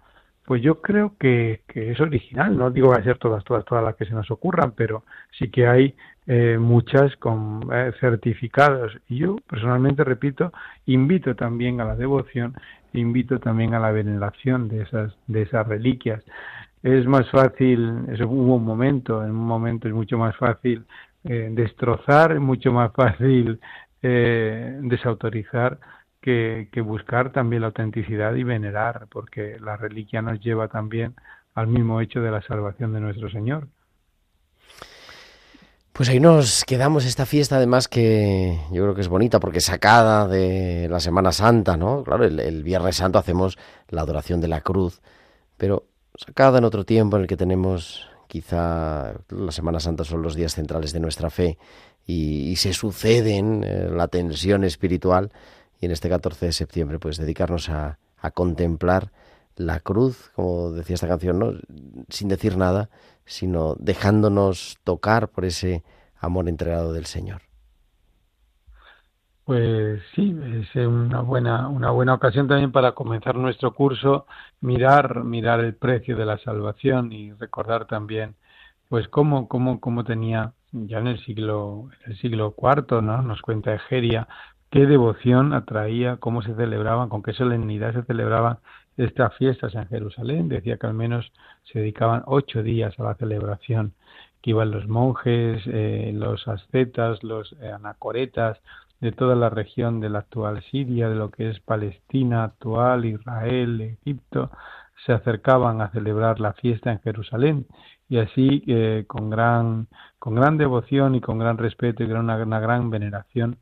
pues 0.49 0.63
yo 0.63 0.81
creo 0.81 1.13
que, 1.19 1.61
es 1.75 2.01
original. 2.01 2.57
No 2.57 2.71
digo 2.71 2.91
que 2.91 3.01
a 3.01 3.05
ser 3.05 3.19
todas, 3.19 3.45
todas, 3.45 3.67
todas 3.67 3.85
las 3.85 3.97
que 3.97 4.07
se 4.07 4.15
nos 4.15 4.31
ocurran, 4.31 4.73
pero 4.73 5.05
sí 5.39 5.51
que 5.51 5.67
hay 5.67 5.95
eh, 6.27 6.57
muchas 6.59 7.15
con 7.17 7.69
eh, 7.71 7.93
certificados. 8.01 8.97
Y 9.11 9.19
yo 9.19 9.37
personalmente, 9.47 10.05
repito, 10.05 10.51
invito 10.87 11.37
también 11.37 11.83
a 11.83 11.85
la 11.85 11.97
devoción, 11.97 12.55
invito 12.95 13.39
también 13.41 13.75
a 13.75 13.79
la 13.79 13.91
veneración 13.91 14.69
de 14.69 14.85
esas, 14.85 15.15
de 15.27 15.43
esas 15.43 15.69
reliquias. 15.69 16.25
Es 16.83 17.05
más 17.05 17.29
fácil, 17.29 18.07
eso 18.11 18.27
hubo 18.27 18.55
un 18.55 18.65
momento, 18.65 19.23
en 19.23 19.33
un 19.33 19.47
momento 19.47 19.87
es 19.87 19.93
mucho 19.93 20.17
más 20.17 20.35
fácil 20.39 20.87
eh, 21.25 21.51
destrozar, 21.53 22.33
es 22.33 22.41
mucho 22.41 22.73
más 22.73 22.91
fácil 22.95 23.61
eh, 24.01 24.79
desautorizar 24.81 25.79
que, 26.21 26.69
buscar 26.83 27.33
también 27.33 27.63
la 27.63 27.69
autenticidad 27.69 28.35
y 28.35 28.45
venerar, 28.45 29.07
porque 29.11 29.59
la 29.61 29.77
reliquia 29.77 30.23
nos 30.23 30.41
lleva 30.41 30.69
también 30.69 31.15
al 31.55 31.67
mismo 31.67 32.01
hecho 32.01 32.21
de 32.21 32.31
la 32.31 32.43
salvación 32.43 32.93
de 32.93 33.01
nuestro 33.01 33.31
Señor. 33.31 33.69
Pues 35.93 36.09
ahí 36.09 36.21
nos 36.21 36.65
quedamos 36.65 37.05
esta 37.05 37.27
fiesta, 37.27 37.57
además 37.57 37.89
que 37.89 38.57
yo 38.71 38.85
creo 38.85 38.95
que 38.95 39.01
es 39.01 39.09
bonita 39.09 39.41
porque 39.41 39.61
sacada 39.61 40.29
de 40.29 40.87
la 40.89 41.01
Semana 41.01 41.33
Santa, 41.33 41.77
¿no? 41.77 42.05
Claro, 42.05 42.25
el, 42.25 42.63
Viernes 42.63 42.97
Santo 42.97 43.19
hacemos 43.19 43.59
la 43.89 44.03
adoración 44.03 44.41
de 44.41 44.47
la 44.47 44.61
cruz, 44.61 45.01
pero 45.57 45.87
sacada 46.15 46.59
en 46.59 46.65
otro 46.65 46.85
tiempo 46.85 47.17
en 47.17 47.23
el 47.23 47.29
que 47.29 47.37
tenemos 47.37 48.09
quizá 48.29 49.15
la 49.31 49.51
Semana 49.51 49.81
Santa 49.81 50.05
son 50.05 50.23
los 50.23 50.37
días 50.37 50.55
centrales 50.55 50.93
de 50.93 51.01
nuestra 51.01 51.31
fe 51.31 51.59
y, 52.07 52.51
y 52.51 52.57
se 52.57 52.75
suceden 52.75 53.65
eh, 53.65 53.89
la 53.91 54.07
tensión 54.07 54.63
espiritual 54.63 55.33
y 55.81 55.87
en 55.87 55.93
este 55.93 56.09
14 56.09 56.47
de 56.47 56.53
septiembre 56.53 56.99
pues 56.99 57.17
dedicarnos 57.17 57.69
a, 57.69 57.99
a 58.19 58.31
contemplar 58.31 59.11
la 59.57 59.81
cruz, 59.81 60.31
como 60.35 60.71
decía 60.71 60.95
esta 60.95 61.09
canción, 61.09 61.39
¿no? 61.39 61.53
sin 62.09 62.29
decir 62.29 62.57
nada, 62.57 62.91
sino 63.25 63.75
dejándonos 63.79 64.79
tocar 64.85 65.29
por 65.29 65.45
ese 65.45 65.83
amor 66.21 66.49
entregado 66.49 66.93
del 66.93 67.07
Señor. 67.07 67.43
Pues 69.45 70.03
sí, 70.15 70.39
es 70.61 70.77
una 70.77 71.23
buena, 71.23 71.69
una 71.69 71.91
buena 71.91 72.13
ocasión 72.13 72.49
también 72.49 72.71
para 72.71 72.93
comenzar 72.93 73.35
nuestro 73.37 73.73
curso, 73.73 74.27
mirar, 74.61 75.25
mirar 75.25 75.61
el 75.61 75.75
precio 75.75 76.17
de 76.17 76.27
la 76.27 76.37
salvación 76.37 77.13
y 77.13 77.33
recordar 77.33 77.87
también, 77.87 78.35
pues 78.91 79.09
cómo, 79.09 79.49
cómo, 79.49 79.81
cómo 79.81 80.05
tenía 80.05 80.53
ya 80.73 80.99
en 80.99 81.07
el 81.07 81.25
siglo, 81.25 81.89
en 82.05 82.13
el 82.13 82.19
siglo 82.19 82.55
IV, 82.59 83.01
¿no? 83.01 83.23
Nos 83.23 83.41
cuenta 83.41 83.75
Egeria, 83.75 84.29
qué 84.71 84.87
devoción 84.87 85.53
atraía, 85.55 86.17
cómo 86.17 86.43
se 86.43 86.55
celebraban, 86.55 87.09
con 87.09 87.23
qué 87.23 87.33
solemnidad 87.33 87.95
se 87.95 88.03
celebraban 88.03 88.59
estas 88.97 89.35
fiestas 89.37 89.75
en 89.75 89.87
Jerusalén. 89.89 90.49
Decía 90.49 90.77
que 90.77 90.87
al 90.87 90.95
menos 90.95 91.33
se 91.65 91.81
dedicaban 91.81 92.23
ocho 92.27 92.63
días 92.63 92.99
a 92.99 93.05
la 93.05 93.15
celebración, 93.15 93.95
que 94.43 94.51
iban 94.51 94.71
los 94.71 94.89
monjes, 94.89 95.63
eh, 95.67 96.13
los 96.15 96.47
ascetas, 96.49 97.23
los 97.23 97.53
eh, 97.61 97.71
anacoretas 97.73 98.59
de 99.01 99.13
toda 99.13 99.37
la 99.37 99.49
región 99.49 100.01
de 100.01 100.11
la 100.11 100.21
actual 100.21 100.63
Siria, 100.71 101.09
de 101.09 101.15
lo 101.15 101.31
que 101.31 101.51
es 101.51 101.61
Palestina 101.61 102.45
actual, 102.45 103.05
Israel, 103.05 103.81
Egipto, 103.81 104.51
se 105.07 105.13
acercaban 105.13 105.81
a 105.81 105.91
celebrar 105.91 106.41
la 106.41 106.53
fiesta 106.55 106.91
en 106.91 107.01
Jerusalén 107.01 107.67
y 108.09 108.19
así 108.19 108.65
eh, 108.67 109.05
con 109.07 109.31
gran 109.31 109.87
con 110.19 110.35
gran 110.35 110.59
devoción 110.59 111.15
y 111.15 111.21
con 111.21 111.39
gran 111.39 111.59
respeto 111.59 112.03
y 112.03 112.09
con 112.09 112.17
una, 112.19 112.37
una 112.37 112.59
gran 112.59 112.91
veneración 112.91 113.59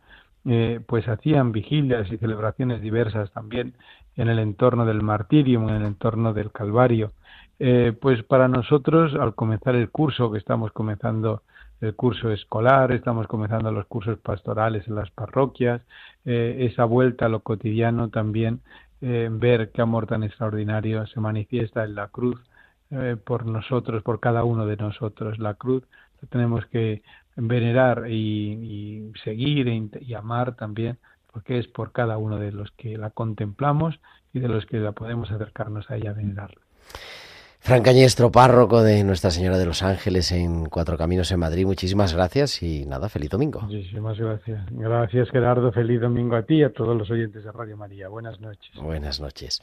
eh, 0.48 0.80
pues 0.86 1.08
hacían 1.08 1.50
vigilias 1.50 2.10
y 2.12 2.18
celebraciones 2.18 2.80
diversas 2.80 3.32
también 3.32 3.74
en 4.14 4.28
el 4.28 4.38
entorno 4.38 4.86
del 4.86 5.02
martirio, 5.02 5.60
en 5.60 5.70
el 5.70 5.84
entorno 5.84 6.32
del 6.32 6.52
Calvario. 6.52 7.12
Eh, 7.58 7.92
pues 8.00 8.22
para 8.22 8.46
nosotros, 8.46 9.14
al 9.14 9.34
comenzar 9.34 9.74
el 9.74 9.90
curso, 9.90 10.30
que 10.30 10.38
estamos 10.38 10.70
comenzando 10.70 11.42
el 11.80 11.96
curso 11.96 12.30
escolar, 12.30 12.92
estamos 12.92 13.26
comenzando 13.26 13.72
los 13.72 13.86
cursos 13.86 14.18
pastorales 14.18 14.86
en 14.86 14.94
las 14.94 15.10
parroquias, 15.10 15.82
eh, 16.24 16.68
esa 16.70 16.84
vuelta 16.84 17.26
a 17.26 17.28
lo 17.28 17.40
cotidiano 17.40 18.08
también, 18.10 18.60
ver 19.00 19.70
qué 19.72 19.82
amor 19.82 20.06
tan 20.06 20.22
extraordinario 20.22 21.06
se 21.06 21.20
manifiesta 21.20 21.84
en 21.84 21.94
la 21.94 22.08
cruz 22.08 22.40
por 23.24 23.44
nosotros, 23.44 24.02
por 24.02 24.20
cada 24.20 24.42
uno 24.42 24.64
de 24.64 24.78
nosotros. 24.78 25.38
La 25.38 25.52
cruz 25.54 25.82
tenemos 26.30 26.64
que 26.66 27.02
venerar 27.36 28.10
y, 28.10 29.12
seguir 29.22 29.68
e 29.68 29.88
y 30.00 30.14
amar 30.14 30.56
también, 30.56 30.98
porque 31.32 31.58
es 31.58 31.68
por 31.68 31.92
cada 31.92 32.16
uno 32.18 32.38
de 32.38 32.52
los 32.52 32.70
que 32.72 32.96
la 32.96 33.10
contemplamos 33.10 34.00
y 34.32 34.40
de 34.40 34.48
los 34.48 34.66
que 34.66 34.78
la 34.78 34.92
podemos 34.92 35.30
acercarnos 35.30 35.90
a 35.90 35.96
ella 35.96 36.12
venerarla. 36.12 36.60
Fran 37.58 37.82
Cañestro, 37.82 38.30
párroco 38.30 38.82
de 38.82 39.02
Nuestra 39.02 39.30
Señora 39.30 39.58
de 39.58 39.66
los 39.66 39.82
Ángeles 39.82 40.30
en 40.30 40.66
Cuatro 40.66 40.96
Caminos 40.96 41.32
en 41.32 41.40
Madrid, 41.40 41.66
muchísimas 41.66 42.14
gracias 42.14 42.62
y 42.62 42.86
nada, 42.86 43.08
feliz 43.08 43.30
domingo. 43.30 43.60
Muchísimas 43.62 44.18
gracias. 44.18 44.60
Gracias 44.70 45.30
Gerardo, 45.30 45.72
feliz 45.72 46.00
domingo 46.00 46.36
a 46.36 46.42
ti 46.42 46.56
y 46.56 46.62
a 46.62 46.72
todos 46.72 46.96
los 46.96 47.10
oyentes 47.10 47.42
de 47.42 47.50
Radio 47.50 47.76
María. 47.76 48.08
Buenas 48.08 48.40
noches. 48.40 48.70
Buenas 48.80 49.20
noches. 49.20 49.60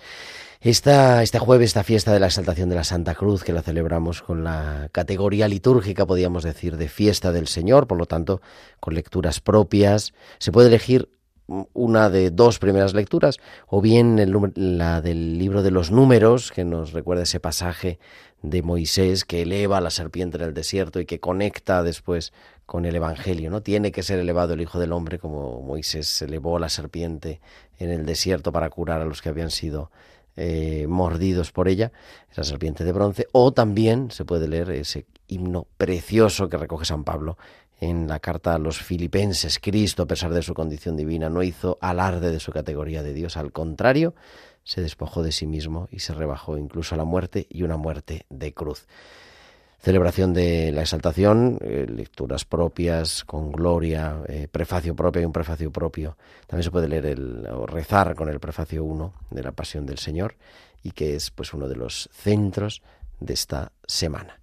Esta, 0.59 1.23
este 1.23 1.39
jueves, 1.39 1.69
esta 1.69 1.83
fiesta 1.83 2.11
de 2.11 2.19
la 2.19 2.25
exaltación 2.25 2.67
de 2.67 2.75
la 2.75 2.83
Santa 2.83 3.15
Cruz, 3.15 3.43
que 3.43 3.53
la 3.53 3.61
celebramos 3.61 4.21
con 4.21 4.43
la 4.43 4.89
categoría 4.91 5.47
litúrgica, 5.47 6.05
podríamos 6.05 6.43
decir, 6.43 6.75
de 6.75 6.89
fiesta 6.89 7.31
del 7.31 7.47
Señor, 7.47 7.87
por 7.87 7.97
lo 7.97 8.05
tanto, 8.05 8.41
con 8.79 8.95
lecturas 8.95 9.39
propias, 9.39 10.13
se 10.39 10.51
puede 10.51 10.67
elegir 10.67 11.12
una 11.47 12.09
de 12.09 12.31
dos 12.31 12.59
primeras 12.59 12.93
lecturas, 12.93 13.37
o 13.67 13.81
bien 13.81 14.19
la 14.55 15.01
del 15.01 15.37
libro 15.37 15.61
de 15.61 15.71
los 15.71 15.91
números, 15.91 16.51
que 16.51 16.63
nos 16.63 16.93
recuerda 16.93 17.23
ese 17.23 17.39
pasaje 17.39 17.99
de 18.41 18.61
Moisés 18.61 19.25
que 19.25 19.41
eleva 19.41 19.77
a 19.77 19.81
la 19.81 19.89
serpiente 19.89 20.37
en 20.37 20.43
el 20.43 20.53
desierto 20.53 20.99
y 20.99 21.05
que 21.05 21.19
conecta 21.19 21.83
después 21.83 22.33
con 22.65 22.85
el 22.85 22.95
Evangelio, 22.95 23.49
¿no? 23.49 23.61
Tiene 23.61 23.91
que 23.91 24.03
ser 24.03 24.19
elevado 24.19 24.53
el 24.53 24.61
Hijo 24.61 24.79
del 24.79 24.93
Hombre 24.93 25.19
como 25.19 25.61
Moisés 25.61 26.21
elevó 26.21 26.57
a 26.57 26.59
la 26.59 26.69
serpiente 26.69 27.41
en 27.79 27.89
el 27.89 28.05
desierto 28.05 28.51
para 28.51 28.69
curar 28.69 29.01
a 29.01 29.05
los 29.05 29.21
que 29.21 29.29
habían 29.29 29.51
sido 29.51 29.91
eh, 30.35 30.87
mordidos 30.87 31.51
por 31.51 31.67
ella, 31.67 31.91
esa 32.31 32.43
serpiente 32.43 32.83
de 32.83 32.91
bronce, 32.91 33.27
o 33.31 33.53
también 33.53 34.11
se 34.11 34.25
puede 34.25 34.47
leer 34.47 34.71
ese 34.71 35.05
himno 35.27 35.67
precioso 35.77 36.49
que 36.49 36.57
recoge 36.57 36.85
San 36.85 37.03
Pablo 37.03 37.37
en 37.89 38.07
la 38.07 38.19
carta 38.19 38.55
a 38.55 38.59
los 38.59 38.77
filipenses, 38.81 39.59
Cristo, 39.59 40.03
a 40.03 40.07
pesar 40.07 40.33
de 40.33 40.41
su 40.41 40.53
condición 40.53 40.95
divina, 40.95 41.29
no 41.29 41.43
hizo 41.43 41.77
alarde 41.81 42.31
de 42.31 42.39
su 42.39 42.51
categoría 42.51 43.03
de 43.03 43.13
Dios, 43.13 43.37
al 43.37 43.51
contrario, 43.51 44.15
se 44.63 44.81
despojó 44.81 45.23
de 45.23 45.31
sí 45.31 45.45
mismo 45.45 45.87
y 45.91 45.99
se 45.99 46.13
rebajó 46.13 46.57
incluso 46.57 46.95
a 46.95 46.97
la 46.97 47.03
muerte 47.03 47.47
y 47.49 47.63
una 47.63 47.77
muerte 47.77 48.25
de 48.29 48.53
cruz. 48.53 48.87
Celebración 49.79 50.33
de 50.33 50.71
la 50.71 50.81
exaltación, 50.81 51.59
eh, 51.59 51.85
lecturas 51.89 52.45
propias, 52.45 53.25
con 53.25 53.51
gloria, 53.51 54.21
eh, 54.29 54.47
prefacio 54.49 54.95
propio 54.95 55.21
y 55.21 55.25
un 55.25 55.33
prefacio 55.33 55.69
propio. 55.71 56.15
También 56.47 56.63
se 56.63 56.71
puede 56.71 56.87
leer 56.87 57.05
el, 57.07 57.45
o 57.51 57.65
rezar 57.65 58.15
con 58.15 58.29
el 58.29 58.39
prefacio 58.39 58.85
1 58.85 59.13
de 59.29 59.43
la 59.43 59.51
Pasión 59.51 59.85
del 59.85 59.97
Señor 59.97 60.35
y 60.83 60.91
que 60.91 61.15
es 61.15 61.31
pues 61.31 61.53
uno 61.53 61.67
de 61.67 61.75
los 61.75 62.09
centros 62.13 62.81
de 63.19 63.33
esta 63.33 63.73
semana. 63.85 64.39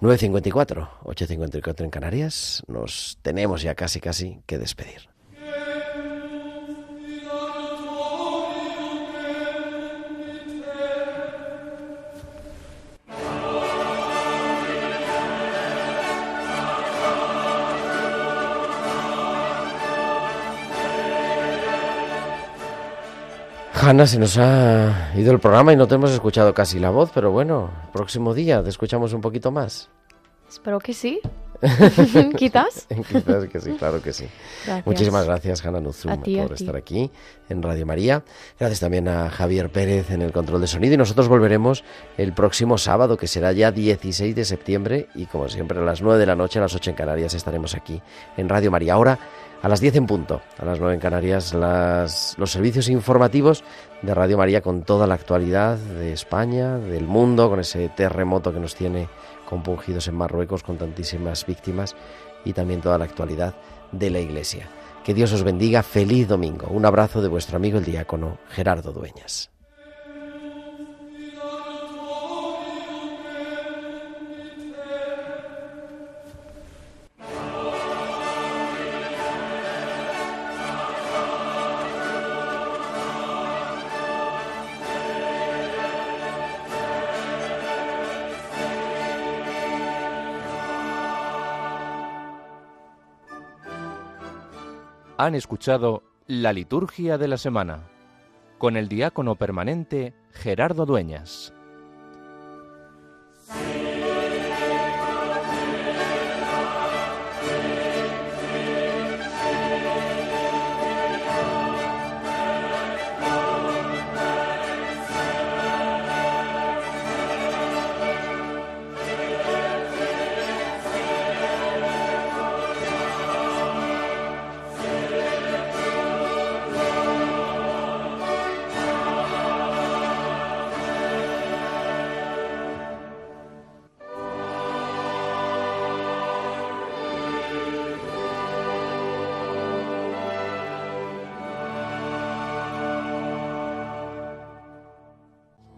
9.54, 0.00 0.88
8.54 1.02 1.84
en 1.84 1.90
Canarias. 1.90 2.62
Nos 2.68 3.18
tenemos 3.22 3.62
ya 3.62 3.74
casi, 3.74 4.00
casi 4.00 4.40
que 4.46 4.58
despedir. 4.58 5.08
Hanna, 23.88 24.06
se 24.06 24.18
nos 24.18 24.36
ha 24.36 25.14
ido 25.16 25.32
el 25.32 25.38
programa 25.38 25.72
y 25.72 25.76
no 25.76 25.88
te 25.88 25.94
hemos 25.94 26.10
escuchado 26.10 26.52
casi 26.52 26.78
la 26.78 26.90
voz, 26.90 27.10
pero 27.14 27.30
bueno, 27.30 27.70
próximo 27.90 28.34
día 28.34 28.62
te 28.62 28.68
escuchamos 28.68 29.14
un 29.14 29.22
poquito 29.22 29.50
más. 29.50 29.88
Espero 30.46 30.78
que 30.78 30.92
sí. 30.92 31.22
¿Quizás? 32.36 32.86
Quizás 33.08 33.46
que 33.46 33.60
sí, 33.60 33.72
claro 33.72 34.00
que 34.00 34.12
sí. 34.12 34.26
Muchísimas 34.84 35.26
gracias, 35.26 35.64
Hanna 35.64 35.80
Nuzum, 35.80 36.22
por 36.22 36.52
estar 36.52 36.76
aquí 36.76 37.10
en 37.48 37.62
Radio 37.62 37.84
María. 37.86 38.22
Gracias 38.58 38.80
también 38.80 39.08
a 39.08 39.28
Javier 39.30 39.70
Pérez 39.70 40.10
en 40.10 40.22
el 40.22 40.32
control 40.32 40.60
de 40.60 40.66
sonido. 40.66 40.94
Y 40.94 40.96
nosotros 40.96 41.28
volveremos 41.28 41.84
el 42.16 42.32
próximo 42.32 42.78
sábado, 42.78 43.16
que 43.16 43.26
será 43.26 43.52
ya 43.52 43.72
16 43.72 44.34
de 44.34 44.44
septiembre. 44.44 45.08
Y 45.14 45.26
como 45.26 45.48
siempre, 45.48 45.78
a 45.78 45.82
las 45.82 46.00
9 46.02 46.18
de 46.18 46.26
la 46.26 46.36
noche, 46.36 46.58
a 46.58 46.62
las 46.62 46.74
8 46.74 46.90
en 46.90 46.96
Canarias, 46.96 47.34
estaremos 47.34 47.74
aquí 47.74 48.00
en 48.36 48.48
Radio 48.48 48.70
María. 48.70 48.94
Ahora 48.94 49.18
A 49.60 49.68
las 49.68 49.80
10 49.80 49.96
en 49.96 50.06
punto, 50.06 50.40
a 50.56 50.64
las 50.64 50.78
9 50.78 50.94
en 50.94 51.00
Canarias, 51.00 51.52
los 51.52 52.52
servicios 52.52 52.88
informativos 52.88 53.64
de 54.02 54.14
Radio 54.14 54.38
María 54.38 54.60
con 54.60 54.82
toda 54.82 55.08
la 55.08 55.14
actualidad 55.14 55.76
de 55.76 56.12
España, 56.12 56.78
del 56.78 57.06
mundo, 57.06 57.50
con 57.50 57.58
ese 57.58 57.88
terremoto 57.88 58.52
que 58.52 58.60
nos 58.60 58.76
tiene 58.76 59.08
compungidos 59.48 60.06
en 60.08 60.14
Marruecos 60.14 60.62
con 60.62 60.76
tantísimas 60.76 61.46
víctimas 61.46 61.96
y 62.44 62.52
también 62.52 62.82
toda 62.82 62.98
la 62.98 63.06
actualidad 63.06 63.54
de 63.92 64.10
la 64.10 64.20
Iglesia. 64.20 64.68
Que 65.04 65.14
Dios 65.14 65.32
os 65.32 65.42
bendiga, 65.42 65.82
feliz 65.82 66.28
domingo. 66.28 66.66
Un 66.68 66.84
abrazo 66.84 67.22
de 67.22 67.28
vuestro 67.28 67.56
amigo 67.56 67.78
el 67.78 67.84
diácono 67.84 68.38
Gerardo 68.50 68.92
Dueñas. 68.92 69.50
Han 95.20 95.34
escuchado 95.34 96.04
la 96.28 96.52
liturgia 96.52 97.18
de 97.18 97.26
la 97.26 97.38
semana 97.38 97.88
con 98.56 98.76
el 98.76 98.88
diácono 98.88 99.34
permanente 99.34 100.14
Gerardo 100.30 100.86
Dueñas. 100.86 101.52